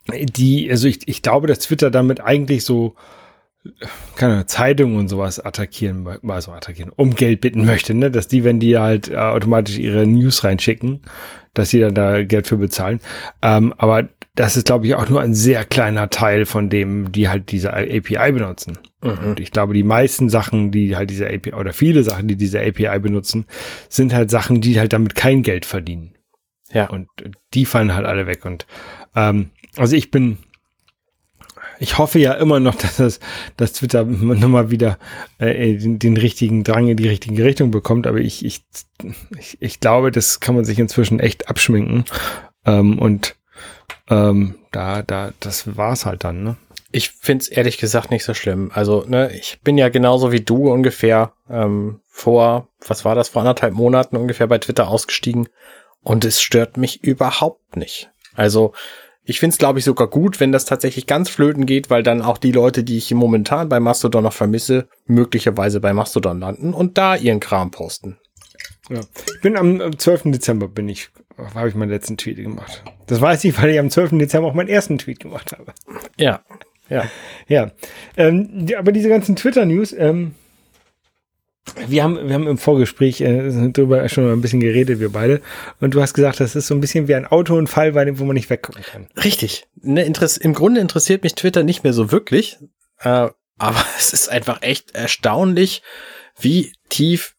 die, 0.10 0.70
also 0.72 0.88
ich, 0.88 1.06
ich 1.08 1.22
glaube, 1.22 1.48
dass 1.48 1.60
Twitter 1.60 1.92
damit 1.92 2.22
eigentlich 2.22 2.63
so, 2.63 2.96
keine 4.16 4.34
Ahnung, 4.34 4.48
Zeitungen 4.48 4.98
und 4.98 5.10
sowas 5.10 5.42
attackieren, 5.44 6.08
mal 6.22 6.42
so 6.42 6.52
attackieren, 6.54 6.94
um 6.96 7.13
Geld 7.16 7.42
bitten 7.42 7.66
möchte, 7.66 7.94
ne? 7.94 8.10
Dass 8.10 8.30
die, 8.30 8.46
wenn 8.46 8.62
die 8.62 8.78
halt 8.78 9.10
äh, 9.10 9.18
automatisch 9.18 9.78
ihre 9.78 10.08
News 10.08 10.46
reinschicken, 10.46 11.02
dass 11.54 11.72
die 11.72 11.82
dann 11.82 11.94
da 11.96 12.24
Geld 12.24 12.48
für 12.48 12.56
bezahlen. 12.56 13.02
Ähm, 13.42 13.74
aber 13.78 14.08
das 14.38 14.56
ist, 14.56 14.67
glaube 14.67 14.86
ich, 14.86 14.93
auch 14.93 15.10
nur 15.10 15.19
ein 15.19 15.34
sehr 15.34 15.65
kleiner 15.65 16.12
Teil 16.12 16.45
von 16.45 16.69
dem, 16.69 17.12
die 17.12 17.28
halt 17.28 17.52
diese 17.52 17.73
API 17.73 18.32
benutzen. 18.32 18.78
Und 19.02 19.39
ich 19.39 19.52
glaube, 19.52 19.73
die 19.73 19.84
meisten 19.84 20.30
Sachen, 20.30 20.69
die 20.69 20.95
halt 20.95 21.10
diese 21.10 21.26
API 21.28 21.54
oder 21.54 21.73
viele 21.73 22.04
Sachen, 22.04 22.28
die 22.28 22.36
diese 22.36 22.62
API 22.62 23.00
benutzen, 23.00 23.45
sind 23.89 24.13
halt 24.13 24.30
Sachen, 24.30 24.62
die 24.62 24.80
halt 24.80 24.93
damit 24.93 25.15
kein 25.15 25.41
Geld 25.41 25.65
verdienen. 25.65 26.13
Ja. 26.71 26.88
Und 26.89 27.08
die 27.56 27.65
fallen 27.65 27.95
halt 27.95 28.06
alle 28.06 28.28
weg. 28.28 28.45
Und 28.45 28.67
ähm, 29.15 29.50
also 29.76 29.95
ich 29.95 30.12
bin, 30.12 30.38
ich 31.80 31.97
hoffe 31.97 32.19
ja 32.19 32.34
immer 32.34 32.60
noch, 32.60 32.76
dass 32.82 32.97
das, 32.97 33.19
dass 33.56 33.73
Twitter 33.73 34.04
nochmal 34.04 34.69
wieder 34.69 35.00
äh, 35.39 35.78
den, 35.78 35.97
den 35.97 36.15
richtigen 36.15 36.63
Drang 36.63 36.88
in 36.88 36.97
die 36.97 37.10
richtige 37.10 37.43
Richtung 37.43 37.71
bekommt. 37.71 38.06
Aber 38.06 38.19
ich, 38.19 38.45
ich, 38.45 38.65
ich, 39.39 39.58
ich 39.62 39.80
glaube, 39.80 40.12
das 40.12 40.41
kann 40.41 40.54
man 40.54 40.63
sich 40.63 40.78
inzwischen 40.78 41.19
echt 41.19 41.50
abschminken. 41.50 42.06
Ähm, 42.65 43.00
und 43.00 43.37
Ähm, 44.10 44.56
da, 44.71 45.02
da, 45.02 45.32
das 45.39 45.78
war's 45.78 46.06
halt 46.06 46.23
dann, 46.23 46.43
ne? 46.43 46.58
Ich 46.91 47.12
find's 47.12 47.50
ehrlich 47.50 47.78
gesagt 47.78 48.12
nicht 48.12 48.23
so 48.23 48.34
schlimm. 48.34 48.71
Also, 48.73 49.04
ne, 49.08 49.32
ich 49.36 49.60
bin 49.62 49.78
ja 49.78 49.89
genauso 49.89 50.32
wie 50.32 50.41
du 50.41 50.71
ungefähr 50.71 51.34
ähm, 51.50 52.00
vor, 52.08 52.69
was 52.88 53.04
war 53.04 53.13
das, 53.13 53.30
vor 53.30 53.41
anderthalb 53.41 53.73
Monaten 53.73 54.15
ungefähr 54.15 54.47
bei 54.47 54.58
Twitter 54.58 54.88
ausgestiegen. 54.88 55.50
Und 56.02 56.23
es 56.23 56.41
stört 56.41 56.78
mich 56.78 57.04
überhaupt 57.04 57.76
nicht. 57.76 58.10
Also, 58.36 58.73
ich 59.30 59.41
find's 59.41 59.58
glaube 59.58 59.80
ich, 59.80 59.86
sogar 59.86 60.08
gut, 60.08 60.39
wenn 60.39 60.54
das 60.54 60.63
tatsächlich 60.63 61.06
ganz 61.06 61.28
flöten 61.30 61.65
geht, 61.65 61.89
weil 61.89 62.02
dann 62.02 62.21
auch 62.21 62.38
die 62.38 62.54
Leute, 62.54 62.86
die 62.86 62.97
ich 62.97 63.13
momentan 63.13 63.67
bei 63.67 63.82
Mastodon 63.82 64.23
noch 64.23 64.34
vermisse, 64.34 64.88
möglicherweise 65.06 65.82
bei 65.82 65.91
Mastodon 65.91 66.39
landen 66.39 66.73
und 66.73 66.97
da 66.97 67.17
ihren 67.17 67.41
Kram 67.41 67.71
posten. 67.71 68.17
Ja. 68.89 69.02
Ich 69.36 69.41
bin 69.41 69.58
am 69.58 70.00
12. 70.00 70.32
Dezember 70.32 70.69
bin 70.69 70.88
ich, 70.88 71.10
habe 71.38 71.69
ich 71.69 71.76
meinen 71.76 71.89
letzten 71.91 72.17
Tweet 72.17 72.38
gemacht. 72.38 72.84
Das 73.08 73.21
weiß 73.21 73.43
ich, 73.43 73.62
weil 73.62 73.69
ich 73.69 73.80
am 73.80 73.89
12. 73.89 74.17
Dezember 74.17 74.47
auch 74.47 74.54
meinen 74.54 74.69
ersten 74.69 74.97
Tweet 74.97 75.19
gemacht 75.19 75.52
habe. 75.52 75.73
Ja, 76.17 76.41
ja. 76.89 77.06
Ja. 77.47 77.71
Ähm, 78.15 78.65
die, 78.65 78.76
aber 78.76 78.91
diese 78.91 79.10
ganzen 79.10 79.36
Twitter-News, 79.36 79.93
ähm, 79.93 80.36
wir 81.88 82.04
haben, 82.04 82.28
wir 82.28 82.34
haben 82.34 82.47
im 82.47 82.58
Vorgespräch 82.58 83.21
äh, 83.21 83.69
darüber 83.71 84.08
schon 84.10 84.26
mal 84.26 84.34
ein 84.34 84.41
bisschen 84.41 84.60
geredet, 84.60 85.00
wir 85.00 85.12
beide. 85.12 85.41
Und 85.80 85.93
du 85.93 86.02
hast 86.02 86.13
gesagt, 86.13 86.39
das 86.39 86.56
ist 86.56 86.67
so 86.67 86.76
ein 86.76 86.82
bisschen 86.82 87.08
wie 87.08 87.15
ein 87.15 87.26
Autounfall, 87.26 87.91
bei 87.91 88.06
dem, 88.06 88.19
wo 88.19 88.26
man 88.26 88.36
nicht 88.36 88.50
weggucken 88.50 88.84
kann. 88.84 89.08
Richtig. 89.23 89.67
Ne, 89.82 90.04
Interess 90.04 90.38
Im 90.38 90.54
Grunde 90.54 90.82
interessiert 90.82 91.23
mich 91.23 91.36
Twitter 91.36 91.63
nicht 91.63 91.84
mehr 91.84 91.93
so 91.93 92.12
wirklich. 92.12 92.58
Äh, 93.00 93.30
aber 93.58 93.86
es 93.97 94.13
ist 94.13 94.30
einfach 94.30 94.62
echt 94.62 94.95
erstaunlich, 94.95 95.82
wie 96.39 96.71
tief 96.89 97.36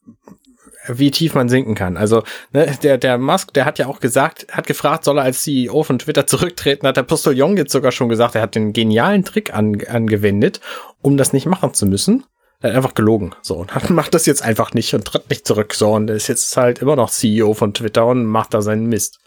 wie 0.88 1.10
tief 1.10 1.34
man 1.34 1.48
sinken 1.48 1.74
kann. 1.74 1.96
Also 1.96 2.22
ne, 2.52 2.76
der 2.82 2.98
der 2.98 3.18
Musk, 3.18 3.52
der 3.54 3.64
hat 3.64 3.78
ja 3.78 3.86
auch 3.86 4.00
gesagt, 4.00 4.46
hat 4.50 4.66
gefragt, 4.66 5.04
soll 5.04 5.18
er 5.18 5.24
als 5.24 5.42
CEO 5.42 5.82
von 5.82 5.98
Twitter 5.98 6.26
zurücktreten? 6.26 6.86
Hat 6.86 6.96
der 6.96 7.02
Postillon 7.02 7.56
jetzt 7.56 7.72
sogar 7.72 7.92
schon 7.92 8.08
gesagt, 8.08 8.34
er 8.34 8.42
hat 8.42 8.54
den 8.54 8.72
genialen 8.72 9.24
Trick 9.24 9.54
an, 9.54 9.80
angewendet, 9.88 10.60
um 11.02 11.16
das 11.16 11.32
nicht 11.32 11.46
machen 11.46 11.74
zu 11.74 11.86
müssen. 11.86 12.24
Er 12.60 12.70
hat 12.70 12.76
einfach 12.76 12.94
gelogen. 12.94 13.32
So, 13.42 13.56
und 13.56 13.74
hat, 13.74 13.90
macht 13.90 14.14
das 14.14 14.26
jetzt 14.26 14.42
einfach 14.42 14.74
nicht 14.74 14.94
und 14.94 15.04
tritt 15.04 15.30
nicht 15.30 15.46
zurück. 15.46 15.74
So, 15.74 15.92
und 15.92 16.10
ist 16.10 16.28
jetzt 16.28 16.56
halt 16.56 16.80
immer 16.80 16.96
noch 16.96 17.10
CEO 17.10 17.54
von 17.54 17.74
Twitter 17.74 18.06
und 18.06 18.24
macht 18.26 18.54
da 18.54 18.62
seinen 18.62 18.86
Mist. 18.86 19.20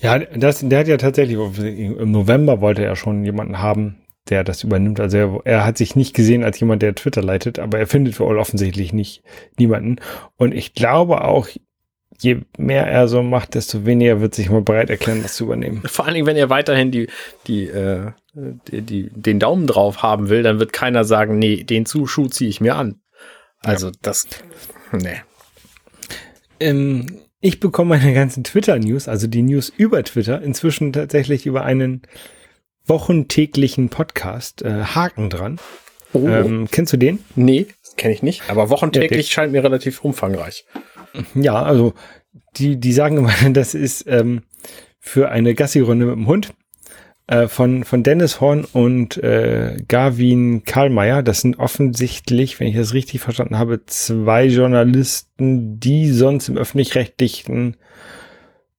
Ja, 0.00 0.18
das, 0.18 0.60
der 0.62 0.80
hat 0.80 0.88
ja 0.88 0.96
tatsächlich, 0.96 1.38
im 1.38 2.10
November 2.10 2.60
wollte 2.60 2.84
er 2.84 2.96
schon 2.96 3.24
jemanden 3.24 3.58
haben, 3.60 4.00
der 4.30 4.44
das 4.44 4.64
übernimmt. 4.64 5.00
Also 5.00 5.16
er, 5.16 5.40
er 5.44 5.64
hat 5.64 5.78
sich 5.78 5.96
nicht 5.96 6.14
gesehen 6.14 6.44
als 6.44 6.60
jemand, 6.60 6.82
der 6.82 6.94
Twitter 6.94 7.22
leitet, 7.22 7.58
aber 7.58 7.78
er 7.78 7.86
findet 7.86 8.18
wohl 8.20 8.38
offensichtlich 8.38 8.92
nicht 8.92 9.22
niemanden. 9.58 9.96
Und 10.36 10.52
ich 10.54 10.74
glaube 10.74 11.24
auch, 11.24 11.48
je 12.20 12.40
mehr 12.56 12.86
er 12.86 13.08
so 13.08 13.22
macht, 13.22 13.54
desto 13.54 13.86
weniger 13.86 14.20
wird 14.20 14.34
sich 14.34 14.50
mal 14.50 14.62
bereit 14.62 14.90
erklären, 14.90 15.22
das 15.22 15.34
zu 15.34 15.44
übernehmen. 15.44 15.82
Vor 15.86 16.04
allen 16.04 16.14
Dingen, 16.14 16.26
wenn 16.26 16.36
er 16.36 16.50
weiterhin 16.50 16.90
die, 16.90 17.08
die, 17.46 17.66
äh, 17.66 18.12
die, 18.34 18.82
die, 18.82 19.10
den 19.10 19.38
Daumen 19.38 19.66
drauf 19.66 20.02
haben 20.02 20.28
will, 20.28 20.42
dann 20.42 20.58
wird 20.58 20.72
keiner 20.72 21.04
sagen, 21.04 21.38
nee, 21.38 21.64
den 21.64 21.86
Zuschuh 21.86 22.26
ziehe 22.26 22.50
ich 22.50 22.60
mir 22.60 22.76
an. 22.76 23.00
Also 23.60 23.88
ja. 23.88 23.92
das, 24.02 24.26
nee. 24.92 25.20
Ähm, 26.60 27.20
ich 27.40 27.60
bekomme 27.60 27.96
meine 27.96 28.14
ganzen 28.14 28.42
Twitter-News, 28.42 29.06
also 29.06 29.28
die 29.28 29.42
News 29.42 29.72
über 29.76 30.02
Twitter, 30.02 30.42
inzwischen 30.42 30.92
tatsächlich 30.92 31.46
über 31.46 31.62
einen 31.62 32.02
wochentäglichen 32.88 33.88
Podcast, 33.88 34.62
äh, 34.62 34.82
Haken 34.82 35.30
dran. 35.30 35.60
Oh. 36.12 36.26
Ähm, 36.26 36.68
kennst 36.70 36.92
du 36.92 36.96
den? 36.96 37.18
Nee, 37.34 37.66
kenne 37.96 38.14
ich 38.14 38.22
nicht. 38.22 38.42
Aber 38.48 38.70
wochentäglich 38.70 39.28
ja, 39.28 39.32
scheint 39.32 39.52
mir 39.52 39.62
relativ 39.62 40.02
umfangreich. 40.04 40.64
Ja, 41.34 41.62
also 41.62 41.94
die, 42.56 42.78
die 42.78 42.92
sagen 42.92 43.18
immer, 43.18 43.32
das 43.52 43.74
ist 43.74 44.06
ähm, 44.06 44.42
für 44.98 45.30
eine 45.30 45.54
Gassi-Runde 45.54 46.06
mit 46.06 46.16
dem 46.16 46.26
Hund 46.26 46.52
äh, 47.26 47.46
von, 47.46 47.84
von 47.84 48.02
Dennis 48.02 48.40
Horn 48.40 48.64
und 48.64 49.16
äh, 49.18 49.76
Gavin 49.86 50.64
Karlmeier. 50.64 51.22
Das 51.22 51.40
sind 51.40 51.58
offensichtlich, 51.58 52.58
wenn 52.58 52.68
ich 52.68 52.76
das 52.76 52.94
richtig 52.94 53.20
verstanden 53.20 53.58
habe, 53.58 53.84
zwei 53.86 54.46
Journalisten, 54.46 55.78
die 55.78 56.10
sonst 56.10 56.48
im 56.48 56.56
öffentlich-rechtlichen 56.56 57.76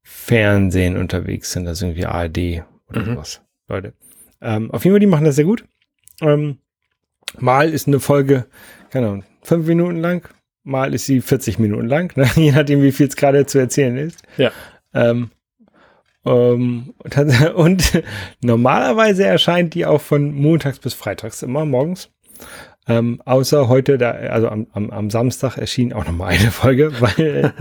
Fernsehen 0.01 0.97
unterwegs 0.97 1.51
sind, 1.51 1.67
also 1.67 1.85
irgendwie 1.85 2.05
ARD 2.05 2.63
oder 2.89 3.05
mhm. 3.05 3.17
was, 3.17 3.41
Leute. 3.69 3.93
Ähm, 4.41 4.71
auf 4.71 4.83
jeden 4.83 4.95
Fall, 4.95 4.99
die 4.99 5.07
machen 5.07 5.25
das 5.25 5.35
sehr 5.35 5.45
gut. 5.45 5.63
Ähm, 6.21 6.57
mal 7.37 7.69
ist 7.69 7.87
eine 7.87 7.99
Folge, 7.99 8.45
keine 8.89 9.07
Ahnung, 9.07 9.23
fünf 9.43 9.67
Minuten 9.67 9.97
lang, 9.97 10.27
mal 10.63 10.93
ist 10.93 11.05
sie 11.05 11.21
40 11.21 11.59
Minuten 11.59 11.87
lang, 11.87 12.11
ne? 12.17 12.27
je 12.35 12.51
nachdem, 12.51 12.81
wie 12.81 12.91
viel 12.91 13.07
es 13.07 13.15
gerade 13.15 13.45
zu 13.45 13.59
erzählen 13.59 13.97
ist. 13.97 14.23
Ja. 14.37 14.51
Ähm, 14.93 15.31
ähm, 16.25 16.93
und 17.55 18.03
normalerweise 18.41 19.25
erscheint 19.25 19.73
die 19.73 19.85
auch 19.85 20.01
von 20.01 20.33
montags 20.33 20.79
bis 20.79 20.93
freitags 20.93 21.43
immer 21.43 21.65
morgens. 21.65 22.09
Ähm, 22.89 23.21
außer 23.23 23.67
heute, 23.67 23.99
da, 23.99 24.11
also 24.11 24.49
am, 24.49 24.65
am, 24.73 24.89
am 24.89 25.09
Samstag 25.11 25.57
erschien 25.57 25.93
auch 25.93 26.05
nochmal 26.05 26.29
eine 26.29 26.49
Folge, 26.49 26.91
weil 26.99 27.53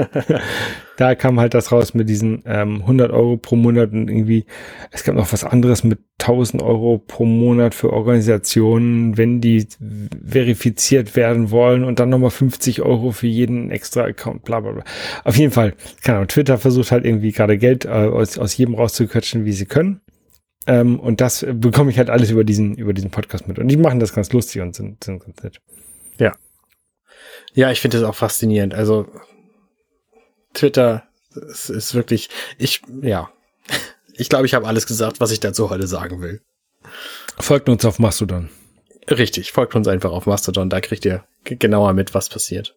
da 0.97 1.15
kam 1.15 1.39
halt 1.39 1.53
das 1.53 1.71
raus 1.71 1.93
mit 1.93 2.09
diesen 2.09 2.43
ähm, 2.47 2.81
100 2.81 3.13
Euro 3.13 3.37
pro 3.37 3.55
Monat 3.55 3.93
und 3.93 4.09
irgendwie, 4.09 4.47
es 4.91 5.05
gab 5.05 5.15
noch 5.15 5.31
was 5.31 5.45
anderes 5.45 5.85
mit 5.85 5.99
1000 6.21 6.63
Euro 6.63 6.97
pro 6.99 7.27
Monat 7.27 7.75
für 7.75 7.93
Organisationen, 7.93 9.19
wenn 9.19 9.43
die 9.43 9.67
verifiziert 10.27 11.15
werden 11.15 11.51
wollen 11.51 11.85
und 11.85 12.01
dann 12.01 12.09
nochmal 12.09 12.31
50 12.31 12.81
Euro 12.81 13.13
für 13.13 13.27
jeden 13.27 13.71
extra 13.71 14.05
Account, 14.05 14.45
bla 14.45 14.61
bla 14.61 14.73
bla. 14.73 14.85
Auf 15.25 15.37
jeden 15.37 15.53
Fall, 15.53 15.75
keine 16.03 16.19
Ahnung, 16.19 16.29
Twitter 16.29 16.57
versucht 16.57 16.91
halt 16.91 17.05
irgendwie 17.05 17.33
gerade 17.33 17.59
Geld 17.59 17.85
äh, 17.85 17.89
aus, 17.89 18.39
aus 18.39 18.57
jedem 18.57 18.75
rauszuquetschen, 18.75 19.45
wie 19.45 19.53
sie 19.53 19.67
können. 19.67 20.01
Ähm, 20.69 21.01
und 21.01 21.21
das 21.21 21.45
bekomme 21.51 21.91
ich 21.91 21.99
halt 21.99 22.11
alles 22.11 22.31
über 22.31 22.45
diesen, 22.45 22.77
über 22.77 22.93
diesen 22.93 23.11
Podcast 23.11 23.49
mit. 23.49 23.59
Und 23.59 23.67
die 23.67 23.77
machen 23.77 23.99
das 23.99 24.13
ganz 24.13 24.33
lustig 24.33 24.63
und 24.63 24.77
sind, 24.77 25.03
sind 25.03 25.25
ganz 25.25 25.43
nett. 25.43 25.61
Ja. 26.19 26.37
Ja, 27.55 27.73
ich 27.73 27.81
finde 27.81 27.99
das 27.99 28.09
auch 28.09 28.15
faszinierend. 28.15 28.75
Also 28.75 29.09
Twitter 30.55 31.09
es 31.51 31.71
ist 31.71 31.95
wirklich, 31.95 32.29
ich, 32.59 32.83
ja. 33.03 33.31
Ich 34.21 34.29
glaube, 34.29 34.47
ich 34.47 34.55
habe 34.55 34.67
alles 34.67 34.89
gesagt, 34.89 35.21
was 35.21 35.31
ich 35.31 35.39
dazu 35.39 35.71
heute 35.71 35.87
sagen 35.87 36.21
will. 36.21 36.41
Folgt 37.39 37.69
uns 37.69 37.85
auf 37.85 38.01
Mastodon. 38.01 38.49
Richtig, 39.09 39.53
folgt 39.53 39.77
uns 39.77 39.87
einfach 39.87 40.11
auf 40.11 40.27
Mastodon, 40.27 40.69
da 40.69 40.81
kriegt 40.81 41.05
ihr 41.05 41.23
genauer 41.45 41.93
mit, 41.93 42.15
was 42.15 42.29
passiert. 42.29 42.75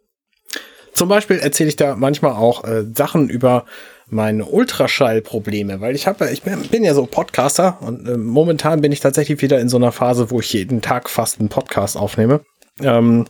Zum 0.94 1.10
Beispiel 1.10 1.38
erzähle 1.38 1.70
ich 1.70 1.76
da 1.76 1.96
manchmal 1.96 2.34
auch 2.34 2.64
äh, 2.64 2.84
Sachen 2.94 3.30
über 3.30 3.66
meine 4.08 4.46
Ultraschallprobleme, 4.46 5.80
weil 5.80 5.96
ich 5.96 6.06
habe, 6.06 6.30
ich 6.32 6.44
bin, 6.44 6.84
ja 6.84 6.94
so 6.94 7.06
Podcaster 7.06 7.78
und 7.82 8.08
äh, 8.08 8.18
momentan 8.18 8.82
bin 8.82 8.92
ich 8.92 9.00
tatsächlich 9.00 9.42
wieder 9.42 9.60
in 9.60 9.70
so 9.70 9.78
einer 9.78 9.94
Phase, 9.94 10.30
wo 10.30 10.42
ich 10.42 10.52
jeden 10.52 10.82
Tag 10.82 11.10
fast 11.10 11.40
einen 11.40 11.50
Podcast 11.50 11.96
aufnehme. 11.96 12.42
Ähm, 12.82 13.26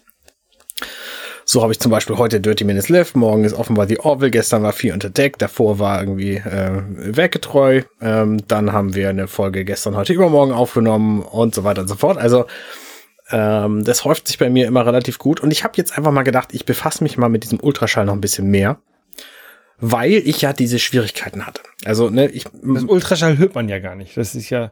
so 1.46 1.62
habe 1.62 1.72
ich 1.74 1.80
zum 1.80 1.92
Beispiel 1.92 2.18
heute 2.18 2.40
Dirty 2.40 2.64
Minutes 2.64 2.90
Live, 2.90 3.14
morgen 3.14 3.44
ist 3.44 3.54
offenbar 3.54 3.86
die 3.86 4.00
Orville, 4.00 4.32
gestern 4.32 4.64
war 4.64 4.74
viel 4.74 4.94
unter 4.94 5.10
Deck, 5.10 5.38
davor 5.38 5.80
war 5.80 6.00
irgendwie 6.00 6.36
äh, 6.36 6.82
Weggetreu, 6.88 7.82
ähm, 8.02 8.42
dann 8.48 8.72
haben 8.72 8.96
wir 8.96 9.10
eine 9.10 9.28
Folge 9.28 9.66
gestern, 9.66 9.96
heute, 9.96 10.14
übermorgen 10.14 10.54
aufgenommen 10.54 11.22
und 11.22 11.54
so 11.54 11.64
weiter 11.64 11.82
und 11.82 11.90
so 11.90 11.96
fort. 11.96 12.18
Also 12.18 12.46
ähm, 13.32 13.84
das 13.84 14.06
häuft 14.06 14.28
sich 14.28 14.38
bei 14.38 14.50
mir 14.50 14.68
immer 14.68 14.86
relativ 14.86 15.18
gut 15.18 15.40
und 15.40 15.52
ich 15.52 15.64
habe 15.64 15.74
jetzt 15.78 15.98
einfach 15.98 16.12
mal 16.12 16.24
gedacht, 16.24 16.50
ich 16.52 16.66
befasse 16.66 17.04
mich 17.04 17.18
mal 17.18 17.30
mit 17.30 17.44
diesem 17.44 17.60
Ultraschall 17.60 18.06
noch 18.06 18.14
ein 18.14 18.22
bisschen 18.22 18.48
mehr 18.48 18.80
weil 19.82 20.14
ich 20.14 20.42
ja 20.42 20.54
diese 20.54 20.80
Schwierigkeiten 20.80 21.46
hatte. 21.46 21.64
Also, 21.84 22.10
ne, 22.10 22.30
ich. 22.30 22.46
Das 22.64 22.84
Ultraschall 22.84 23.38
hört 23.38 23.56
man 23.56 23.68
ja 23.68 23.80
gar 23.80 23.96
nicht. 23.96 24.16
Das 24.16 24.36
ist 24.36 24.50
ja. 24.50 24.72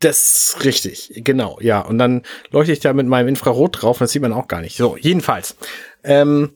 Das 0.00 0.58
richtig, 0.62 1.12
genau, 1.24 1.58
ja. 1.62 1.80
Und 1.80 1.96
dann 1.96 2.22
leuchte 2.50 2.72
ich 2.72 2.80
da 2.80 2.92
mit 2.92 3.06
meinem 3.06 3.28
Infrarot 3.28 3.80
drauf, 3.80 3.98
das 3.98 4.12
sieht 4.12 4.20
man 4.20 4.34
auch 4.34 4.46
gar 4.46 4.60
nicht. 4.60 4.76
So, 4.76 4.96
jedenfalls. 4.98 5.56
Ähm, 6.04 6.52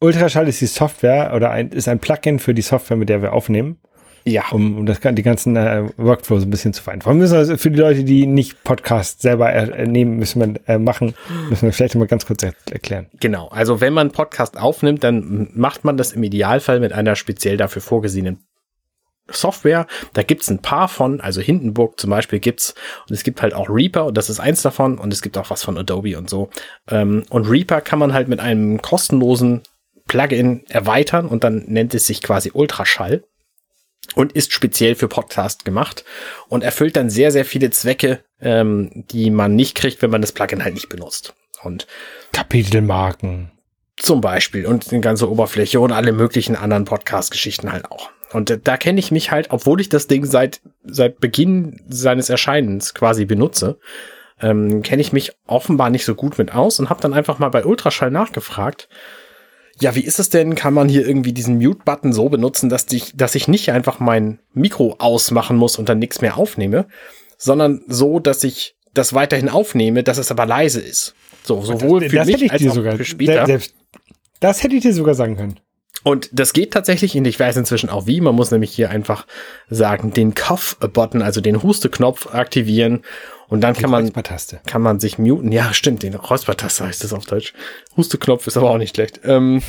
Ultraschall 0.00 0.48
ist 0.48 0.60
die 0.60 0.66
Software 0.66 1.32
oder 1.34 1.50
ein, 1.50 1.70
ist 1.70 1.88
ein 1.88 1.98
Plugin 1.98 2.38
für 2.38 2.52
die 2.52 2.60
Software, 2.60 2.98
mit 2.98 3.08
der 3.08 3.22
wir 3.22 3.32
aufnehmen. 3.32 3.78
Ja. 4.26 4.44
Um, 4.50 4.78
um 4.78 4.86
das, 4.86 5.00
die 5.00 5.22
ganzen 5.22 5.56
äh, 5.56 5.84
Workflows 5.98 6.44
ein 6.44 6.50
bisschen 6.50 6.72
zu 6.72 6.82
vereinfachen. 6.82 7.18
Müssen 7.18 7.36
also 7.36 7.56
für 7.58 7.70
die 7.70 7.78
Leute, 7.78 8.04
die 8.04 8.26
nicht 8.26 8.64
Podcast 8.64 9.20
selber 9.20 9.52
äh, 9.52 9.86
nehmen, 9.86 10.16
müssen 10.16 10.40
wir 10.40 10.60
äh, 10.66 10.78
machen, 10.78 11.14
müssen 11.50 11.66
wir 11.66 11.72
vielleicht 11.72 11.94
mal 11.94 12.06
ganz 12.06 12.24
kurz 12.24 12.42
er 12.42 12.54
erklären. 12.70 13.06
Genau. 13.20 13.48
Also 13.48 13.82
wenn 13.82 13.92
man 13.92 14.12
Podcast 14.12 14.58
aufnimmt, 14.58 15.04
dann 15.04 15.50
macht 15.54 15.84
man 15.84 15.98
das 15.98 16.12
im 16.12 16.22
Idealfall 16.22 16.80
mit 16.80 16.92
einer 16.92 17.16
speziell 17.16 17.58
dafür 17.58 17.82
vorgesehenen 17.82 18.38
Software. 19.28 19.86
Da 20.14 20.22
gibt's 20.22 20.50
ein 20.50 20.60
paar 20.60 20.88
von, 20.88 21.20
also 21.20 21.42
Hindenburg 21.42 22.00
zum 22.00 22.10
Beispiel 22.10 22.40
gibt's 22.40 22.74
und 23.08 23.14
es 23.14 23.24
gibt 23.24 23.42
halt 23.42 23.52
auch 23.52 23.68
Reaper 23.68 24.06
und 24.06 24.16
das 24.16 24.30
ist 24.30 24.40
eins 24.40 24.62
davon 24.62 24.98
und 24.98 25.12
es 25.12 25.20
gibt 25.22 25.36
auch 25.36 25.50
was 25.50 25.62
von 25.62 25.76
Adobe 25.76 26.16
und 26.16 26.30
so. 26.30 26.48
Ähm, 26.90 27.24
und 27.28 27.48
Reaper 27.48 27.82
kann 27.82 27.98
man 27.98 28.14
halt 28.14 28.28
mit 28.28 28.40
einem 28.40 28.80
kostenlosen 28.80 29.62
Plugin 30.06 30.64
erweitern 30.68 31.26
und 31.26 31.44
dann 31.44 31.64
nennt 31.66 31.94
es 31.94 32.06
sich 32.06 32.22
quasi 32.22 32.50
Ultraschall 32.52 33.24
und 34.14 34.32
ist 34.32 34.52
speziell 34.52 34.94
für 34.94 35.08
Podcast 35.08 35.64
gemacht 35.64 36.04
und 36.48 36.62
erfüllt 36.62 36.96
dann 36.96 37.10
sehr, 37.10 37.30
sehr 37.30 37.44
viele 37.44 37.70
Zwecke, 37.70 38.20
ähm, 38.40 39.04
die 39.10 39.30
man 39.30 39.54
nicht 39.54 39.74
kriegt, 39.74 40.02
wenn 40.02 40.10
man 40.10 40.20
das 40.20 40.32
Plugin 40.32 40.64
halt 40.64 40.74
nicht 40.74 40.88
benutzt. 40.88 41.34
Und 41.62 41.86
Kapitelmarken. 42.32 43.50
Zum 43.96 44.20
Beispiel 44.20 44.66
und 44.66 44.90
die 44.90 45.00
ganze 45.00 45.30
Oberfläche 45.30 45.80
und 45.80 45.92
alle 45.92 46.12
möglichen 46.12 46.56
anderen 46.56 46.84
Podcast-Geschichten 46.84 47.72
halt 47.72 47.90
auch. 47.90 48.10
Und 48.32 48.60
da, 48.64 48.76
kenne 48.76 48.98
ich 48.98 49.12
mich 49.12 49.30
halt, 49.30 49.50
obwohl 49.50 49.80
ich 49.80 49.88
das 49.88 50.08
Ding 50.08 50.24
seit, 50.24 50.60
seit 50.82 51.20
Beginn 51.20 51.80
seines 51.88 52.28
Erscheinens 52.28 52.92
quasi 52.92 53.24
benutze, 53.24 53.78
ähm, 54.40 54.82
kenne 54.82 55.00
ich 55.00 55.12
mich 55.12 55.32
offenbar 55.46 55.90
nicht 55.90 56.04
so 56.04 56.16
gut 56.16 56.36
mit 56.36 56.52
aus 56.52 56.80
und 56.80 56.90
habe 56.90 57.00
dann 57.00 57.14
einfach 57.14 57.38
mal 57.38 57.50
bei 57.50 57.64
Ultraschall 57.64 58.10
nachgefragt. 58.10 58.88
Ja, 59.80 59.94
wie 59.94 60.04
ist 60.04 60.18
es 60.18 60.28
denn? 60.28 60.54
Kann 60.54 60.74
man 60.74 60.88
hier 60.88 61.06
irgendwie 61.06 61.32
diesen 61.32 61.58
Mute-Button 61.58 62.12
so 62.12 62.28
benutzen, 62.28 62.68
dass, 62.68 62.86
ich, 62.92 63.12
dass 63.16 63.34
ich 63.34 63.48
nicht 63.48 63.70
einfach 63.72 63.98
mein 63.98 64.38
Mikro 64.52 64.96
ausmachen 64.98 65.56
muss 65.56 65.78
und 65.78 65.88
dann 65.88 65.98
nichts 65.98 66.20
mehr 66.20 66.36
aufnehme, 66.36 66.86
sondern 67.38 67.82
so, 67.88 68.20
dass 68.20 68.44
ich 68.44 68.76
das 68.92 69.12
weiterhin 69.12 69.48
aufnehme, 69.48 70.02
dass 70.02 70.18
es 70.18 70.30
aber 70.30 70.46
leise 70.46 70.80
ist. 70.80 71.14
So, 71.42 71.60
sowohl 71.62 72.00
das, 72.00 72.10
für 72.10 72.16
das 72.16 72.26
mich 72.26 72.50
als 72.50 72.66
auch 72.68 72.74
sogar, 72.74 72.96
für 72.96 73.04
später. 73.04 73.46
Selbst, 73.46 73.74
das 74.40 74.62
hätte 74.62 74.76
ich 74.76 74.82
dir 74.82 74.94
sogar 74.94 75.14
sagen 75.14 75.36
können. 75.36 75.60
Und 76.04 76.28
das 76.32 76.52
geht 76.52 76.72
tatsächlich, 76.72 77.16
und 77.16 77.24
ich 77.24 77.40
weiß 77.40 77.56
inzwischen 77.56 77.88
auch 77.88 78.06
wie. 78.06 78.20
Man 78.20 78.34
muss 78.34 78.50
nämlich 78.50 78.72
hier 78.72 78.90
einfach 78.90 79.26
sagen, 79.70 80.12
den 80.12 80.34
Cough-Button, 80.34 81.22
also 81.22 81.40
den 81.40 81.62
Huste-Knopf 81.62 82.34
aktivieren. 82.34 83.02
Und 83.48 83.60
dann 83.60 83.74
kann 83.74 83.90
man, 83.90 84.10
kann 84.66 84.82
man 84.82 85.00
sich 85.00 85.18
muten. 85.18 85.52
Ja, 85.52 85.72
stimmt, 85.72 86.02
den 86.02 86.14
Räuspertaste 86.14 86.86
heißt 86.86 87.04
das 87.04 87.12
auf 87.12 87.26
Deutsch. 87.26 87.52
Huste-Knopf 87.96 88.46
ist 88.46 88.56
aber 88.56 88.70
auch 88.70 88.78
nicht 88.78 88.94
schlecht. 88.94 89.20
Ähm 89.24 89.62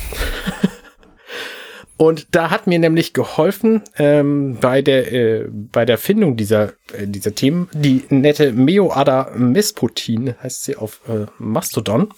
und 1.96 2.34
da 2.34 2.50
hat 2.50 2.66
mir 2.66 2.78
nämlich 2.78 3.12
geholfen 3.12 3.82
ähm, 3.98 4.58
bei 4.60 4.82
der 4.82 5.12
äh, 5.12 5.48
bei 5.50 5.84
der 5.84 5.98
Findung 5.98 6.36
dieser 6.36 6.72
äh, 6.92 7.06
dieser 7.06 7.34
Themen 7.34 7.68
die 7.72 8.04
nette 8.08 8.52
Meoada 8.52 9.32
Mesputin 9.34 10.34
heißt 10.42 10.64
sie 10.64 10.76
auf 10.76 11.00
äh, 11.08 11.26
Mastodon 11.38 12.08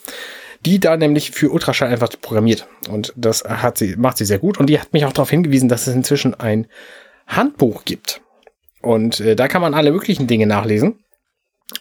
die 0.65 0.81
da 0.81 0.97
nämlich 0.97 1.31
für 1.31 1.51
Ultraschall 1.51 1.89
einfach 1.89 2.11
programmiert. 2.21 2.67
Und 2.89 3.13
das 3.17 3.45
hat 3.45 3.79
sie, 3.79 3.97
macht 3.97 4.19
sie 4.19 4.25
sehr 4.25 4.39
gut. 4.39 4.59
Und 4.59 4.67
die 4.67 4.81
hat 4.81 4.93
mich 4.93 5.05
auch 5.05 5.13
darauf 5.13 5.31
hingewiesen, 5.31 5.69
dass 5.69 5.87
es 5.87 5.95
inzwischen 5.95 6.35
ein 6.35 6.67
Handbuch 7.27 7.85
gibt. 7.85 8.21
Und 8.81 9.21
äh, 9.21 9.37
da 9.37 9.49
kann 9.49 9.63
man 9.63 9.75
alle 9.75 9.93
möglichen 9.93 10.27
Dinge 10.27 10.47
nachlesen. 10.47 10.99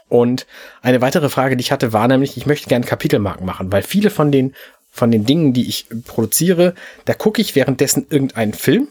Und 0.09 0.45
eine 0.81 1.01
weitere 1.01 1.29
Frage, 1.29 1.55
die 1.55 1.61
ich 1.61 1.71
hatte, 1.71 1.93
war 1.93 2.07
nämlich, 2.07 2.37
ich 2.37 2.45
möchte 2.45 2.67
gerne 2.67 2.85
Kapitelmarken 2.85 3.45
machen, 3.45 3.71
weil 3.71 3.83
viele 3.83 4.09
von 4.09 4.31
den, 4.31 4.53
von 4.91 5.11
den 5.11 5.25
Dingen, 5.25 5.53
die 5.53 5.67
ich 5.67 5.87
produziere, 6.05 6.73
da 7.05 7.13
gucke 7.13 7.41
ich 7.41 7.55
währenddessen 7.55 8.07
irgendeinen 8.09 8.53
Film 8.53 8.89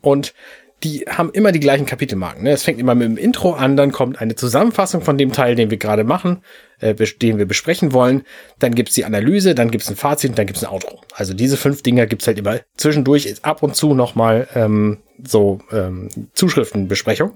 und 0.00 0.34
die 0.82 1.06
haben 1.08 1.30
immer 1.32 1.52
die 1.52 1.60
gleichen 1.60 1.86
Kapitelmarken. 1.86 2.44
Ne? 2.44 2.50
Es 2.50 2.62
fängt 2.62 2.78
immer 2.78 2.94
mit 2.94 3.08
dem 3.08 3.16
Intro 3.16 3.54
an, 3.54 3.76
dann 3.76 3.92
kommt 3.92 4.20
eine 4.20 4.36
Zusammenfassung 4.36 5.00
von 5.00 5.16
dem 5.16 5.32
Teil, 5.32 5.54
den 5.54 5.70
wir 5.70 5.78
gerade 5.78 6.04
machen, 6.04 6.42
äh, 6.80 6.94
den 6.94 7.38
wir 7.38 7.46
besprechen 7.46 7.92
wollen. 7.92 8.24
Dann 8.58 8.74
gibt's 8.74 8.94
die 8.94 9.06
Analyse, 9.06 9.54
dann 9.54 9.70
gibt's 9.70 9.88
ein 9.88 9.96
Fazit 9.96 10.30
und 10.30 10.38
dann 10.38 10.46
gibt's 10.46 10.62
ein 10.62 10.70
Outro. 10.70 11.00
Also 11.14 11.32
diese 11.32 11.56
fünf 11.56 11.82
Dinger 11.82 12.06
gibt's 12.06 12.26
halt 12.26 12.38
immer. 12.38 12.60
Zwischendurch 12.76 13.42
ab 13.42 13.62
und 13.62 13.74
zu 13.74 13.94
nochmal 13.94 14.48
ähm, 14.54 14.98
so 15.24 15.60
ähm, 15.72 16.10
Zuschriftenbesprechung. 16.34 17.32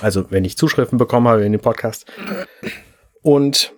Also 0.00 0.30
wenn 0.30 0.44
ich 0.44 0.56
Zuschriften 0.56 0.98
bekommen 0.98 1.28
habe 1.28 1.44
in 1.44 1.52
den 1.52 1.60
Podcast. 1.60 2.06
Und 3.22 3.72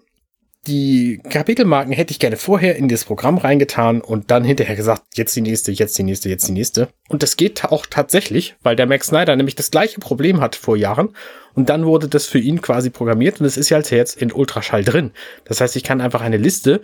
die 0.66 1.20
Kapitelmarken 1.30 1.92
hätte 1.92 2.10
ich 2.10 2.18
gerne 2.18 2.36
vorher 2.36 2.74
in 2.74 2.88
das 2.88 3.04
Programm 3.04 3.38
reingetan 3.38 4.00
und 4.00 4.32
dann 4.32 4.42
hinterher 4.42 4.74
gesagt, 4.74 5.02
jetzt 5.14 5.36
die 5.36 5.40
nächste, 5.40 5.70
jetzt 5.70 5.96
die 5.96 6.02
nächste, 6.02 6.28
jetzt 6.28 6.48
die 6.48 6.52
nächste. 6.52 6.88
Und 7.08 7.22
das 7.22 7.36
geht 7.36 7.64
auch 7.64 7.86
tatsächlich, 7.86 8.56
weil 8.62 8.74
der 8.74 8.86
Max 8.86 9.08
Snyder 9.08 9.36
nämlich 9.36 9.54
das 9.54 9.70
gleiche 9.70 10.00
Problem 10.00 10.40
hat 10.40 10.56
vor 10.56 10.76
Jahren. 10.76 11.10
Und 11.54 11.68
dann 11.68 11.86
wurde 11.86 12.08
das 12.08 12.26
für 12.26 12.40
ihn 12.40 12.60
quasi 12.62 12.90
programmiert 12.90 13.40
und 13.40 13.46
es 13.46 13.56
ist 13.56 13.70
ja 13.70 13.78
jetzt 13.78 14.20
in 14.20 14.32
Ultraschall 14.32 14.82
drin. 14.82 15.12
Das 15.44 15.60
heißt, 15.60 15.76
ich 15.76 15.84
kann 15.84 16.00
einfach 16.00 16.20
eine 16.20 16.36
Liste 16.36 16.80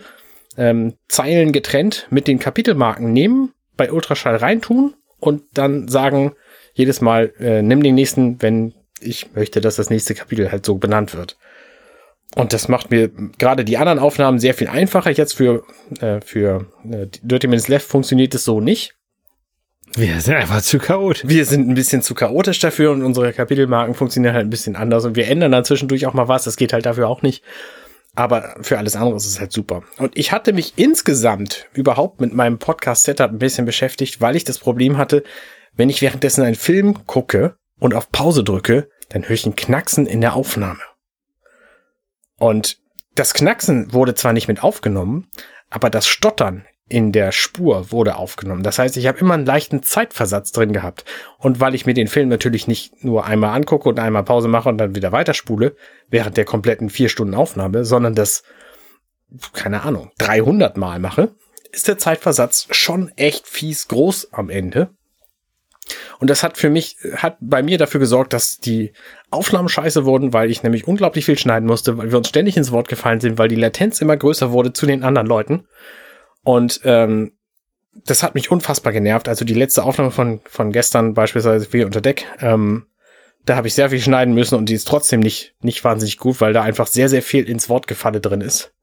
ähm, 0.55 0.93
Zeilen 1.09 1.51
getrennt 1.51 2.07
mit 2.09 2.27
den 2.27 2.39
Kapitelmarken 2.39 3.11
nehmen, 3.11 3.51
bei 3.75 3.91
Ultraschall 3.91 4.37
reintun 4.37 4.93
und 5.19 5.43
dann 5.53 5.89
sagen, 5.89 6.33
jedes 6.73 7.01
Mal, 7.01 7.33
äh, 7.39 7.61
nimm 7.61 7.83
den 7.83 7.95
nächsten, 7.95 8.41
wenn 8.41 8.73
ich 9.03 9.33
möchte, 9.33 9.61
dass 9.61 9.75
das 9.75 9.89
nächste 9.89 10.15
Kapitel 10.15 10.51
halt 10.51 10.65
so 10.65 10.75
benannt 10.75 11.15
wird. 11.15 11.37
Und 12.35 12.53
das 12.53 12.67
macht 12.67 12.89
mir 12.89 13.09
gerade 13.37 13.63
die 13.63 13.77
anderen 13.77 13.99
Aufnahmen 13.99 14.39
sehr 14.39 14.53
viel 14.53 14.67
einfacher. 14.67 15.11
Jetzt 15.11 15.33
für, 15.35 15.63
äh, 15.99 16.19
für 16.21 16.67
äh, 16.89 17.07
Dirty 17.21 17.47
Minutes 17.47 17.67
Left 17.67 17.87
funktioniert 17.87 18.33
es 18.33 18.43
so 18.43 18.59
nicht. 18.59 18.95
Wir 19.95 20.19
sind 20.21 20.35
einfach 20.35 20.61
zu 20.61 20.79
chaotisch. 20.79 21.27
Wir 21.27 21.45
sind 21.45 21.69
ein 21.69 21.75
bisschen 21.75 22.01
zu 22.01 22.15
chaotisch 22.15 22.59
dafür 22.59 22.91
und 22.91 23.03
unsere 23.03 23.31
Kapitelmarken 23.31 23.93
funktionieren 23.93 24.33
halt 24.33 24.47
ein 24.47 24.49
bisschen 24.49 24.75
anders 24.75 25.05
und 25.05 25.15
wir 25.15 25.27
ändern 25.27 25.51
dann 25.51 25.65
zwischendurch 25.65 26.07
auch 26.07 26.13
mal 26.13 26.27
was. 26.27 26.45
Das 26.45 26.55
geht 26.55 26.73
halt 26.73 26.87
dafür 26.87 27.07
auch 27.07 27.21
nicht. 27.21 27.43
Aber 28.15 28.55
für 28.61 28.77
alles 28.77 28.95
andere 28.95 29.15
ist 29.15 29.25
es 29.25 29.39
halt 29.39 29.51
super. 29.51 29.83
Und 29.97 30.17
ich 30.17 30.31
hatte 30.31 30.53
mich 30.53 30.73
insgesamt 30.77 31.67
überhaupt 31.73 32.21
mit 32.21 32.33
meinem 32.33 32.59
Podcast-Setup 32.59 33.31
ein 33.31 33.39
bisschen 33.39 33.65
beschäftigt, 33.65 34.21
weil 34.21 34.35
ich 34.35 34.43
das 34.43 34.59
Problem 34.59 34.97
hatte, 34.97 35.23
wenn 35.75 35.89
ich 35.89 36.01
währenddessen 36.01 36.43
einen 36.43 36.55
Film 36.55 37.05
gucke 37.07 37.55
und 37.79 37.95
auf 37.95 38.11
Pause 38.11 38.43
drücke, 38.43 38.89
dann 39.09 39.23
höre 39.23 39.31
ich 39.31 39.45
ein 39.45 39.55
Knacksen 39.55 40.05
in 40.05 40.21
der 40.21 40.35
Aufnahme. 40.35 40.81
Und 42.37 42.79
das 43.15 43.33
Knacksen 43.33 43.93
wurde 43.93 44.15
zwar 44.15 44.33
nicht 44.33 44.47
mit 44.47 44.63
aufgenommen, 44.63 45.29
aber 45.69 45.89
das 45.89 46.07
Stottern 46.07 46.65
in 46.89 47.11
der 47.11 47.31
Spur 47.31 47.91
wurde 47.91 48.17
aufgenommen. 48.17 48.61
Das 48.61 48.77
heißt, 48.77 48.97
ich 48.97 49.07
habe 49.07 49.19
immer 49.19 49.33
einen 49.33 49.45
leichten 49.45 49.83
Zeitversatz 49.83 50.51
drin 50.51 50.73
gehabt. 50.73 51.05
Und 51.37 51.59
weil 51.59 51.75
ich 51.75 51.85
mir 51.85 51.93
den 51.93 52.07
Film 52.07 52.29
natürlich 52.29 52.67
nicht 52.67 53.03
nur 53.03 53.25
einmal 53.25 53.55
angucke 53.55 53.89
und 53.89 53.99
einmal 53.99 54.23
Pause 54.23 54.47
mache 54.47 54.69
und 54.69 54.77
dann 54.77 54.95
wieder 54.95 55.11
weiterspule, 55.11 55.75
während 56.09 56.37
der 56.37 56.45
kompletten 56.45 56.89
vier 56.89 57.09
Stunden 57.09 57.33
Aufnahme, 57.33 57.85
sondern 57.85 58.15
das, 58.15 58.43
keine 59.53 59.83
Ahnung, 59.83 60.11
300 60.19 60.77
Mal 60.77 60.99
mache, 60.99 61.33
ist 61.71 61.87
der 61.87 61.97
Zeitversatz 61.97 62.67
schon 62.71 63.11
echt 63.15 63.47
fies 63.47 63.87
groß 63.87 64.33
am 64.33 64.49
Ende. 64.49 64.89
Und 66.19 66.29
das 66.29 66.43
hat 66.43 66.57
für 66.57 66.69
mich, 66.69 66.97
hat 67.15 67.37
bei 67.41 67.61
mir 67.61 67.77
dafür 67.77 67.99
gesorgt, 67.99 68.33
dass 68.33 68.59
die 68.59 68.93
Aufnahmen 69.29 69.69
scheiße 69.69 70.05
wurden, 70.05 70.33
weil 70.33 70.49
ich 70.49 70.63
nämlich 70.63 70.87
unglaublich 70.87 71.25
viel 71.25 71.37
schneiden 71.37 71.67
musste, 71.67 71.97
weil 71.97 72.11
wir 72.11 72.17
uns 72.17 72.29
ständig 72.29 72.57
ins 72.57 72.71
Wort 72.71 72.87
gefallen 72.87 73.19
sind, 73.19 73.37
weil 73.37 73.49
die 73.49 73.55
Latenz 73.55 74.01
immer 74.01 74.15
größer 74.15 74.51
wurde 74.51 74.73
zu 74.73 74.85
den 74.85 75.03
anderen 75.03 75.27
Leuten. 75.27 75.67
Und 76.43 76.81
ähm, 76.83 77.33
das 78.05 78.23
hat 78.23 78.35
mich 78.35 78.51
unfassbar 78.51 78.93
genervt. 78.93 79.27
Also 79.27 79.45
die 79.45 79.53
letzte 79.53 79.83
Aufnahme 79.83 80.11
von, 80.11 80.41
von 80.45 80.71
gestern, 80.71 81.13
beispielsweise 81.13 81.71
wie 81.71 81.83
unter 81.83 82.01
Deck, 82.01 82.25
ähm, 82.39 82.87
da 83.45 83.55
habe 83.55 83.67
ich 83.67 83.73
sehr 83.73 83.89
viel 83.89 83.99
schneiden 83.99 84.33
müssen 84.33 84.55
und 84.55 84.69
die 84.69 84.73
ist 84.73 84.87
trotzdem 84.87 85.19
nicht, 85.19 85.55
nicht 85.61 85.83
wahnsinnig 85.83 86.17
gut, 86.17 86.39
weil 86.39 86.53
da 86.53 86.61
einfach 86.61 86.87
sehr, 86.87 87.09
sehr 87.09 87.21
viel 87.21 87.47
ins 87.47 87.69
Wortgefalle 87.69 88.21
drin 88.21 88.41
ist. 88.41 88.73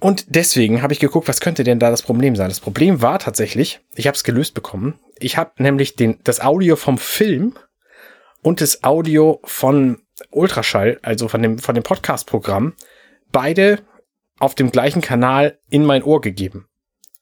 Und 0.00 0.26
deswegen 0.28 0.82
habe 0.82 0.92
ich 0.92 1.00
geguckt, 1.00 1.26
was 1.26 1.40
könnte 1.40 1.64
denn 1.64 1.80
da 1.80 1.90
das 1.90 2.02
Problem 2.02 2.36
sein? 2.36 2.48
Das 2.48 2.60
Problem 2.60 3.02
war 3.02 3.18
tatsächlich, 3.18 3.80
ich 3.94 4.06
habe 4.06 4.14
es 4.14 4.24
gelöst 4.24 4.54
bekommen. 4.54 4.98
Ich 5.18 5.36
habe 5.36 5.52
nämlich 5.58 5.96
den, 5.96 6.20
das 6.22 6.40
Audio 6.40 6.76
vom 6.76 6.98
Film 6.98 7.54
und 8.42 8.60
das 8.60 8.84
Audio 8.84 9.40
von 9.44 9.98
Ultraschall, 10.30 11.00
also 11.02 11.26
von 11.26 11.42
dem, 11.42 11.58
von 11.58 11.74
dem 11.74 11.82
Podcast-Programm, 11.82 12.74
beide 13.32 13.80
auf 14.38 14.54
dem 14.54 14.70
gleichen 14.70 15.02
Kanal 15.02 15.58
in 15.68 15.84
mein 15.84 16.04
Ohr 16.04 16.20
gegeben. 16.20 16.68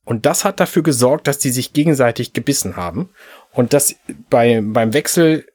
Und 0.05 0.27
das 0.27 0.45
hat 0.45 0.61
dafür 0.61 0.83
gesorgt, 0.83 1.27
dass 1.27 1.39
die 1.39 1.51
sich 1.51 1.73
gegenseitig 1.73 2.35
gebissen 2.35 2.77
haben 2.77 3.09
und 3.53 3.73
dass 3.73 3.97
bei, 4.29 4.61
beim 4.63 4.93
Wechsel, 4.93 5.47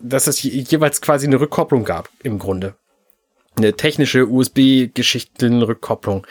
dass 0.00 0.28
es 0.28 0.42
jeweils 0.42 1.00
quasi 1.00 1.26
eine 1.26 1.40
Rückkopplung 1.40 1.84
gab, 1.84 2.08
im 2.22 2.38
Grunde 2.38 2.76
eine 3.56 3.74
technische 3.74 4.26
USB-Geschichtenrückkopplung. 4.28 6.26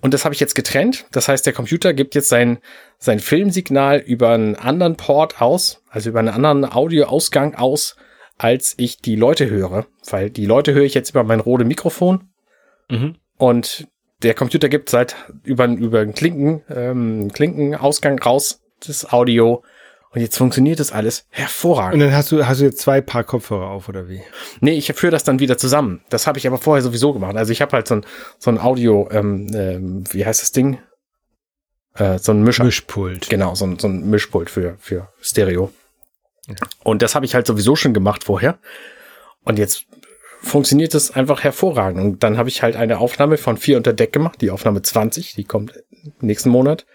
Und 0.00 0.12
das 0.12 0.24
habe 0.24 0.34
ich 0.34 0.40
jetzt 0.40 0.54
getrennt. 0.54 1.06
Das 1.12 1.28
heißt, 1.28 1.46
der 1.46 1.54
Computer 1.54 1.94
gibt 1.94 2.14
jetzt 2.14 2.28
sein, 2.28 2.58
sein 2.98 3.20
Filmsignal 3.20 3.98
über 4.00 4.30
einen 4.30 4.54
anderen 4.54 4.96
Port 4.96 5.40
aus, 5.40 5.82
also 5.88 6.10
über 6.10 6.18
einen 6.18 6.28
anderen 6.28 6.70
Audioausgang 6.70 7.54
aus, 7.54 7.96
als 8.36 8.74
ich 8.76 8.98
die 8.98 9.16
Leute 9.16 9.48
höre. 9.48 9.86
Weil 10.10 10.28
die 10.28 10.44
Leute 10.44 10.74
höre 10.74 10.84
ich 10.84 10.92
jetzt 10.92 11.10
über 11.10 11.24
mein 11.24 11.40
Rode 11.40 11.64
Mikrofon. 11.64 12.28
Mhm. 12.90 13.16
Und 13.38 13.88
der 14.22 14.34
Computer 14.34 14.68
gibt 14.68 14.90
seit 14.90 15.16
über, 15.42 15.66
über 15.66 16.00
einen 16.00 16.14
Klinken, 16.14 16.62
ähm, 16.68 17.30
Klinkenausgang 17.32 18.18
raus 18.18 18.60
das 18.86 19.10
Audio 19.10 19.62
und 20.14 20.20
jetzt 20.20 20.38
funktioniert 20.38 20.78
das 20.78 20.92
alles 20.92 21.26
hervorragend. 21.30 21.94
Und 21.94 22.00
dann 22.00 22.16
hast 22.16 22.30
du, 22.30 22.46
hast 22.46 22.60
du 22.60 22.64
jetzt 22.64 22.78
zwei 22.78 23.00
Paar 23.00 23.24
Kopfhörer 23.24 23.66
auf, 23.66 23.88
oder 23.88 24.08
wie? 24.08 24.22
Nee, 24.60 24.74
ich 24.74 24.92
führe 24.92 25.10
das 25.10 25.24
dann 25.24 25.40
wieder 25.40 25.58
zusammen. 25.58 26.02
Das 26.08 26.28
habe 26.28 26.38
ich 26.38 26.46
aber 26.46 26.58
vorher 26.58 26.82
sowieso 26.82 27.12
gemacht. 27.12 27.36
Also 27.36 27.50
ich 27.50 27.60
habe 27.60 27.72
halt 27.72 27.88
so 27.88 27.96
ein, 27.96 28.06
so 28.38 28.50
ein 28.50 28.60
Audio, 28.60 29.08
ähm, 29.10 29.50
ähm, 29.52 30.04
wie 30.12 30.24
heißt 30.24 30.40
das 30.40 30.52
Ding? 30.52 30.78
Äh, 31.94 32.18
so 32.18 32.30
ein 32.30 32.44
Mischer. 32.44 32.62
Mischpult. 32.62 33.28
Genau, 33.28 33.56
so 33.56 33.66
ein, 33.66 33.80
so 33.80 33.88
ein 33.88 34.08
Mischpult 34.08 34.50
für, 34.50 34.76
für 34.78 35.08
Stereo. 35.20 35.72
Ja. 36.46 36.54
Und 36.84 37.02
das 37.02 37.16
habe 37.16 37.26
ich 37.26 37.34
halt 37.34 37.48
sowieso 37.48 37.74
schon 37.74 37.92
gemacht 37.92 38.22
vorher. 38.22 38.58
Und 39.42 39.58
jetzt 39.58 39.84
funktioniert 40.42 40.94
das 40.94 41.10
einfach 41.10 41.42
hervorragend. 41.42 42.00
Und 42.00 42.22
dann 42.22 42.38
habe 42.38 42.48
ich 42.48 42.62
halt 42.62 42.76
eine 42.76 42.98
Aufnahme 42.98 43.36
von 43.36 43.56
vier 43.56 43.78
unter 43.78 43.92
Deck 43.92 44.12
gemacht, 44.12 44.40
die 44.40 44.52
Aufnahme 44.52 44.82
20, 44.82 45.34
die 45.34 45.44
kommt 45.44 45.82
nächsten 46.20 46.50
Monat. 46.50 46.86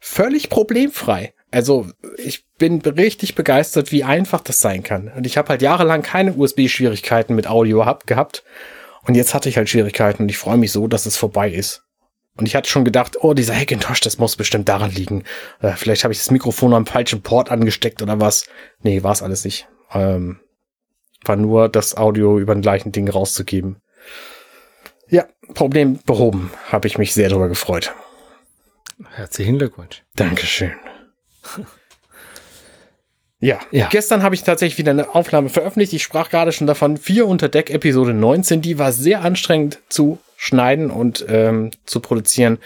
Völlig 0.00 0.48
problemfrei. 0.48 1.34
Also 1.50 1.86
ich 2.16 2.44
bin 2.58 2.80
richtig 2.80 3.34
begeistert, 3.34 3.92
wie 3.92 4.04
einfach 4.04 4.40
das 4.40 4.60
sein 4.60 4.82
kann. 4.82 5.10
Und 5.16 5.26
ich 5.26 5.36
habe 5.36 5.48
halt 5.48 5.62
jahrelang 5.62 6.02
keine 6.02 6.34
USB-Schwierigkeiten 6.34 7.34
mit 7.34 7.46
Audio 7.46 7.86
hab, 7.86 8.06
gehabt. 8.06 8.44
Und 9.06 9.14
jetzt 9.14 9.34
hatte 9.34 9.48
ich 9.48 9.56
halt 9.56 9.68
Schwierigkeiten 9.68 10.24
und 10.24 10.28
ich 10.28 10.38
freue 10.38 10.56
mich 10.56 10.72
so, 10.72 10.88
dass 10.88 11.06
es 11.06 11.16
vorbei 11.16 11.50
ist. 11.50 11.82
Und 12.36 12.46
ich 12.46 12.54
hatte 12.54 12.68
schon 12.68 12.84
gedacht, 12.84 13.16
oh, 13.20 13.32
dieser 13.32 13.54
Hackintosh, 13.54 14.00
das 14.00 14.18
muss 14.18 14.36
bestimmt 14.36 14.68
daran 14.68 14.90
liegen. 14.90 15.24
Äh, 15.60 15.72
vielleicht 15.72 16.04
habe 16.04 16.12
ich 16.12 16.18
das 16.18 16.30
Mikrofon 16.30 16.74
am 16.74 16.86
falschen 16.86 17.22
Port 17.22 17.50
angesteckt 17.50 18.02
oder 18.02 18.20
was. 18.20 18.46
Nee, 18.82 19.02
war 19.02 19.12
es 19.12 19.22
alles 19.22 19.44
nicht. 19.44 19.68
Ähm, 19.92 20.40
war 21.24 21.36
nur 21.36 21.68
das 21.68 21.96
Audio 21.96 22.38
über 22.38 22.54
den 22.54 22.62
gleichen 22.62 22.92
Ding 22.92 23.08
rauszugeben. 23.08 23.80
Ja, 25.08 25.26
Problem 25.54 26.00
behoben. 26.04 26.50
Habe 26.70 26.88
ich 26.88 26.98
mich 26.98 27.14
sehr 27.14 27.28
darüber 27.28 27.48
gefreut. 27.48 27.94
Herzlichen 29.14 29.58
Glückwunsch. 29.58 30.02
Dankeschön. 30.14 30.72
Ja, 33.38 33.60
ja. 33.70 33.88
gestern 33.90 34.22
habe 34.22 34.34
ich 34.34 34.44
tatsächlich 34.44 34.78
wieder 34.78 34.92
eine 34.92 35.14
Aufnahme 35.14 35.50
veröffentlicht. 35.50 35.92
Ich 35.92 36.02
sprach 36.02 36.30
gerade 36.30 36.52
schon 36.52 36.66
davon, 36.66 36.96
vier 36.96 37.26
unter 37.26 37.48
Deck 37.48 37.70
Episode 37.70 38.14
19, 38.14 38.62
die 38.62 38.78
war 38.78 38.92
sehr 38.92 39.22
anstrengend 39.22 39.78
zu 39.88 40.18
schneiden 40.36 40.90
und 40.90 41.24
ähm, 41.28 41.70
zu 41.84 42.00
produzieren, 42.00 42.58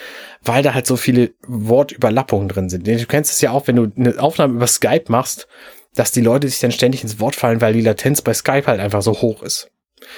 weil 0.43 0.63
da 0.63 0.75
halt 0.75 0.87
so 0.87 0.97
viele 0.97 1.33
Wortüberlappungen 1.47 2.49
drin 2.49 2.69
sind. 2.69 2.87
Du 2.87 3.07
kennst 3.07 3.33
es 3.33 3.41
ja 3.41 3.51
auch, 3.51 3.67
wenn 3.67 3.77
du 3.77 3.93
eine 3.97 4.21
Aufnahme 4.21 4.55
über 4.55 4.67
Skype 4.67 5.05
machst, 5.09 5.49
dass 5.95 6.13
die 6.13 6.21
Leute 6.21 6.49
sich 6.49 6.61
dann 6.61 6.73
ständig 6.73 7.03
ins 7.03 7.19
Wort 7.21 7.37
fallen, 7.37 7.61
weil 7.61 7.73
die 7.73 7.81
Latenz 7.81 8.23
bei 8.23 8.35
Skype 8.35 8.67
halt 8.67 8.81
einfach 8.81 9.03
so 9.03 9.13
hoch 9.13 9.43
ist. 9.43 9.71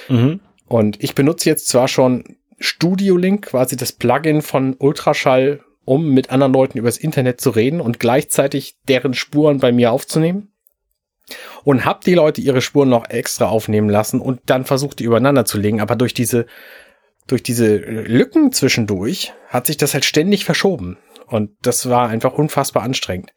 Mhm. 0.07 0.39
Und 0.67 1.03
ich 1.03 1.15
benutze 1.15 1.49
jetzt 1.49 1.67
zwar 1.67 1.87
schon 1.87 2.37
Studio 2.59 3.17
Link, 3.17 3.47
quasi 3.47 3.75
das 3.75 3.91
Plugin 3.91 4.41
von 4.41 4.75
Ultraschall, 4.77 5.61
um 5.85 6.09
mit 6.09 6.31
anderen 6.31 6.53
Leuten 6.53 6.77
übers 6.77 6.97
Internet 6.97 7.41
zu 7.41 7.49
reden 7.49 7.81
und 7.81 7.99
gleichzeitig 7.99 8.77
deren 8.87 9.13
Spuren 9.13 9.59
bei 9.59 9.71
mir 9.71 9.91
aufzunehmen. 9.91 10.49
Und 11.63 11.85
hab 11.85 12.01
die 12.01 12.15
Leute 12.15 12.41
ihre 12.41 12.61
Spuren 12.61 12.89
noch 12.89 13.09
extra 13.09 13.47
aufnehmen 13.47 13.89
lassen 13.89 14.19
und 14.19 14.41
dann 14.45 14.65
versucht, 14.65 14.99
die 14.99 15.05
übereinander 15.05 15.45
zu 15.45 15.57
legen. 15.57 15.79
Aber 15.79 15.95
durch 15.95 16.13
diese 16.13 16.45
durch 17.27 17.43
diese 17.43 17.77
Lücken 17.77 18.51
zwischendurch 18.51 19.33
hat 19.47 19.67
sich 19.67 19.77
das 19.77 19.93
halt 19.93 20.05
ständig 20.05 20.45
verschoben. 20.45 20.97
Und 21.27 21.51
das 21.61 21.89
war 21.89 22.09
einfach 22.09 22.33
unfassbar 22.33 22.83
anstrengend. 22.83 23.31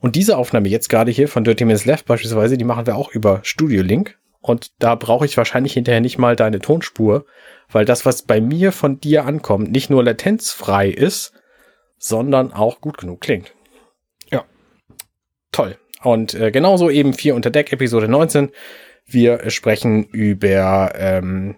Und 0.00 0.16
diese 0.16 0.36
Aufnahme 0.36 0.68
jetzt 0.68 0.88
gerade 0.88 1.10
hier 1.10 1.28
von 1.28 1.44
Dirty 1.44 1.64
Minutes 1.64 1.84
Left 1.84 2.06
beispielsweise, 2.06 2.56
die 2.56 2.64
machen 2.64 2.86
wir 2.86 2.96
auch 2.96 3.10
über 3.10 3.40
Studio 3.42 3.82
Link. 3.82 4.18
Und 4.40 4.72
da 4.78 4.94
brauche 4.94 5.24
ich 5.24 5.36
wahrscheinlich 5.36 5.72
hinterher 5.72 6.00
nicht 6.00 6.18
mal 6.18 6.34
deine 6.34 6.60
Tonspur, 6.60 7.26
weil 7.70 7.84
das, 7.84 8.04
was 8.06 8.22
bei 8.22 8.40
mir 8.40 8.72
von 8.72 9.00
dir 9.00 9.24
ankommt, 9.24 9.70
nicht 9.70 9.90
nur 9.90 10.02
latenzfrei 10.02 10.88
ist, 10.88 11.32
sondern 12.02 12.52
auch 12.52 12.80
gut 12.80 12.98
genug 12.98 13.20
klingt. 13.20 13.54
Ja. 14.30 14.44
Toll. 15.52 15.78
Und 16.02 16.34
äh, 16.34 16.50
genauso 16.50 16.90
eben 16.90 17.14
4 17.14 17.36
unter 17.36 17.50
Deck, 17.50 17.72
Episode 17.72 18.08
19. 18.08 18.50
Wir 19.06 19.48
sprechen 19.50 20.04
über 20.06 20.94
ähm, 20.96 21.54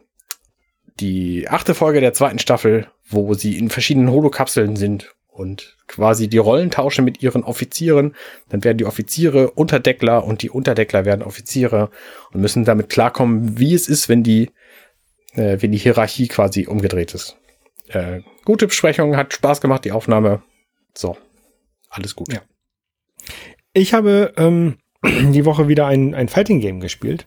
die 1.00 1.48
achte 1.48 1.74
Folge 1.74 2.02
der 2.02 2.12
zweiten 2.12 2.38
Staffel, 2.38 2.88
wo 3.08 3.32
sie 3.32 3.56
in 3.56 3.70
verschiedenen 3.70 4.10
Holokapseln 4.10 4.76
sind 4.76 5.14
und 5.28 5.78
quasi 5.86 6.28
die 6.28 6.38
Rollen 6.38 6.70
tauschen 6.70 7.06
mit 7.06 7.22
ihren 7.22 7.42
Offizieren. 7.42 8.14
Dann 8.50 8.64
werden 8.64 8.76
die 8.76 8.84
Offiziere 8.84 9.50
Unterdeckler 9.50 10.24
und 10.24 10.42
die 10.42 10.50
Unterdeckler 10.50 11.06
werden 11.06 11.22
Offiziere 11.22 11.90
und 12.32 12.42
müssen 12.42 12.66
damit 12.66 12.90
klarkommen, 12.90 13.58
wie 13.58 13.72
es 13.72 13.88
ist, 13.88 14.10
wenn 14.10 14.22
die, 14.22 14.50
äh, 15.32 15.56
wenn 15.60 15.72
die 15.72 15.78
Hierarchie 15.78 16.28
quasi 16.28 16.66
umgedreht 16.66 17.14
ist. 17.14 17.38
Äh, 17.88 18.20
gute 18.44 18.66
Besprechung, 18.66 19.16
hat 19.16 19.32
Spaß 19.32 19.60
gemacht, 19.60 19.84
die 19.84 19.92
Aufnahme. 19.92 20.42
So, 20.96 21.16
alles 21.88 22.14
gut. 22.14 22.32
Ja. 22.32 22.40
Ich 23.72 23.94
habe 23.94 24.32
ähm, 24.36 24.76
die 25.04 25.44
Woche 25.44 25.68
wieder 25.68 25.86
ein, 25.86 26.14
ein 26.14 26.28
Fighting 26.28 26.60
Game 26.60 26.80
gespielt. 26.80 27.26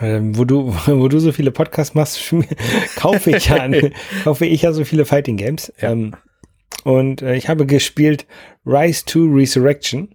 Ähm, 0.00 0.36
wo 0.36 0.44
du, 0.44 0.72
wo 0.86 1.08
du 1.08 1.18
so 1.18 1.32
viele 1.32 1.50
Podcasts 1.50 1.94
machst, 1.94 2.32
kaufe 2.96 3.30
ich 3.30 3.48
ja, 3.48 3.68
kaufe 4.24 4.46
ich 4.46 4.62
ja 4.62 4.72
so 4.72 4.84
viele 4.84 5.04
Fighting 5.04 5.36
Games. 5.36 5.72
Ja. 5.80 5.92
Ähm, 5.92 6.14
und 6.84 7.22
äh, 7.22 7.36
ich 7.36 7.48
habe 7.48 7.66
gespielt 7.66 8.26
Rise 8.64 9.04
to 9.04 9.24
Resurrection. 9.24 10.14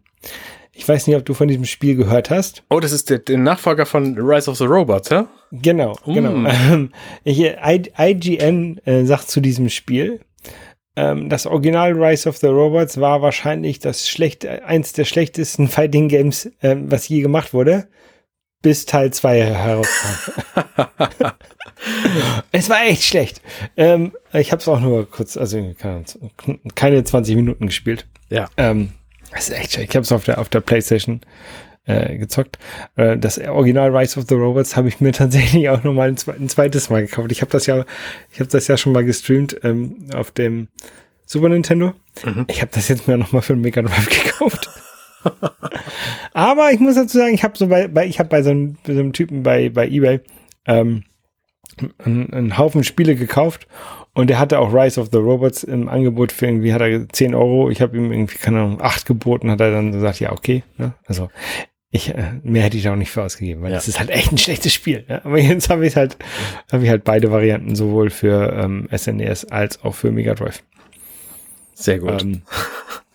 Ich 0.74 0.88
weiß 0.88 1.08
nicht, 1.08 1.16
ob 1.16 1.26
du 1.26 1.34
von 1.34 1.47
diesem 1.47 1.66
Spiel 1.66 1.95
gehört 1.95 2.30
hast. 2.30 2.64
Oh, 2.70 2.80
das 2.80 2.91
ist 2.91 3.10
der, 3.10 3.20
der 3.20 3.38
Nachfolger 3.38 3.86
von 3.86 4.18
Rise 4.18 4.49
of 4.49 4.58
the 4.58 4.66
Robots, 4.66 5.10
ja? 5.10 5.28
Genau, 5.52 5.98
mm. 6.06 6.14
genau. 6.14 6.50
Ähm, 6.50 6.91
IGN 7.26 8.80
äh, 8.86 9.06
sagt 9.06 9.30
zu 9.30 9.41
diesem 9.41 9.70
Spiel, 9.70 10.22
ähm, 10.95 11.30
das 11.30 11.45
Original 11.45 11.93
Rise 11.93 12.28
of 12.28 12.38
the 12.38 12.48
Robots 12.48 13.00
war 13.00 13.22
wahrscheinlich 13.22 13.80
das 13.80 14.10
schlecht, 14.10 14.45
eins 14.45 14.93
der 14.93 15.06
schlechtesten 15.06 15.68
Fighting 15.70 16.10
Games, 16.10 16.48
äh, 16.62 16.76
was 16.78 17.08
je 17.08 17.22
gemacht 17.22 17.54
wurde 17.54 17.88
bis 18.62 18.86
Teil 18.86 19.14
2 19.14 19.43
herauskam. 19.43 20.32
es 22.52 22.70
war 22.70 22.86
echt 22.86 23.04
schlecht. 23.04 23.41
Ähm, 23.78 24.14
ich 24.34 24.52
habe 24.52 24.62
es 24.62 24.68
auch 24.68 24.80
nur 24.80 25.10
kurz, 25.10 25.38
also 25.38 25.74
keine 26.76 27.04
20 27.04 27.36
Minuten 27.36 27.68
gespielt. 27.68 28.08
Ja. 28.30 28.50
Ähm, 28.58 28.93
das 29.32 29.50
ist 29.50 29.56
echt 29.56 29.74
schlecht. 29.74 29.89
Ich 29.89 29.95
habe 29.95 30.04
es 30.04 30.12
auf 30.12 30.24
der, 30.24 30.39
auf 30.39 30.50
der 30.50 30.62
Playstation 30.62 31.22
äh, 31.88 32.18
gezockt. 32.18 32.60
Äh, 32.96 33.18
das 33.18 33.40
Original 33.40 33.96
Rise 33.96 34.20
of 34.20 34.26
the 34.30 34.36
Robots 34.36 34.76
habe 34.76 34.88
ich 34.90 35.02
mir 35.02 35.12
tatsächlich 35.14 35.70
auch 35.70 35.84
nochmal 35.84 36.10
ein, 36.10 36.18
ein 36.40 36.50
zweites 36.50 36.90
Mal 36.90 37.06
gekauft. 37.06 37.32
Ich 37.32 37.42
habe 37.42 37.52
das 37.52 37.66
ja, 37.66 37.86
ich 38.32 38.40
habe 38.40 38.50
das 38.50 38.68
ja 38.68 38.78
schon 38.78 38.94
mal 38.94 39.04
gestreamt 39.04 39.58
ähm, 39.64 39.96
auf 40.14 40.32
dem 40.32 40.68
Super 41.26 41.50
Nintendo. 41.50 41.94
Mhm. 42.24 42.46
Ich 42.48 42.62
habe 42.62 42.72
das 42.74 42.88
jetzt 42.88 43.08
mir 43.08 43.18
nochmal 43.18 43.42
für 43.42 43.54
den 43.54 43.62
Mega 43.62 43.82
Drive 43.82 44.10
gekauft. 44.24 44.70
Aber 46.34 46.72
ich 46.72 46.80
muss 46.80 46.96
dazu 46.96 47.18
sagen, 47.18 47.34
ich 47.34 47.44
habe 47.44 47.58
so 47.58 47.68
bei, 47.68 47.88
bei 47.88 48.06
ich 48.06 48.20
habe 48.20 48.30
bei 48.30 48.44
so 48.44 48.52
einem, 48.52 48.78
so 48.86 48.94
einem, 48.94 49.12
Typen 49.12 49.44
bei, 49.44 49.70
bei 49.70 49.88
eBay 49.88 50.22
ähm, 50.66 51.04
einen, 51.98 52.34
einen 52.34 52.58
Haufen 52.58 52.84
Spiele 52.84 53.16
gekauft 53.16 53.68
und 54.14 54.30
der 54.30 54.40
hatte 54.40 54.60
auch 54.60 54.74
Rise 54.74 55.00
of 55.00 55.10
the 55.12 55.18
Robots 55.18 55.64
im 55.64 55.90
Angebot 55.90 56.32
für 56.32 56.48
irgendwie, 56.48 56.74
hat 56.74 56.82
er 56.82 57.08
10 57.10 57.36
Euro. 57.36 57.70
Ich 57.70 57.82
habe 57.82 57.98
ihm 57.98 58.12
irgendwie, 58.12 58.38
keine 58.38 58.62
Ahnung, 58.62 58.82
8 58.82 59.06
geboten, 59.06 59.52
hat 59.52 59.62
er 59.62 59.72
dann 59.72 59.92
gesagt, 59.92 60.20
ja, 60.20 60.32
okay. 60.32 60.64
Ne? 60.78 60.94
Also 61.06 61.30
ich, 61.98 62.16
äh, 62.16 62.34
mehr 62.43 62.64
hätte 62.64 62.78
ich 62.78 62.84
da 62.84 62.93
auch 62.93 62.98
nicht 62.98 63.12
für 63.12 63.24
ausgegeben, 63.24 63.62
weil 63.62 63.72
ja. 63.72 63.76
das 63.78 63.88
ist 63.88 64.00
halt 64.00 64.10
echt 64.10 64.32
ein 64.32 64.38
schlechtes 64.38 64.74
Spiel. 64.74 65.04
Ne? 65.08 65.24
Aber 65.26 65.38
jetzt 65.38 65.70
habe 65.70 65.86
ich 65.86 65.95
halt, 65.95 66.18
habe 66.72 66.84
ich 66.84 66.89
halt 66.89 67.04
beide 67.04 67.32
Varianten, 67.32 67.76
sowohl 67.76 68.10
für 68.10 68.54
ähm, 68.54 68.88
SNES 68.95 69.43
e 69.43 69.48
als 69.52 69.84
auch 69.84 69.95
für 69.95 70.12
Mega 70.12 70.34
Drive. 70.34 70.64
Sehr 71.74 72.00
gut. 72.00 72.22
Ähm, 72.22 72.41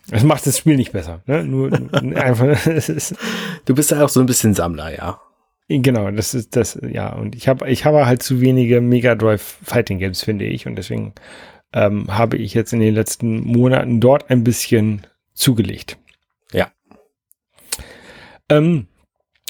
das 0.09 0.22
macht 0.24 0.47
das 0.47 0.59
Spiel 0.59 0.76
nicht 0.76 0.93
besser. 0.93 1.22
Ne? 1.26 1.45
Nur 1.45 1.72
einfach. 1.93 2.57
du 3.64 3.74
bist 3.74 3.91
ja 3.91 4.05
auch 4.05 4.09
so 4.09 4.20
ein 4.20 4.26
bisschen 4.26 4.55
Sammler, 4.55 4.95
ja. 4.95 5.20
Genau, 5.68 6.11
das 6.11 6.35
ist 6.35 6.55
das, 6.55 6.78
ja. 6.87 7.14
Und 7.14 7.35
ich 7.35 7.49
habe 7.49 7.70
ich 7.70 7.85
habe 7.85 8.05
halt 8.05 8.22
zu 8.22 8.41
wenige 8.41 8.80
Mega 8.80 9.14
Drive 9.14 9.59
Fighting 9.62 9.99
Games, 9.99 10.22
finde 10.22 10.45
ich. 10.45 10.66
Und 10.66 10.76
deswegen 10.76 11.14
ähm, 11.72 12.07
habe 12.09 12.37
ich 12.37 12.53
jetzt 12.55 12.72
in 12.72 12.80
den 12.80 12.95
letzten 12.95 13.41
Monaten 13.41 14.01
dort 14.01 14.28
ein 14.30 14.45
bisschen 14.45 15.07
zugelegt. 15.33 15.97
Ähm, 18.57 18.86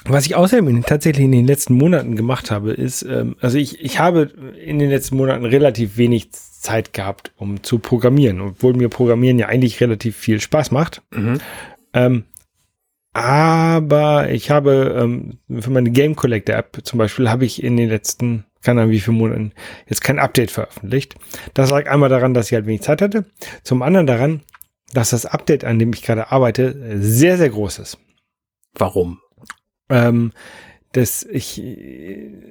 was 0.05 0.27
ich 0.27 0.35
außerdem 0.35 0.83
tatsächlich 0.85 1.25
in 1.25 1.33
den 1.33 1.47
letzten 1.47 1.75
Monaten 1.75 2.17
gemacht 2.17 2.51
habe, 2.51 2.73
ist, 2.73 3.03
ähm, 3.03 3.37
also 3.41 3.57
ich, 3.57 3.81
ich 3.81 3.99
habe 4.01 4.23
in 4.65 4.79
den 4.79 4.91
letzten 4.91 5.17
Monaten 5.17 5.45
relativ 5.45 5.97
wenig 5.97 6.33
Zeit 6.33 6.93
gehabt, 6.93 7.33
um 7.37 7.63
zu 7.63 7.79
programmieren, 7.79 8.41
obwohl 8.41 8.75
mir 8.75 8.89
Programmieren 8.89 9.39
ja 9.39 9.47
eigentlich 9.47 9.81
relativ 9.81 10.17
viel 10.17 10.41
Spaß 10.41 10.73
macht. 10.73 11.03
Mhm. 11.13 11.41
Ähm, 11.93 12.25
aber 13.13 14.31
ich 14.31 14.51
habe 14.51 14.97
ähm, 14.99 15.39
für 15.61 15.71
meine 15.71 15.91
Game 15.91 16.17
Collector 16.17 16.57
App 16.57 16.81
zum 16.83 16.99
Beispiel 16.99 17.31
habe 17.31 17.45
ich 17.45 17.63
in 17.63 17.77
den 17.77 17.89
letzten, 17.89 18.45
keine 18.63 18.81
Ahnung 18.81 18.93
wie 18.93 19.01
viele 19.01 19.17
Monaten, 19.17 19.53
jetzt 19.87 20.03
kein 20.03 20.19
Update 20.19 20.51
veröffentlicht. 20.51 21.15
Das 21.55 21.71
lag 21.71 21.89
einmal 21.89 22.09
daran, 22.09 22.35
dass 22.35 22.47
ich 22.47 22.55
halt 22.55 22.67
wenig 22.67 22.83
Zeit 22.83 23.03
hatte. 23.03 23.27
Zum 23.63 23.83
anderen 23.83 24.07
daran, 24.07 24.41
dass 24.95 25.11
das 25.11 25.27
Update, 25.27 25.65
an 25.65 25.79
dem 25.79 25.93
ich 25.93 26.03
gerade 26.03 26.33
arbeite, 26.33 26.99
sehr, 27.01 27.37
sehr 27.37 27.51
groß 27.51 27.81
ist. 27.81 27.99
Warum? 28.75 29.21
Ähm, 29.89 30.33
dass 30.93 31.23
ich, 31.23 31.61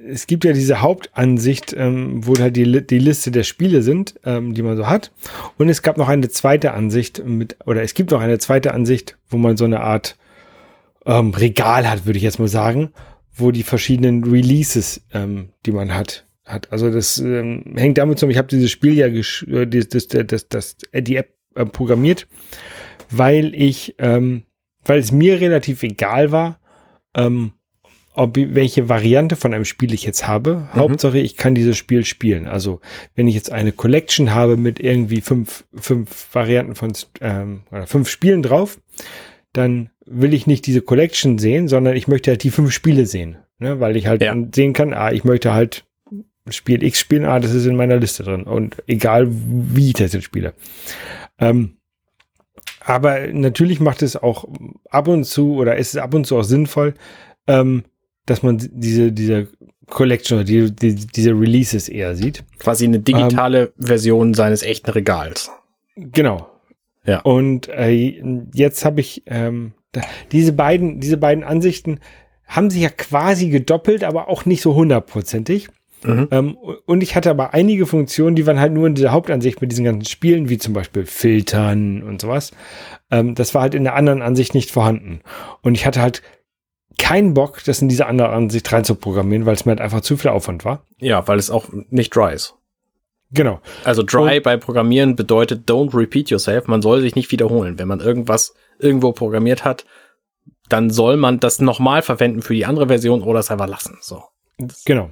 es 0.08 0.26
gibt 0.26 0.44
ja 0.44 0.52
diese 0.52 0.82
Hauptansicht, 0.82 1.74
ähm, 1.76 2.26
wo 2.26 2.36
halt 2.38 2.56
die, 2.56 2.86
die 2.86 2.98
Liste 2.98 3.30
der 3.30 3.44
Spiele 3.44 3.82
sind, 3.82 4.18
ähm, 4.24 4.52
die 4.54 4.62
man 4.62 4.76
so 4.76 4.88
hat. 4.88 5.12
Und 5.58 5.68
es 5.68 5.82
gab 5.82 5.96
noch 5.96 6.08
eine 6.08 6.28
zweite 6.28 6.72
Ansicht 6.72 7.24
mit, 7.24 7.56
oder 7.66 7.82
es 7.82 7.94
gibt 7.94 8.10
noch 8.10 8.20
eine 8.20 8.38
zweite 8.38 8.74
Ansicht, 8.74 9.16
wo 9.28 9.36
man 9.36 9.56
so 9.56 9.64
eine 9.64 9.80
Art 9.80 10.16
ähm, 11.06 11.30
Regal 11.30 11.88
hat, 11.88 12.04
würde 12.04 12.16
ich 12.16 12.24
jetzt 12.24 12.40
mal 12.40 12.48
sagen, 12.48 12.90
wo 13.34 13.52
die 13.52 13.62
verschiedenen 13.62 14.24
Releases, 14.24 15.02
ähm, 15.12 15.50
die 15.64 15.72
man 15.72 15.94
hat, 15.94 16.26
hat. 16.44 16.70
Also 16.72 16.90
das 16.90 17.18
ähm, 17.18 17.74
hängt 17.76 17.98
damit 17.98 18.18
zusammen, 18.18 18.32
ich 18.32 18.38
habe 18.38 18.48
dieses 18.48 18.70
Spiel 18.70 18.94
ja, 18.94 19.08
gesch 19.08 19.44
äh, 19.44 19.66
das, 19.66 20.08
das, 20.08 20.26
das, 20.26 20.48
das, 20.48 20.76
die 20.92 21.16
App 21.16 21.30
äh, 21.54 21.64
programmiert, 21.64 22.26
weil 23.08 23.54
ich, 23.54 23.94
ähm, 23.98 24.42
weil 24.84 24.98
es 24.98 25.12
mir 25.12 25.40
relativ 25.40 25.82
egal 25.82 26.32
war, 26.32 26.58
ähm, 27.14 27.52
ob 28.14 28.36
welche 28.36 28.88
Variante 28.88 29.36
von 29.36 29.54
einem 29.54 29.64
Spiel 29.64 29.94
ich 29.94 30.04
jetzt 30.04 30.26
habe. 30.28 30.68
Mhm. 30.72 30.74
Hauptsache, 30.74 31.18
ich 31.18 31.36
kann 31.36 31.54
dieses 31.54 31.78
Spiel 31.78 32.04
spielen. 32.04 32.46
Also 32.46 32.80
wenn 33.14 33.26
ich 33.26 33.34
jetzt 33.34 33.50
eine 33.50 33.72
Collection 33.72 34.34
habe 34.34 34.56
mit 34.56 34.80
irgendwie 34.80 35.22
fünf, 35.22 35.64
fünf 35.74 36.34
Varianten 36.34 36.74
von 36.74 36.92
ähm, 37.20 37.62
oder 37.70 37.86
fünf 37.86 38.08
Spielen 38.10 38.42
drauf, 38.42 38.78
dann 39.52 39.90
will 40.04 40.34
ich 40.34 40.46
nicht 40.46 40.66
diese 40.66 40.82
Collection 40.82 41.38
sehen, 41.38 41.68
sondern 41.68 41.96
ich 41.96 42.08
möchte 42.08 42.30
halt 42.30 42.42
die 42.42 42.50
fünf 42.50 42.72
Spiele 42.72 43.06
sehen. 43.06 43.36
Ne? 43.58 43.80
Weil 43.80 43.96
ich 43.96 44.06
halt 44.06 44.22
ja. 44.22 44.36
sehen 44.54 44.72
kann, 44.72 44.92
ah, 44.92 45.12
ich 45.12 45.24
möchte 45.24 45.54
halt 45.54 45.84
Spiel 46.50 46.82
X 46.82 46.98
spielen, 46.98 47.24
ah, 47.24 47.38
das 47.38 47.54
ist 47.54 47.66
in 47.66 47.76
meiner 47.76 47.96
Liste 47.96 48.24
drin. 48.24 48.42
Und 48.42 48.82
egal, 48.86 49.28
wie 49.30 49.88
ich 49.88 49.94
das 49.94 50.12
jetzt 50.12 50.24
spiele. 50.24 50.54
Ähm, 51.38 51.76
aber 52.84 53.26
natürlich 53.28 53.80
macht 53.80 54.02
es 54.02 54.16
auch 54.16 54.46
ab 54.90 55.08
und 55.08 55.24
zu 55.24 55.54
oder 55.54 55.76
ist 55.76 55.94
es 55.94 56.00
ab 56.00 56.14
und 56.14 56.26
zu 56.26 56.38
auch 56.38 56.44
sinnvoll, 56.44 56.94
ähm, 57.46 57.84
dass 58.26 58.42
man 58.42 58.58
diese, 58.72 59.12
diese 59.12 59.48
Collection 59.88 60.38
oder 60.38 60.44
die, 60.44 60.74
die, 60.74 60.94
diese 60.94 61.30
Releases 61.30 61.88
eher 61.88 62.14
sieht. 62.14 62.44
Quasi 62.58 62.84
eine 62.84 63.00
digitale 63.00 63.72
ähm, 63.78 63.86
Version 63.86 64.34
seines 64.34 64.62
echten 64.62 64.90
Regals. 64.90 65.50
Genau. 65.96 66.48
Ja. 67.04 67.20
Und 67.20 67.68
äh, 67.68 68.22
jetzt 68.54 68.84
habe 68.84 69.00
ich 69.00 69.22
ähm, 69.26 69.72
diese 70.30 70.52
beiden, 70.52 71.00
diese 71.00 71.16
beiden 71.16 71.44
Ansichten 71.44 72.00
haben 72.46 72.70
sich 72.70 72.82
ja 72.82 72.90
quasi 72.90 73.48
gedoppelt, 73.48 74.04
aber 74.04 74.28
auch 74.28 74.44
nicht 74.44 74.62
so 74.62 74.74
hundertprozentig. 74.74 75.68
Mhm. 76.04 76.28
Ähm, 76.30 76.56
und 76.86 77.02
ich 77.02 77.14
hatte 77.14 77.30
aber 77.30 77.54
einige 77.54 77.86
Funktionen, 77.86 78.36
die 78.36 78.46
waren 78.46 78.60
halt 78.60 78.72
nur 78.72 78.86
in 78.86 78.94
dieser 78.94 79.12
Hauptansicht 79.12 79.60
mit 79.60 79.70
diesen 79.70 79.84
ganzen 79.84 80.04
Spielen, 80.04 80.48
wie 80.48 80.58
zum 80.58 80.74
Beispiel 80.74 81.06
Filtern 81.06 82.02
und 82.02 82.20
sowas. 82.20 82.52
Ähm, 83.10 83.34
das 83.34 83.54
war 83.54 83.62
halt 83.62 83.74
in 83.74 83.84
der 83.84 83.94
anderen 83.94 84.22
Ansicht 84.22 84.54
nicht 84.54 84.70
vorhanden. 84.70 85.20
Und 85.62 85.74
ich 85.74 85.86
hatte 85.86 86.02
halt 86.02 86.22
keinen 86.98 87.34
Bock, 87.34 87.62
das 87.64 87.82
in 87.82 87.88
diese 87.88 88.06
andere 88.06 88.30
Ansicht 88.30 88.70
reinzuprogrammieren, 88.72 89.46
weil 89.46 89.54
es 89.54 89.64
mir 89.64 89.70
halt 89.70 89.80
einfach 89.80 90.02
zu 90.02 90.16
viel 90.16 90.30
Aufwand 90.30 90.64
war. 90.64 90.84
Ja, 90.98 91.26
weil 91.26 91.38
es 91.38 91.50
auch 91.50 91.66
nicht 91.90 92.14
dry 92.14 92.34
ist. 92.34 92.54
Genau. 93.30 93.60
Also 93.84 94.02
dry 94.02 94.36
und, 94.36 94.42
bei 94.42 94.56
Programmieren 94.56 95.16
bedeutet 95.16 95.68
don't 95.68 95.96
repeat 95.96 96.30
yourself. 96.30 96.66
Man 96.66 96.82
soll 96.82 97.00
sich 97.00 97.14
nicht 97.16 97.32
wiederholen. 97.32 97.78
Wenn 97.78 97.88
man 97.88 98.00
irgendwas 98.00 98.54
irgendwo 98.78 99.12
programmiert 99.12 99.64
hat, 99.64 99.86
dann 100.68 100.90
soll 100.90 101.16
man 101.16 101.40
das 101.40 101.60
nochmal 101.60 102.02
verwenden 102.02 102.42
für 102.42 102.54
die 102.54 102.66
andere 102.66 102.88
Version 102.88 103.22
oder 103.22 103.40
es 103.40 103.50
einfach 103.50 103.68
lassen. 103.68 103.98
So. 104.00 104.22
Genau. 104.84 105.10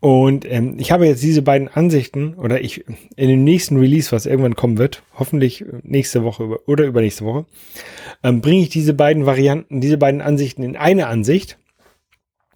Und 0.00 0.44
ähm, 0.50 0.76
ich 0.78 0.92
habe 0.92 1.06
jetzt 1.06 1.22
diese 1.22 1.42
beiden 1.42 1.68
Ansichten 1.68 2.34
oder 2.34 2.60
ich 2.60 2.84
in 3.16 3.28
dem 3.28 3.44
nächsten 3.44 3.78
Release, 3.78 4.12
was 4.12 4.26
irgendwann 4.26 4.54
kommen 4.54 4.78
wird, 4.78 5.02
hoffentlich 5.14 5.64
nächste 5.82 6.22
Woche 6.22 6.60
oder 6.66 6.84
übernächste 6.84 7.24
Woche, 7.24 7.46
ähm, 8.22 8.40
bringe 8.40 8.62
ich 8.62 8.68
diese 8.68 8.94
beiden 8.94 9.26
Varianten, 9.26 9.80
diese 9.80 9.98
beiden 9.98 10.20
Ansichten 10.20 10.62
in 10.62 10.76
eine 10.76 11.08
Ansicht. 11.08 11.58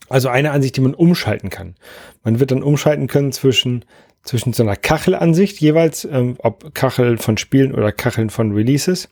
Also 0.09 0.29
eine 0.29 0.51
Ansicht, 0.51 0.77
die 0.77 0.83
man 0.83 0.95
umschalten 0.95 1.49
kann. 1.49 1.75
Man 2.23 2.39
wird 2.39 2.51
dann 2.51 2.63
umschalten 2.63 3.07
können 3.07 3.33
zwischen 3.33 3.85
zwischen 4.25 4.53
so 4.53 4.63
einer 4.63 4.77
Kachelansicht 4.77 5.61
jeweils, 5.61 6.05
ähm, 6.05 6.37
ob 6.39 6.75
Kachel 6.75 7.19
von 7.19 7.39
Spielen 7.39 7.75
oder 7.75 7.93
Kacheln 7.93 8.31
von 8.31 8.53
Releases 8.53 9.09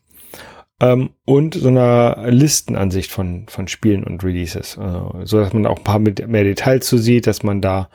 ähm, 0.80 1.10
und 1.24 1.54
so 1.54 1.68
einer 1.68 2.30
Listenansicht 2.30 3.10
von, 3.10 3.46
von 3.48 3.68
Spielen 3.68 4.02
und 4.02 4.24
Releases, 4.24 4.76
äh, 4.78 5.24
so 5.24 5.38
dass 5.38 5.52
man 5.52 5.66
auch 5.66 5.78
ein 5.78 5.84
paar 5.84 5.98
mit 5.98 6.26
mehr 6.26 6.44
Details 6.44 6.86
zu 6.86 6.96
sieht, 6.96 7.26
dass 7.26 7.42
man 7.42 7.60
da 7.60 7.90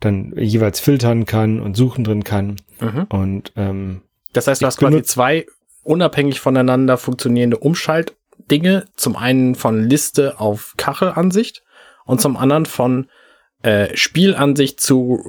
dann 0.00 0.32
jeweils 0.36 0.80
filtern 0.80 1.26
kann 1.26 1.60
und 1.60 1.76
suchen 1.76 2.02
drin 2.02 2.24
kann. 2.24 2.56
Mhm. 2.80 3.06
Und 3.10 3.52
ähm, 3.56 4.02
das 4.32 4.46
heißt, 4.46 4.62
du 4.62 4.66
hast 4.66 4.78
quasi 4.78 5.02
zwei 5.02 5.46
unabhängig 5.82 6.40
voneinander 6.40 6.96
funktionierende 6.96 7.58
Umschaltdinge. 7.58 8.86
Zum 8.96 9.16
einen 9.16 9.54
von 9.54 9.82
Liste 9.82 10.40
auf 10.40 10.74
Kachelansicht 10.76 11.62
und 12.06 12.20
zum 12.20 12.36
anderen 12.36 12.64
von 12.64 13.08
äh, 13.62 13.94
Spielansicht 13.96 14.80
zu, 14.80 15.22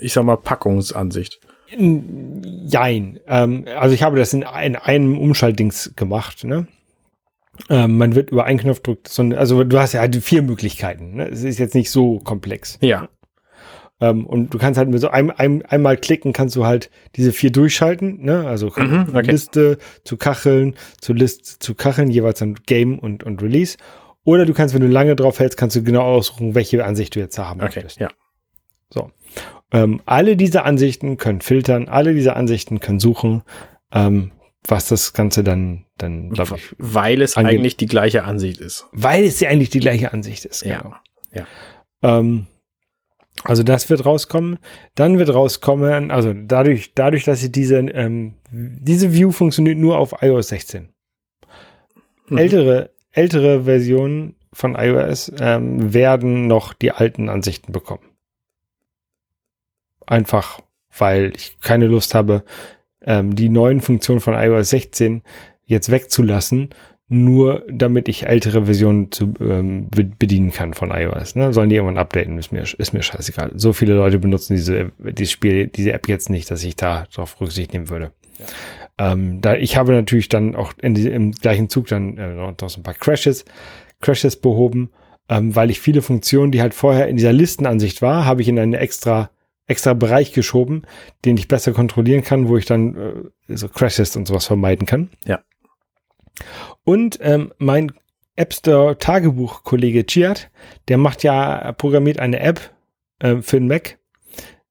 ich 0.00 0.12
sag 0.12 0.24
mal, 0.24 0.36
Packungsansicht. 0.36 1.40
Jein. 1.68 3.20
Ähm, 3.26 3.64
also 3.78 3.94
ich 3.94 4.02
habe 4.02 4.18
das 4.18 4.32
in, 4.32 4.42
in 4.42 4.76
einem 4.76 5.18
Umschaltdings 5.18 5.92
gemacht. 5.96 6.44
Ne? 6.44 6.66
Ähm, 7.68 7.98
man 7.98 8.14
wird 8.14 8.30
über 8.30 8.44
einen 8.44 8.58
Knopf 8.58 8.80
drückt, 8.80 9.18
also 9.18 9.64
du 9.64 9.78
hast 9.78 9.92
ja 9.92 10.00
halt 10.00 10.16
vier 10.16 10.42
Möglichkeiten. 10.42 11.16
Ne? 11.16 11.28
Es 11.28 11.42
ist 11.42 11.58
jetzt 11.58 11.74
nicht 11.74 11.90
so 11.90 12.18
komplex. 12.20 12.78
Ja. 12.80 13.08
Ähm, 14.00 14.26
und 14.26 14.52
du 14.52 14.58
kannst 14.58 14.78
halt 14.78 14.90
mit 14.90 15.00
so 15.00 15.08
einem, 15.08 15.30
einem, 15.30 15.62
einmal 15.66 15.96
klicken, 15.96 16.32
kannst 16.32 16.54
du 16.54 16.66
halt 16.66 16.90
diese 17.16 17.32
vier 17.32 17.50
durchschalten. 17.50 18.22
Ne? 18.22 18.46
Also 18.46 18.70
mhm, 18.76 19.06
okay. 19.14 19.30
Liste 19.30 19.78
zu 20.04 20.16
Kacheln, 20.16 20.74
zu 21.00 21.14
List 21.14 21.62
zu 21.62 21.74
Kacheln, 21.74 22.10
jeweils 22.10 22.38
dann 22.38 22.54
Game 22.66 22.98
und, 22.98 23.24
und 23.24 23.42
Release. 23.42 23.78
Oder 24.24 24.44
du 24.44 24.52
kannst, 24.52 24.74
wenn 24.74 24.82
du 24.82 24.88
lange 24.88 25.16
drauf 25.16 25.38
hältst, 25.38 25.56
kannst 25.56 25.76
du 25.76 25.82
genau 25.82 26.02
aussuchen, 26.02 26.54
welche 26.54 26.84
Ansicht 26.84 27.14
du 27.14 27.20
jetzt 27.20 27.38
haben 27.38 27.60
okay, 27.60 27.80
möchtest. 27.80 28.00
Ja. 28.00 28.08
So. 28.92 29.10
Ähm, 29.72 30.00
alle 30.06 30.36
diese 30.36 30.64
Ansichten 30.64 31.16
können 31.16 31.40
filtern, 31.40 31.88
alle 31.88 32.14
diese 32.14 32.36
Ansichten 32.36 32.80
können 32.80 33.00
suchen, 33.00 33.42
ähm, 33.92 34.32
was 34.66 34.88
das 34.88 35.12
Ganze 35.12 35.42
dann, 35.42 35.86
dann 35.98 36.30
glaube 36.30 36.56
ich. 36.56 36.74
Weil 36.78 37.22
es 37.22 37.36
eigentlich 37.36 37.76
die 37.76 37.86
gleiche 37.86 38.24
Ansicht 38.24 38.60
ist. 38.60 38.86
Weil 38.92 39.24
es 39.24 39.40
ja 39.40 39.48
eigentlich 39.48 39.70
die 39.70 39.80
gleiche 39.80 40.12
Ansicht 40.12 40.44
ist. 40.44 40.62
Genau. 40.62 40.94
Ja. 41.32 41.46
ja. 42.02 42.18
Ähm, 42.18 42.46
also 43.44 43.62
das 43.62 43.90
wird 43.90 44.04
rauskommen. 44.04 44.58
Dann 44.94 45.18
wird 45.18 45.32
rauskommen, 45.32 46.10
also 46.10 46.32
dadurch, 46.32 46.94
dadurch, 46.94 47.24
dass 47.24 47.40
sie 47.40 47.52
diese, 47.52 47.78
ähm, 47.78 48.34
diese 48.50 49.12
View 49.12 49.30
funktioniert 49.30 49.78
nur 49.78 49.98
auf 49.98 50.22
iOS 50.22 50.48
16. 50.48 50.88
Mhm. 52.28 52.38
Ältere, 52.38 52.90
ältere 53.12 53.64
Versionen 53.64 54.36
von 54.52 54.74
iOS 54.74 55.32
ähm, 55.38 55.92
werden 55.92 56.46
noch 56.46 56.72
die 56.72 56.92
alten 56.92 57.28
Ansichten 57.28 57.72
bekommen. 57.72 58.04
Einfach, 60.06 60.60
weil 60.96 61.32
ich 61.36 61.58
keine 61.60 61.86
Lust 61.86 62.14
habe, 62.14 62.44
ähm, 63.02 63.34
die 63.34 63.48
neuen 63.48 63.80
Funktionen 63.80 64.20
von 64.20 64.34
iOS 64.34 64.70
16 64.70 65.22
jetzt 65.64 65.90
wegzulassen, 65.90 66.70
nur 67.08 67.64
damit 67.70 68.08
ich 68.08 68.26
ältere 68.26 68.64
Versionen 68.64 69.12
zu, 69.12 69.34
ähm, 69.40 69.88
bedienen 69.90 70.52
kann 70.52 70.74
von 70.74 70.90
iOS. 70.90 71.36
Ne? 71.36 71.52
Sollen 71.52 71.68
die 71.68 71.76
irgendwann 71.76 71.98
updaten, 71.98 72.36
ist 72.38 72.50
mir, 72.50 72.62
ist 72.62 72.92
mir 72.92 73.02
scheißegal. 73.02 73.52
So 73.54 73.72
viele 73.72 73.94
Leute 73.94 74.18
benutzen 74.18 74.56
diese, 74.56 74.90
dieses 74.98 75.30
Spiel, 75.30 75.68
diese 75.68 75.92
App 75.92 76.08
jetzt 76.08 76.30
nicht, 76.30 76.50
dass 76.50 76.64
ich 76.64 76.74
da 76.74 77.06
darauf 77.14 77.40
Rücksicht 77.40 77.72
nehmen 77.72 77.90
würde. 77.90 78.12
Ja. 78.38 79.12
Ähm, 79.12 79.40
da, 79.40 79.54
ich 79.54 79.76
habe 79.76 79.92
natürlich 79.92 80.28
dann 80.28 80.56
auch 80.56 80.72
in 80.80 80.96
im 80.96 81.32
gleichen 81.32 81.68
Zug 81.68 81.86
dann 81.88 82.16
äh, 82.16 82.34
noch 82.34 82.68
so 82.68 82.80
ein 82.80 82.82
paar 82.82 82.94
Crashes, 82.94 83.44
Crashes 84.00 84.36
behoben, 84.36 84.90
ähm, 85.28 85.54
weil 85.54 85.70
ich 85.70 85.80
viele 85.80 86.02
Funktionen, 86.02 86.50
die 86.50 86.60
halt 86.60 86.74
vorher 86.74 87.06
in 87.08 87.16
dieser 87.16 87.32
Listenansicht 87.32 88.02
war, 88.02 88.24
habe 88.24 88.42
ich 88.42 88.48
in 88.48 88.58
eine 88.58 88.78
extra 88.78 89.30
extra 89.66 89.94
Bereich 89.94 90.32
geschoben, 90.32 90.82
den 91.24 91.36
ich 91.36 91.48
besser 91.48 91.72
kontrollieren 91.72 92.22
kann, 92.22 92.48
wo 92.48 92.56
ich 92.56 92.66
dann 92.66 93.30
äh, 93.48 93.56
so 93.56 93.68
Crashes 93.68 94.16
und 94.16 94.26
sowas 94.26 94.46
vermeiden 94.46 94.86
kann. 94.86 95.10
Ja. 95.24 95.40
Und 96.84 97.18
ähm, 97.22 97.52
mein 97.58 97.92
App 98.36 98.52
Store 98.52 98.98
Tagebuch 98.98 99.64
Kollege 99.64 100.04
Chiat, 100.06 100.50
der 100.88 100.98
macht 100.98 101.22
ja 101.22 101.72
programmiert 101.72 102.20
eine 102.20 102.40
App 102.40 102.74
äh, 103.18 103.36
für 103.36 103.58
den 103.58 103.68
Mac, 103.68 103.98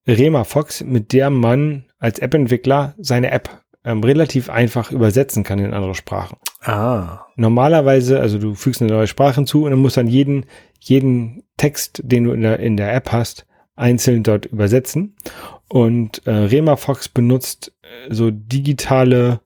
Rema 0.07 0.43
Fox, 0.43 0.83
mit 0.83 1.13
der 1.13 1.29
man 1.29 1.85
als 1.97 2.19
App-Entwickler 2.19 2.93
seine 2.97 3.31
App 3.31 3.49
ähm, 3.83 4.03
relativ 4.03 4.49
einfach 4.49 4.91
übersetzen 4.91 5.43
kann 5.43 5.59
in 5.59 5.73
andere 5.73 5.95
Sprachen. 5.95 6.37
Ah. 6.61 7.25
Normalerweise, 7.35 8.19
also 8.19 8.37
du 8.37 8.53
fügst 8.53 8.81
eine 8.81 8.91
neue 8.91 9.07
Sprache 9.07 9.35
hinzu 9.35 9.63
und 9.63 9.71
dann 9.71 9.79
musst 9.79 9.97
dann 9.97 10.07
jeden 10.07 10.45
jeden 10.79 11.43
Text, 11.57 12.01
den 12.03 12.25
du 12.25 12.31
in 12.31 12.41
der 12.41 12.59
in 12.59 12.77
der 12.77 12.93
App 12.93 13.11
hast, 13.11 13.47
einzeln 13.75 14.23
dort 14.23 14.45
übersetzen. 14.45 15.15
Und 15.67 16.25
äh, 16.25 16.31
Rema 16.31 16.77
benutzt 17.13 17.73
äh, 17.81 18.13
so 18.13 18.31
digitale 18.31 19.41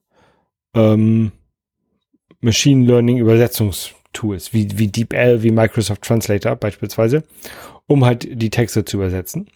ähm, 0.74 1.32
Machine 2.42 2.86
Learning 2.86 3.18
Übersetzungstools 3.18 4.54
wie, 4.54 4.78
wie 4.78 4.88
DeepL, 4.88 5.44
wie 5.44 5.52
Microsoft 5.52 6.04
Translator 6.04 6.56
beispielsweise, 6.56 7.24
um 7.88 8.06
halt 8.06 8.28
die 8.32 8.50
Texte 8.50 8.86
zu 8.86 8.98
übersetzen. 8.98 9.50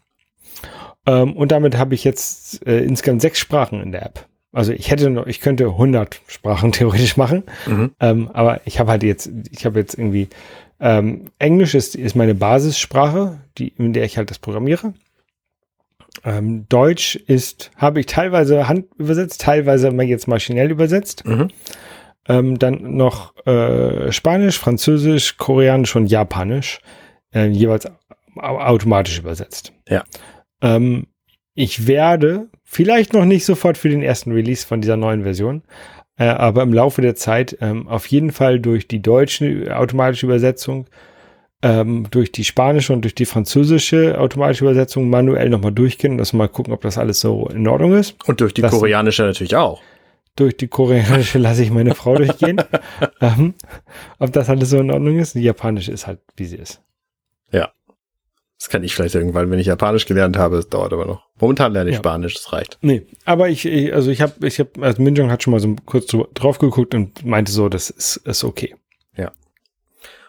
Ähm, 1.05 1.35
und 1.35 1.51
damit 1.51 1.77
habe 1.77 1.95
ich 1.95 2.03
jetzt 2.03 2.65
äh, 2.65 2.83
insgesamt 2.83 3.21
sechs 3.21 3.39
Sprachen 3.39 3.81
in 3.81 3.91
der 3.91 4.05
App. 4.05 4.27
Also 4.53 4.71
ich 4.71 4.91
hätte 4.91 5.09
noch, 5.09 5.27
ich 5.27 5.41
könnte 5.41 5.65
100 5.65 6.21
Sprachen 6.27 6.71
theoretisch 6.71 7.17
machen, 7.17 7.43
mhm. 7.65 7.91
ähm, 7.99 8.29
aber 8.31 8.61
ich 8.65 8.79
habe 8.79 8.91
halt 8.91 9.03
jetzt, 9.03 9.29
ich 9.51 9.65
habe 9.65 9.79
jetzt 9.79 9.97
irgendwie 9.97 10.29
ähm, 10.79 11.31
Englisch 11.39 11.75
ist, 11.75 11.95
ist 11.95 12.15
meine 12.15 12.35
Basissprache, 12.35 13.39
die, 13.57 13.69
in 13.69 13.93
der 13.93 14.05
ich 14.05 14.17
halt 14.17 14.29
das 14.29 14.39
programmiere. 14.39 14.93
Ähm, 16.23 16.67
Deutsch 16.69 17.15
ist, 17.15 17.71
habe 17.77 17.99
ich 17.99 18.05
teilweise 18.05 18.67
Hand 18.67 18.85
übersetzt, 18.97 19.41
teilweise 19.41 19.91
mal 19.91 20.03
jetzt 20.03 20.27
maschinell 20.27 20.71
übersetzt. 20.71 21.25
Mhm. 21.25 21.47
Ähm, 22.27 22.59
dann 22.59 22.95
noch 22.95 23.35
äh, 23.45 24.11
Spanisch, 24.11 24.59
Französisch, 24.59 25.37
Koreanisch 25.37 25.95
und 25.95 26.07
Japanisch, 26.07 26.79
äh, 27.33 27.47
jeweils 27.47 27.87
automatisch 28.35 29.19
übersetzt. 29.19 29.73
Ja. 29.87 30.03
Ähm, 30.61 31.07
ich 31.55 31.87
werde 31.87 32.47
vielleicht 32.63 33.13
noch 33.13 33.25
nicht 33.25 33.45
sofort 33.45 33.77
für 33.77 33.89
den 33.89 34.01
ersten 34.01 34.31
Release 34.31 34.65
von 34.65 34.81
dieser 34.81 34.97
neuen 34.97 35.23
Version, 35.23 35.63
äh, 36.17 36.25
aber 36.25 36.63
im 36.63 36.73
Laufe 36.73 37.01
der 37.01 37.15
Zeit 37.15 37.57
ähm, 37.61 37.87
auf 37.87 38.07
jeden 38.07 38.31
Fall 38.31 38.59
durch 38.59 38.87
die 38.87 39.01
deutsche 39.01 39.75
automatische 39.75 40.25
Übersetzung, 40.25 40.87
ähm, 41.61 42.07
durch 42.11 42.31
die 42.31 42.43
spanische 42.43 42.93
und 42.93 43.03
durch 43.03 43.15
die 43.15 43.25
französische 43.25 44.19
automatische 44.19 44.65
Übersetzung 44.65 45.09
manuell 45.09 45.49
nochmal 45.49 45.71
durchgehen 45.71 46.13
und 46.13 46.17
das 46.17 46.33
mal 46.33 46.49
gucken, 46.49 46.73
ob 46.73 46.81
das 46.81 46.97
alles 46.97 47.19
so 47.19 47.47
in 47.47 47.67
Ordnung 47.67 47.93
ist. 47.93 48.15
Und 48.27 48.41
durch 48.41 48.53
die 48.53 48.61
das, 48.61 48.71
koreanische 48.71 49.23
natürlich 49.23 49.55
auch. 49.55 49.81
Durch 50.35 50.57
die 50.57 50.67
koreanische 50.67 51.37
lasse 51.37 51.63
ich 51.63 51.71
meine 51.71 51.95
Frau 51.95 52.15
durchgehen. 52.15 52.61
ähm, 53.21 53.53
ob 54.19 54.33
das 54.33 54.49
alles 54.49 54.71
so 54.71 54.79
in 54.79 54.91
Ordnung 54.91 55.19
ist. 55.19 55.35
Die 55.35 55.43
japanische 55.43 55.91
ist 55.91 56.07
halt, 56.07 56.19
wie 56.35 56.45
sie 56.45 56.57
ist. 56.57 56.81
Das 58.63 58.69
kann 58.69 58.81
ich 58.81 58.95
vielleicht 58.95 59.13
irgendwann, 59.13 59.51
wenn 59.51 59.59
ich 59.59 59.67
Japanisch 59.67 60.05
gelernt 60.05 60.37
habe. 60.37 60.55
Das 60.55 60.69
dauert 60.69 60.93
aber 60.93 61.05
noch. 61.05 61.27
Momentan 61.37 61.73
lerne 61.73 61.89
ich 61.89 61.95
ja. 61.95 61.99
Spanisch, 61.99 62.35
das 62.35 62.53
reicht. 62.53 62.77
Nee, 62.79 63.05
aber 63.25 63.49
ich, 63.49 63.65
ich 63.65 63.93
also 63.93 64.09
ich 64.09 64.21
habe, 64.21 64.47
ich 64.47 64.57
habe, 64.57 64.69
also 64.79 65.01
Minjong 65.01 65.29
hat 65.29 65.43
schon 65.43 65.51
mal 65.51 65.59
so 65.59 65.75
kurz 65.85 66.05
drauf 66.33 66.59
geguckt 66.59 66.95
und 66.95 67.25
meinte 67.25 67.51
so, 67.51 67.67
das 67.67 67.89
ist, 67.89 68.15
ist 68.15 68.45
okay. 68.45 68.73
Ja. 69.17 69.33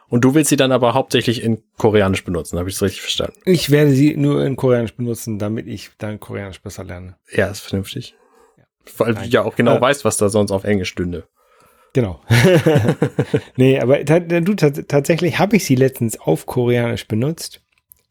Und 0.09 0.25
du 0.25 0.35
willst 0.35 0.51
sie 0.51 0.57
dann 0.57 0.73
aber 0.73 0.95
hauptsächlich 0.95 1.45
in 1.45 1.63
Koreanisch 1.79 2.25
benutzen, 2.25 2.59
habe 2.59 2.69
ich 2.69 2.75
das 2.75 2.83
richtig 2.83 3.03
verstanden? 3.03 3.41
Ich 3.45 3.71
werde 3.71 3.93
sie 3.93 4.17
nur 4.17 4.45
in 4.45 4.57
Koreanisch 4.57 4.97
benutzen, 4.97 5.39
damit 5.39 5.69
ich 5.69 5.91
dann 5.99 6.19
Koreanisch 6.19 6.61
besser 6.61 6.83
lerne. 6.83 7.15
Ja, 7.31 7.47
ist 7.47 7.61
vernünftig. 7.61 8.17
Ja. 8.59 8.65
Weil 8.99 9.13
Nein. 9.13 9.23
du 9.23 9.31
ja 9.31 9.43
auch 9.43 9.55
genau 9.55 9.77
äh, 9.77 9.81
weißt, 9.81 10.05
was 10.05 10.17
da 10.17 10.29
sonst 10.29 10.51
auf 10.51 10.65
Englisch 10.65 10.89
stünde. 10.89 11.29
Genau. 11.93 12.21
nee, 13.57 13.79
aber 13.79 14.03
du, 14.03 14.55
tatsächlich 14.57 15.39
habe 15.39 15.55
ich 15.55 15.65
sie 15.65 15.77
letztens 15.77 16.19
auf 16.19 16.47
Koreanisch 16.47 17.07
benutzt. 17.07 17.61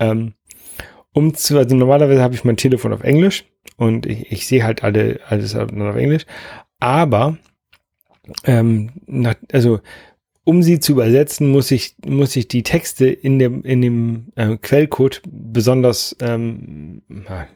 Ähm, 0.04 0.34
um 1.14 1.34
zu, 1.36 1.58
also 1.58 1.76
normalerweise 1.76 2.22
habe 2.22 2.34
ich 2.34 2.44
mein 2.44 2.58
Telefon 2.58 2.94
auf 2.94 3.04
Englisch 3.04 3.46
und 3.78 4.06
ich, 4.06 4.32
ich 4.32 4.48
sehe 4.48 4.64
halt 4.64 4.84
alle, 4.84 5.20
alles 5.28 5.56
auf 5.56 5.96
Englisch. 5.96 6.26
Aber, 6.80 7.38
ähm, 8.46 8.92
nach, 9.06 9.36
also, 9.52 9.80
um 10.46 10.62
sie 10.62 10.80
zu 10.80 10.94
übersetzen, 10.94 11.50
muss 11.50 11.72
ich, 11.72 11.96
muss 12.06 12.36
ich 12.36 12.50
die 12.50 12.64
Texte 12.64 13.08
in 13.08 13.40
dem, 13.40 13.64
in 13.64 13.82
dem 13.82 14.34
äh, 14.36 14.58
Quellcode 14.58 15.22
besonders, 15.26 16.18
ähm, 16.20 17.02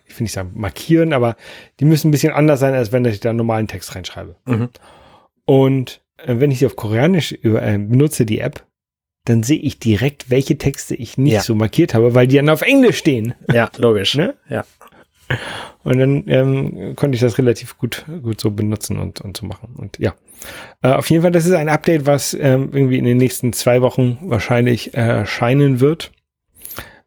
ich 0.05 0.17
will 0.17 0.23
nicht 0.23 0.31
sagen 0.31 0.51
markieren, 0.55 1.11
aber 1.11 1.35
die 1.81 1.85
müssen 1.85 2.07
ein 2.07 2.11
bisschen 2.11 2.31
anders 2.31 2.61
sein, 2.61 2.73
als 2.73 2.93
wenn 2.93 3.03
ich 3.03 3.19
da 3.19 3.29
einen 3.29 3.37
normalen 3.37 3.67
Text 3.67 3.93
reinschreibe. 3.93 4.37
Mhm. 4.45 4.69
Und 5.45 6.01
äh, 6.17 6.35
wenn 6.39 6.51
ich 6.51 6.59
sie 6.59 6.65
auf 6.65 6.77
Koreanisch 6.77 7.33
über, 7.33 7.61
äh, 7.61 7.77
benutze, 7.77 8.25
die 8.25 8.39
App, 8.39 8.65
dann 9.29 9.43
sehe 9.43 9.59
ich 9.59 9.79
direkt, 9.79 10.29
welche 10.29 10.57
Texte 10.57 10.95
ich 10.95 11.17
nicht 11.17 11.33
ja. 11.33 11.41
so 11.41 11.55
markiert 11.55 11.93
habe, 11.93 12.15
weil 12.15 12.27
die 12.27 12.37
dann 12.37 12.49
auf 12.49 12.61
Englisch 12.61 12.97
stehen. 12.97 13.33
Ja, 13.51 13.69
logisch. 13.77 14.15
ne? 14.15 14.35
Ja. 14.49 14.65
Und 15.83 15.99
dann 15.99 16.23
ähm, 16.27 16.95
konnte 16.95 17.15
ich 17.15 17.21
das 17.21 17.37
relativ 17.37 17.77
gut, 17.77 18.05
gut 18.23 18.39
so 18.39 18.51
benutzen 18.51 18.97
und, 18.97 19.21
und 19.21 19.37
so 19.37 19.45
machen. 19.45 19.75
Und 19.75 19.99
ja, 19.99 20.15
äh, 20.81 20.91
auf 20.91 21.09
jeden 21.09 21.21
Fall, 21.21 21.31
das 21.31 21.45
ist 21.45 21.53
ein 21.53 21.69
Update, 21.69 22.05
was 22.05 22.33
ähm, 22.33 22.69
irgendwie 22.71 22.97
in 22.97 23.05
den 23.05 23.17
nächsten 23.17 23.53
zwei 23.53 23.81
Wochen 23.81 24.17
wahrscheinlich 24.21 24.93
erscheinen 24.93 25.79
wird. 25.79 26.11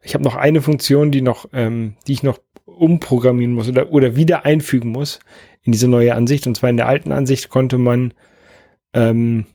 Ich 0.03 0.15
habe 0.15 0.25
noch 0.25 0.37
eine 0.37 0.63
Funktion, 0.63 1.11
die 1.11 1.23
noch, 1.23 1.47
ähm, 1.53 1.97
die 2.07 2.13
ich 2.13 2.23
noch 2.23 2.39
umprogrammieren 2.65 3.55
muss 3.55 3.69
oder, 3.69 3.91
oder 3.93 4.17
wieder 4.17 4.45
einfügen 4.45 4.91
muss 4.91 5.21
in 5.63 5.73
diese 5.73 5.89
neue 5.89 6.15
Ansicht. 6.15 6.47
Und 6.47 6.57
zwar 6.57 6.71
in 6.71 6.77
der 6.77 6.89
alten 6.89 7.13
Ansicht 7.13 7.49
konnte 7.49 7.79
man 7.79 8.15
ähm, 8.95 9.47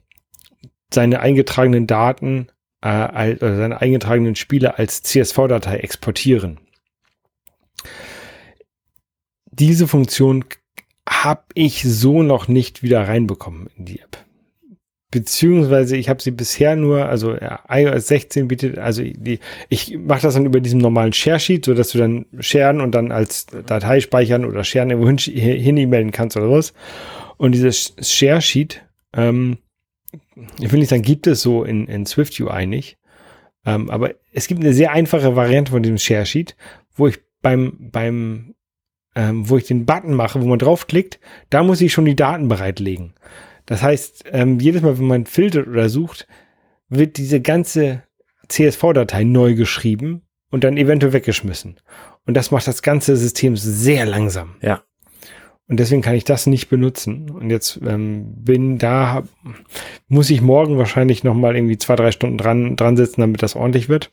seine 0.94 1.20
eingetragenen 1.20 1.88
Daten, 1.88 2.48
äh, 2.86 3.36
oder 3.36 3.58
seine 3.58 3.82
eingetragenen 3.82 4.36
Spiele 4.36 4.78
als 4.78 5.02
CSV-Datei 5.02 5.78
exportieren. 5.78 6.60
Diese 9.52 9.88
Funktion 9.88 10.46
habe 11.10 11.44
ich 11.56 11.84
so 11.84 12.22
noch 12.22 12.48
nicht 12.48 12.84
wieder 12.84 13.08
reinbekommen 13.08 13.70
in 13.78 13.86
die 13.86 14.00
App. 14.00 14.18
Beziehungsweise 15.12 15.96
ich 15.96 16.10
habe 16.10 16.22
sie 16.22 16.32
bisher 16.32 16.76
nur, 16.76 17.06
also 17.06 17.38
iOS 17.70 18.08
16 18.08 18.48
bietet, 18.50 18.78
also 18.78 19.02
die, 19.02 19.40
ich 19.70 19.98
mache 19.98 20.24
das 20.24 20.34
dann 20.34 20.46
über 20.46 20.60
diesem 20.60 20.80
normalen 20.80 21.14
Share-Sheet, 21.14 21.66
so 21.66 21.74
dass 21.74 21.92
du 21.92 21.98
dann 22.00 22.26
sharen 22.40 22.82
und 22.82 22.92
dann 22.94 23.12
als 23.12 23.46
Datei 23.46 24.02
speichern 24.02 24.46
oder 24.46 24.64
sharen 24.64 24.90
irgendwo 24.90 25.08
hin, 25.08 25.18
hin 25.18 25.78
e-mailen 25.78 26.12
kannst 26.12 26.36
oder 26.36 26.52
was. 26.52 26.74
Und 27.38 27.54
dieses 27.54 27.96
Share-Sheet 28.02 28.84
ähm, 29.14 29.58
ich 30.60 30.72
will 30.72 30.80
nicht 30.80 30.90
sagen, 30.90 31.02
gibt 31.02 31.28
es 31.28 31.42
so 31.42 31.64
in, 31.64 31.88
in 31.88 32.06
Swift 32.06 32.40
UI 32.40 32.66
nicht. 32.66 32.98
Ähm, 33.66 33.90
aber 33.90 34.14
es 34.32 34.48
gibt 34.48 34.62
eine 34.62 34.74
sehr 34.74 34.92
einfache 34.92 35.36
Variante 35.36 35.72
von 35.72 35.82
diesem 35.82 35.98
Share 35.98 36.26
Sheet, 36.26 36.56
wo 36.96 37.08
ich 37.08 37.20
beim, 37.42 37.78
beim, 37.92 38.56
ähm, 39.16 39.50
wo 39.50 39.58
ich 39.58 39.66
den 39.66 39.86
Button 39.86 40.14
mache, 40.14 40.42
wo 40.42 40.46
man 40.46 40.60
draufklickt, 40.60 41.20
da 41.50 41.64
muss 41.64 41.82
ich 41.82 41.94
schon 41.94 42.06
die 42.06 42.16
Daten 42.16 42.48
bereitlegen. 42.48 43.14
Das 43.66 43.82
heißt, 43.82 44.26
ähm, 44.32 44.60
jedes 44.60 44.82
Mal, 44.82 44.98
wenn 45.00 45.08
man 45.08 45.26
filtert 45.26 45.68
oder 45.68 45.90
sucht, 45.90 46.28
wird 46.90 47.18
diese 47.18 47.42
ganze 47.42 48.04
CSV-Datei 48.48 49.24
neu 49.24 49.56
geschrieben 49.56 50.22
und 50.52 50.64
dann 50.64 50.78
eventuell 50.78 51.14
weggeschmissen. 51.14 51.80
Und 52.26 52.36
das 52.36 52.52
macht 52.52 52.68
das 52.68 52.82
ganze 52.82 53.18
System 53.18 53.58
sehr 53.58 54.06
langsam. 54.06 54.56
Ja. 54.62 54.84
Und 55.68 55.80
deswegen 55.80 56.02
kann 56.02 56.16
ich 56.16 56.24
das 56.24 56.46
nicht 56.46 56.70
benutzen. 56.70 57.30
Und 57.32 57.50
jetzt 57.50 57.80
ähm, 57.86 58.34
bin 58.44 58.78
da, 58.78 59.24
muss 60.08 60.30
ich 60.30 60.42
morgen 60.42 60.78
wahrscheinlich 60.78 61.24
noch 61.24 61.34
mal 61.34 61.56
irgendwie 61.56 61.78
zwei, 61.78 61.96
drei 61.96 62.12
Stunden 62.12 62.38
dran, 62.38 62.76
dran 62.76 62.98
sitzen, 62.98 63.22
damit 63.22 63.42
das 63.42 63.56
ordentlich 63.56 63.90
wird. 63.90 64.12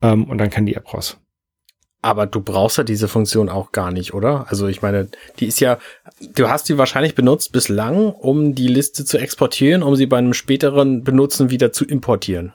Ähm, 0.00 0.24
und 0.24 0.38
dann 0.38 0.50
kann 0.50 0.66
die 0.66 0.76
App 0.76 0.94
raus. 0.94 1.18
Aber 2.00 2.26
du 2.26 2.40
brauchst 2.40 2.78
ja 2.78 2.84
diese 2.84 3.08
Funktion 3.08 3.48
auch 3.48 3.72
gar 3.72 3.90
nicht, 3.90 4.14
oder? 4.14 4.46
Also 4.48 4.68
ich 4.68 4.82
meine, 4.82 5.08
die 5.40 5.46
ist 5.46 5.58
ja, 5.58 5.78
du 6.34 6.48
hast 6.48 6.68
die 6.68 6.78
wahrscheinlich 6.78 7.16
benutzt 7.16 7.50
bislang, 7.50 8.12
um 8.12 8.54
die 8.54 8.68
Liste 8.68 9.04
zu 9.04 9.18
exportieren, 9.18 9.82
um 9.82 9.96
sie 9.96 10.06
bei 10.06 10.18
einem 10.18 10.34
späteren 10.34 11.02
Benutzen 11.02 11.50
wieder 11.50 11.72
zu 11.72 11.84
importieren. 11.84 12.52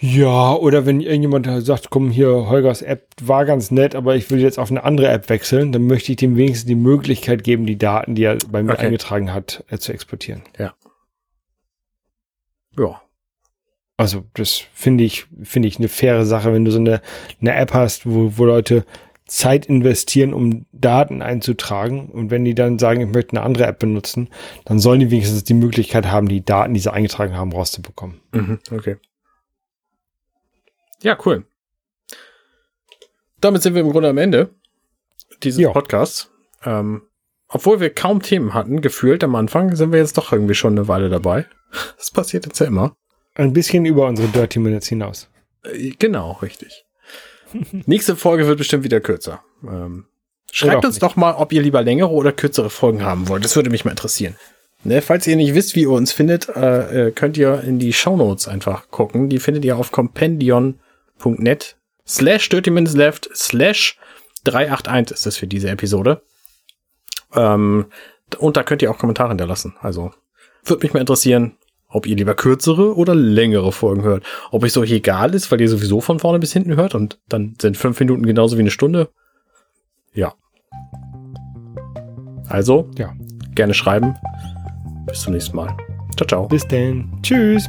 Ja, 0.00 0.54
oder 0.54 0.86
wenn 0.86 1.00
irgendjemand 1.00 1.48
sagt, 1.64 1.90
komm 1.90 2.10
hier, 2.10 2.48
Holgers 2.48 2.82
App 2.82 3.08
war 3.20 3.44
ganz 3.44 3.72
nett, 3.72 3.96
aber 3.96 4.14
ich 4.14 4.30
will 4.30 4.38
jetzt 4.38 4.58
auf 4.58 4.70
eine 4.70 4.84
andere 4.84 5.08
App 5.08 5.28
wechseln, 5.28 5.72
dann 5.72 5.88
möchte 5.88 6.12
ich 6.12 6.16
dem 6.16 6.36
wenigstens 6.36 6.68
die 6.68 6.76
Möglichkeit 6.76 7.42
geben, 7.42 7.66
die 7.66 7.78
Daten, 7.78 8.14
die 8.14 8.22
er 8.22 8.38
bei 8.48 8.62
mir 8.62 8.74
okay. 8.74 8.86
eingetragen 8.86 9.34
hat, 9.34 9.64
äh, 9.68 9.78
zu 9.78 9.92
exportieren. 9.92 10.42
Ja. 10.56 10.74
Ja. 12.78 13.02
Also 13.96 14.22
das 14.34 14.62
finde 14.72 15.02
ich, 15.02 15.26
finde 15.42 15.66
ich 15.66 15.78
eine 15.78 15.88
faire 15.88 16.24
Sache, 16.24 16.52
wenn 16.52 16.64
du 16.64 16.70
so 16.70 16.78
eine, 16.78 17.02
eine 17.40 17.56
App 17.56 17.74
hast, 17.74 18.06
wo, 18.06 18.34
wo 18.36 18.44
Leute 18.44 18.84
Zeit 19.26 19.66
investieren, 19.66 20.32
um 20.32 20.64
Daten 20.70 21.22
einzutragen. 21.22 22.08
Und 22.08 22.30
wenn 22.30 22.44
die 22.44 22.54
dann 22.54 22.78
sagen, 22.78 23.00
ich 23.00 23.12
möchte 23.12 23.32
eine 23.32 23.42
andere 23.42 23.66
App 23.66 23.80
benutzen, 23.80 24.28
dann 24.64 24.78
sollen 24.78 25.00
die 25.00 25.10
wenigstens 25.10 25.42
die 25.42 25.54
Möglichkeit 25.54 26.06
haben, 26.06 26.28
die 26.28 26.44
Daten, 26.44 26.74
die 26.74 26.80
sie 26.80 26.92
eingetragen 26.92 27.36
haben, 27.36 27.52
rauszubekommen. 27.52 28.20
Mhm, 28.32 28.60
okay. 28.70 28.96
Ja, 31.02 31.16
cool. 31.24 31.44
Damit 33.40 33.62
sind 33.62 33.74
wir 33.74 33.82
im 33.82 33.90
Grunde 33.90 34.08
am 34.08 34.18
Ende 34.18 34.50
dieses 35.42 35.60
jo. 35.60 35.72
Podcasts. 35.72 36.30
Ähm, 36.64 37.02
obwohl 37.48 37.80
wir 37.80 37.90
kaum 37.90 38.20
Themen 38.20 38.52
hatten, 38.52 38.80
gefühlt 38.80 39.24
am 39.24 39.34
Anfang, 39.34 39.74
sind 39.76 39.92
wir 39.92 39.98
jetzt 39.98 40.18
doch 40.18 40.32
irgendwie 40.32 40.54
schon 40.54 40.72
eine 40.72 40.88
Weile 40.88 41.08
dabei. 41.08 41.46
Das 41.98 42.10
passiert 42.10 42.46
jetzt 42.46 42.60
ja 42.60 42.66
immer. 42.66 42.96
Ein 43.34 43.52
bisschen 43.52 43.84
über 43.84 44.06
unsere 44.06 44.28
Dirty 44.28 44.58
Minutes 44.58 44.88
hinaus. 44.88 45.28
Äh, 45.64 45.90
genau, 45.98 46.32
richtig. 46.40 46.86
Nächste 47.86 48.16
Folge 48.16 48.46
wird 48.46 48.56
bestimmt 48.56 48.84
wieder 48.84 49.00
kürzer. 49.00 49.42
Ähm, 49.62 50.06
schreibt 50.50 50.84
uns 50.86 50.94
nicht. 50.94 51.02
doch 51.02 51.16
mal, 51.16 51.34
ob 51.34 51.52
ihr 51.52 51.60
lieber 51.60 51.82
längere 51.82 52.10
oder 52.10 52.32
kürzere 52.32 52.70
Folgen 52.70 53.02
haben 53.02 53.28
wollt. 53.28 53.44
Das 53.44 53.54
würde 53.54 53.68
mich 53.68 53.84
mal 53.84 53.90
interessieren. 53.90 54.34
Ne, 54.84 55.02
falls 55.02 55.26
ihr 55.26 55.36
nicht 55.36 55.54
wisst, 55.54 55.74
wie 55.74 55.82
ihr 55.82 55.90
uns 55.90 56.12
findet, 56.12 56.48
äh, 56.48 57.08
äh 57.08 57.10
könnt 57.10 57.36
ihr 57.36 57.62
in 57.62 57.78
die 57.78 57.92
Show 57.92 58.16
Notes 58.16 58.48
einfach 58.48 58.90
gucken. 58.90 59.28
Die 59.28 59.40
findet 59.40 59.64
ihr 59.64 59.76
auf 59.76 59.92
Compendion 59.92 60.78
net 61.24 61.76
slash 62.06 62.48
30 62.48 62.72
minutes 62.72 62.96
left 62.96 63.28
slash 63.34 63.98
381 64.44 65.14
ist 65.14 65.26
das 65.26 65.36
für 65.36 65.46
diese 65.46 65.68
Episode. 65.68 66.22
Ähm, 67.34 67.86
und 68.38 68.56
da 68.56 68.62
könnt 68.62 68.82
ihr 68.82 68.90
auch 68.90 68.98
Kommentare 68.98 69.30
hinterlassen. 69.30 69.74
Also 69.80 70.12
würde 70.64 70.84
mich 70.84 70.92
mal 70.92 71.00
interessieren, 71.00 71.56
ob 71.88 72.06
ihr 72.06 72.16
lieber 72.16 72.34
kürzere 72.34 72.96
oder 72.96 73.14
längere 73.14 73.72
Folgen 73.72 74.02
hört. 74.02 74.24
Ob 74.50 74.62
euch 74.62 74.72
so 74.72 74.82
egal 74.84 75.34
ist, 75.34 75.50
weil 75.50 75.60
ihr 75.60 75.68
sowieso 75.68 76.00
von 76.00 76.18
vorne 76.18 76.38
bis 76.38 76.52
hinten 76.52 76.76
hört 76.76 76.94
und 76.94 77.18
dann 77.28 77.54
sind 77.60 77.76
fünf 77.76 77.98
Minuten 78.00 78.26
genauso 78.26 78.56
wie 78.56 78.62
eine 78.62 78.70
Stunde. 78.70 79.08
Ja. 80.12 80.34
Also, 82.48 82.90
ja. 82.98 83.14
gerne 83.54 83.74
schreiben. 83.74 84.16
Bis 85.06 85.20
zum 85.20 85.32
nächsten 85.32 85.56
Mal. 85.56 85.74
Ciao, 86.16 86.26
ciao. 86.26 86.48
Bis 86.48 86.66
denn. 86.66 87.10
Tschüss. 87.22 87.68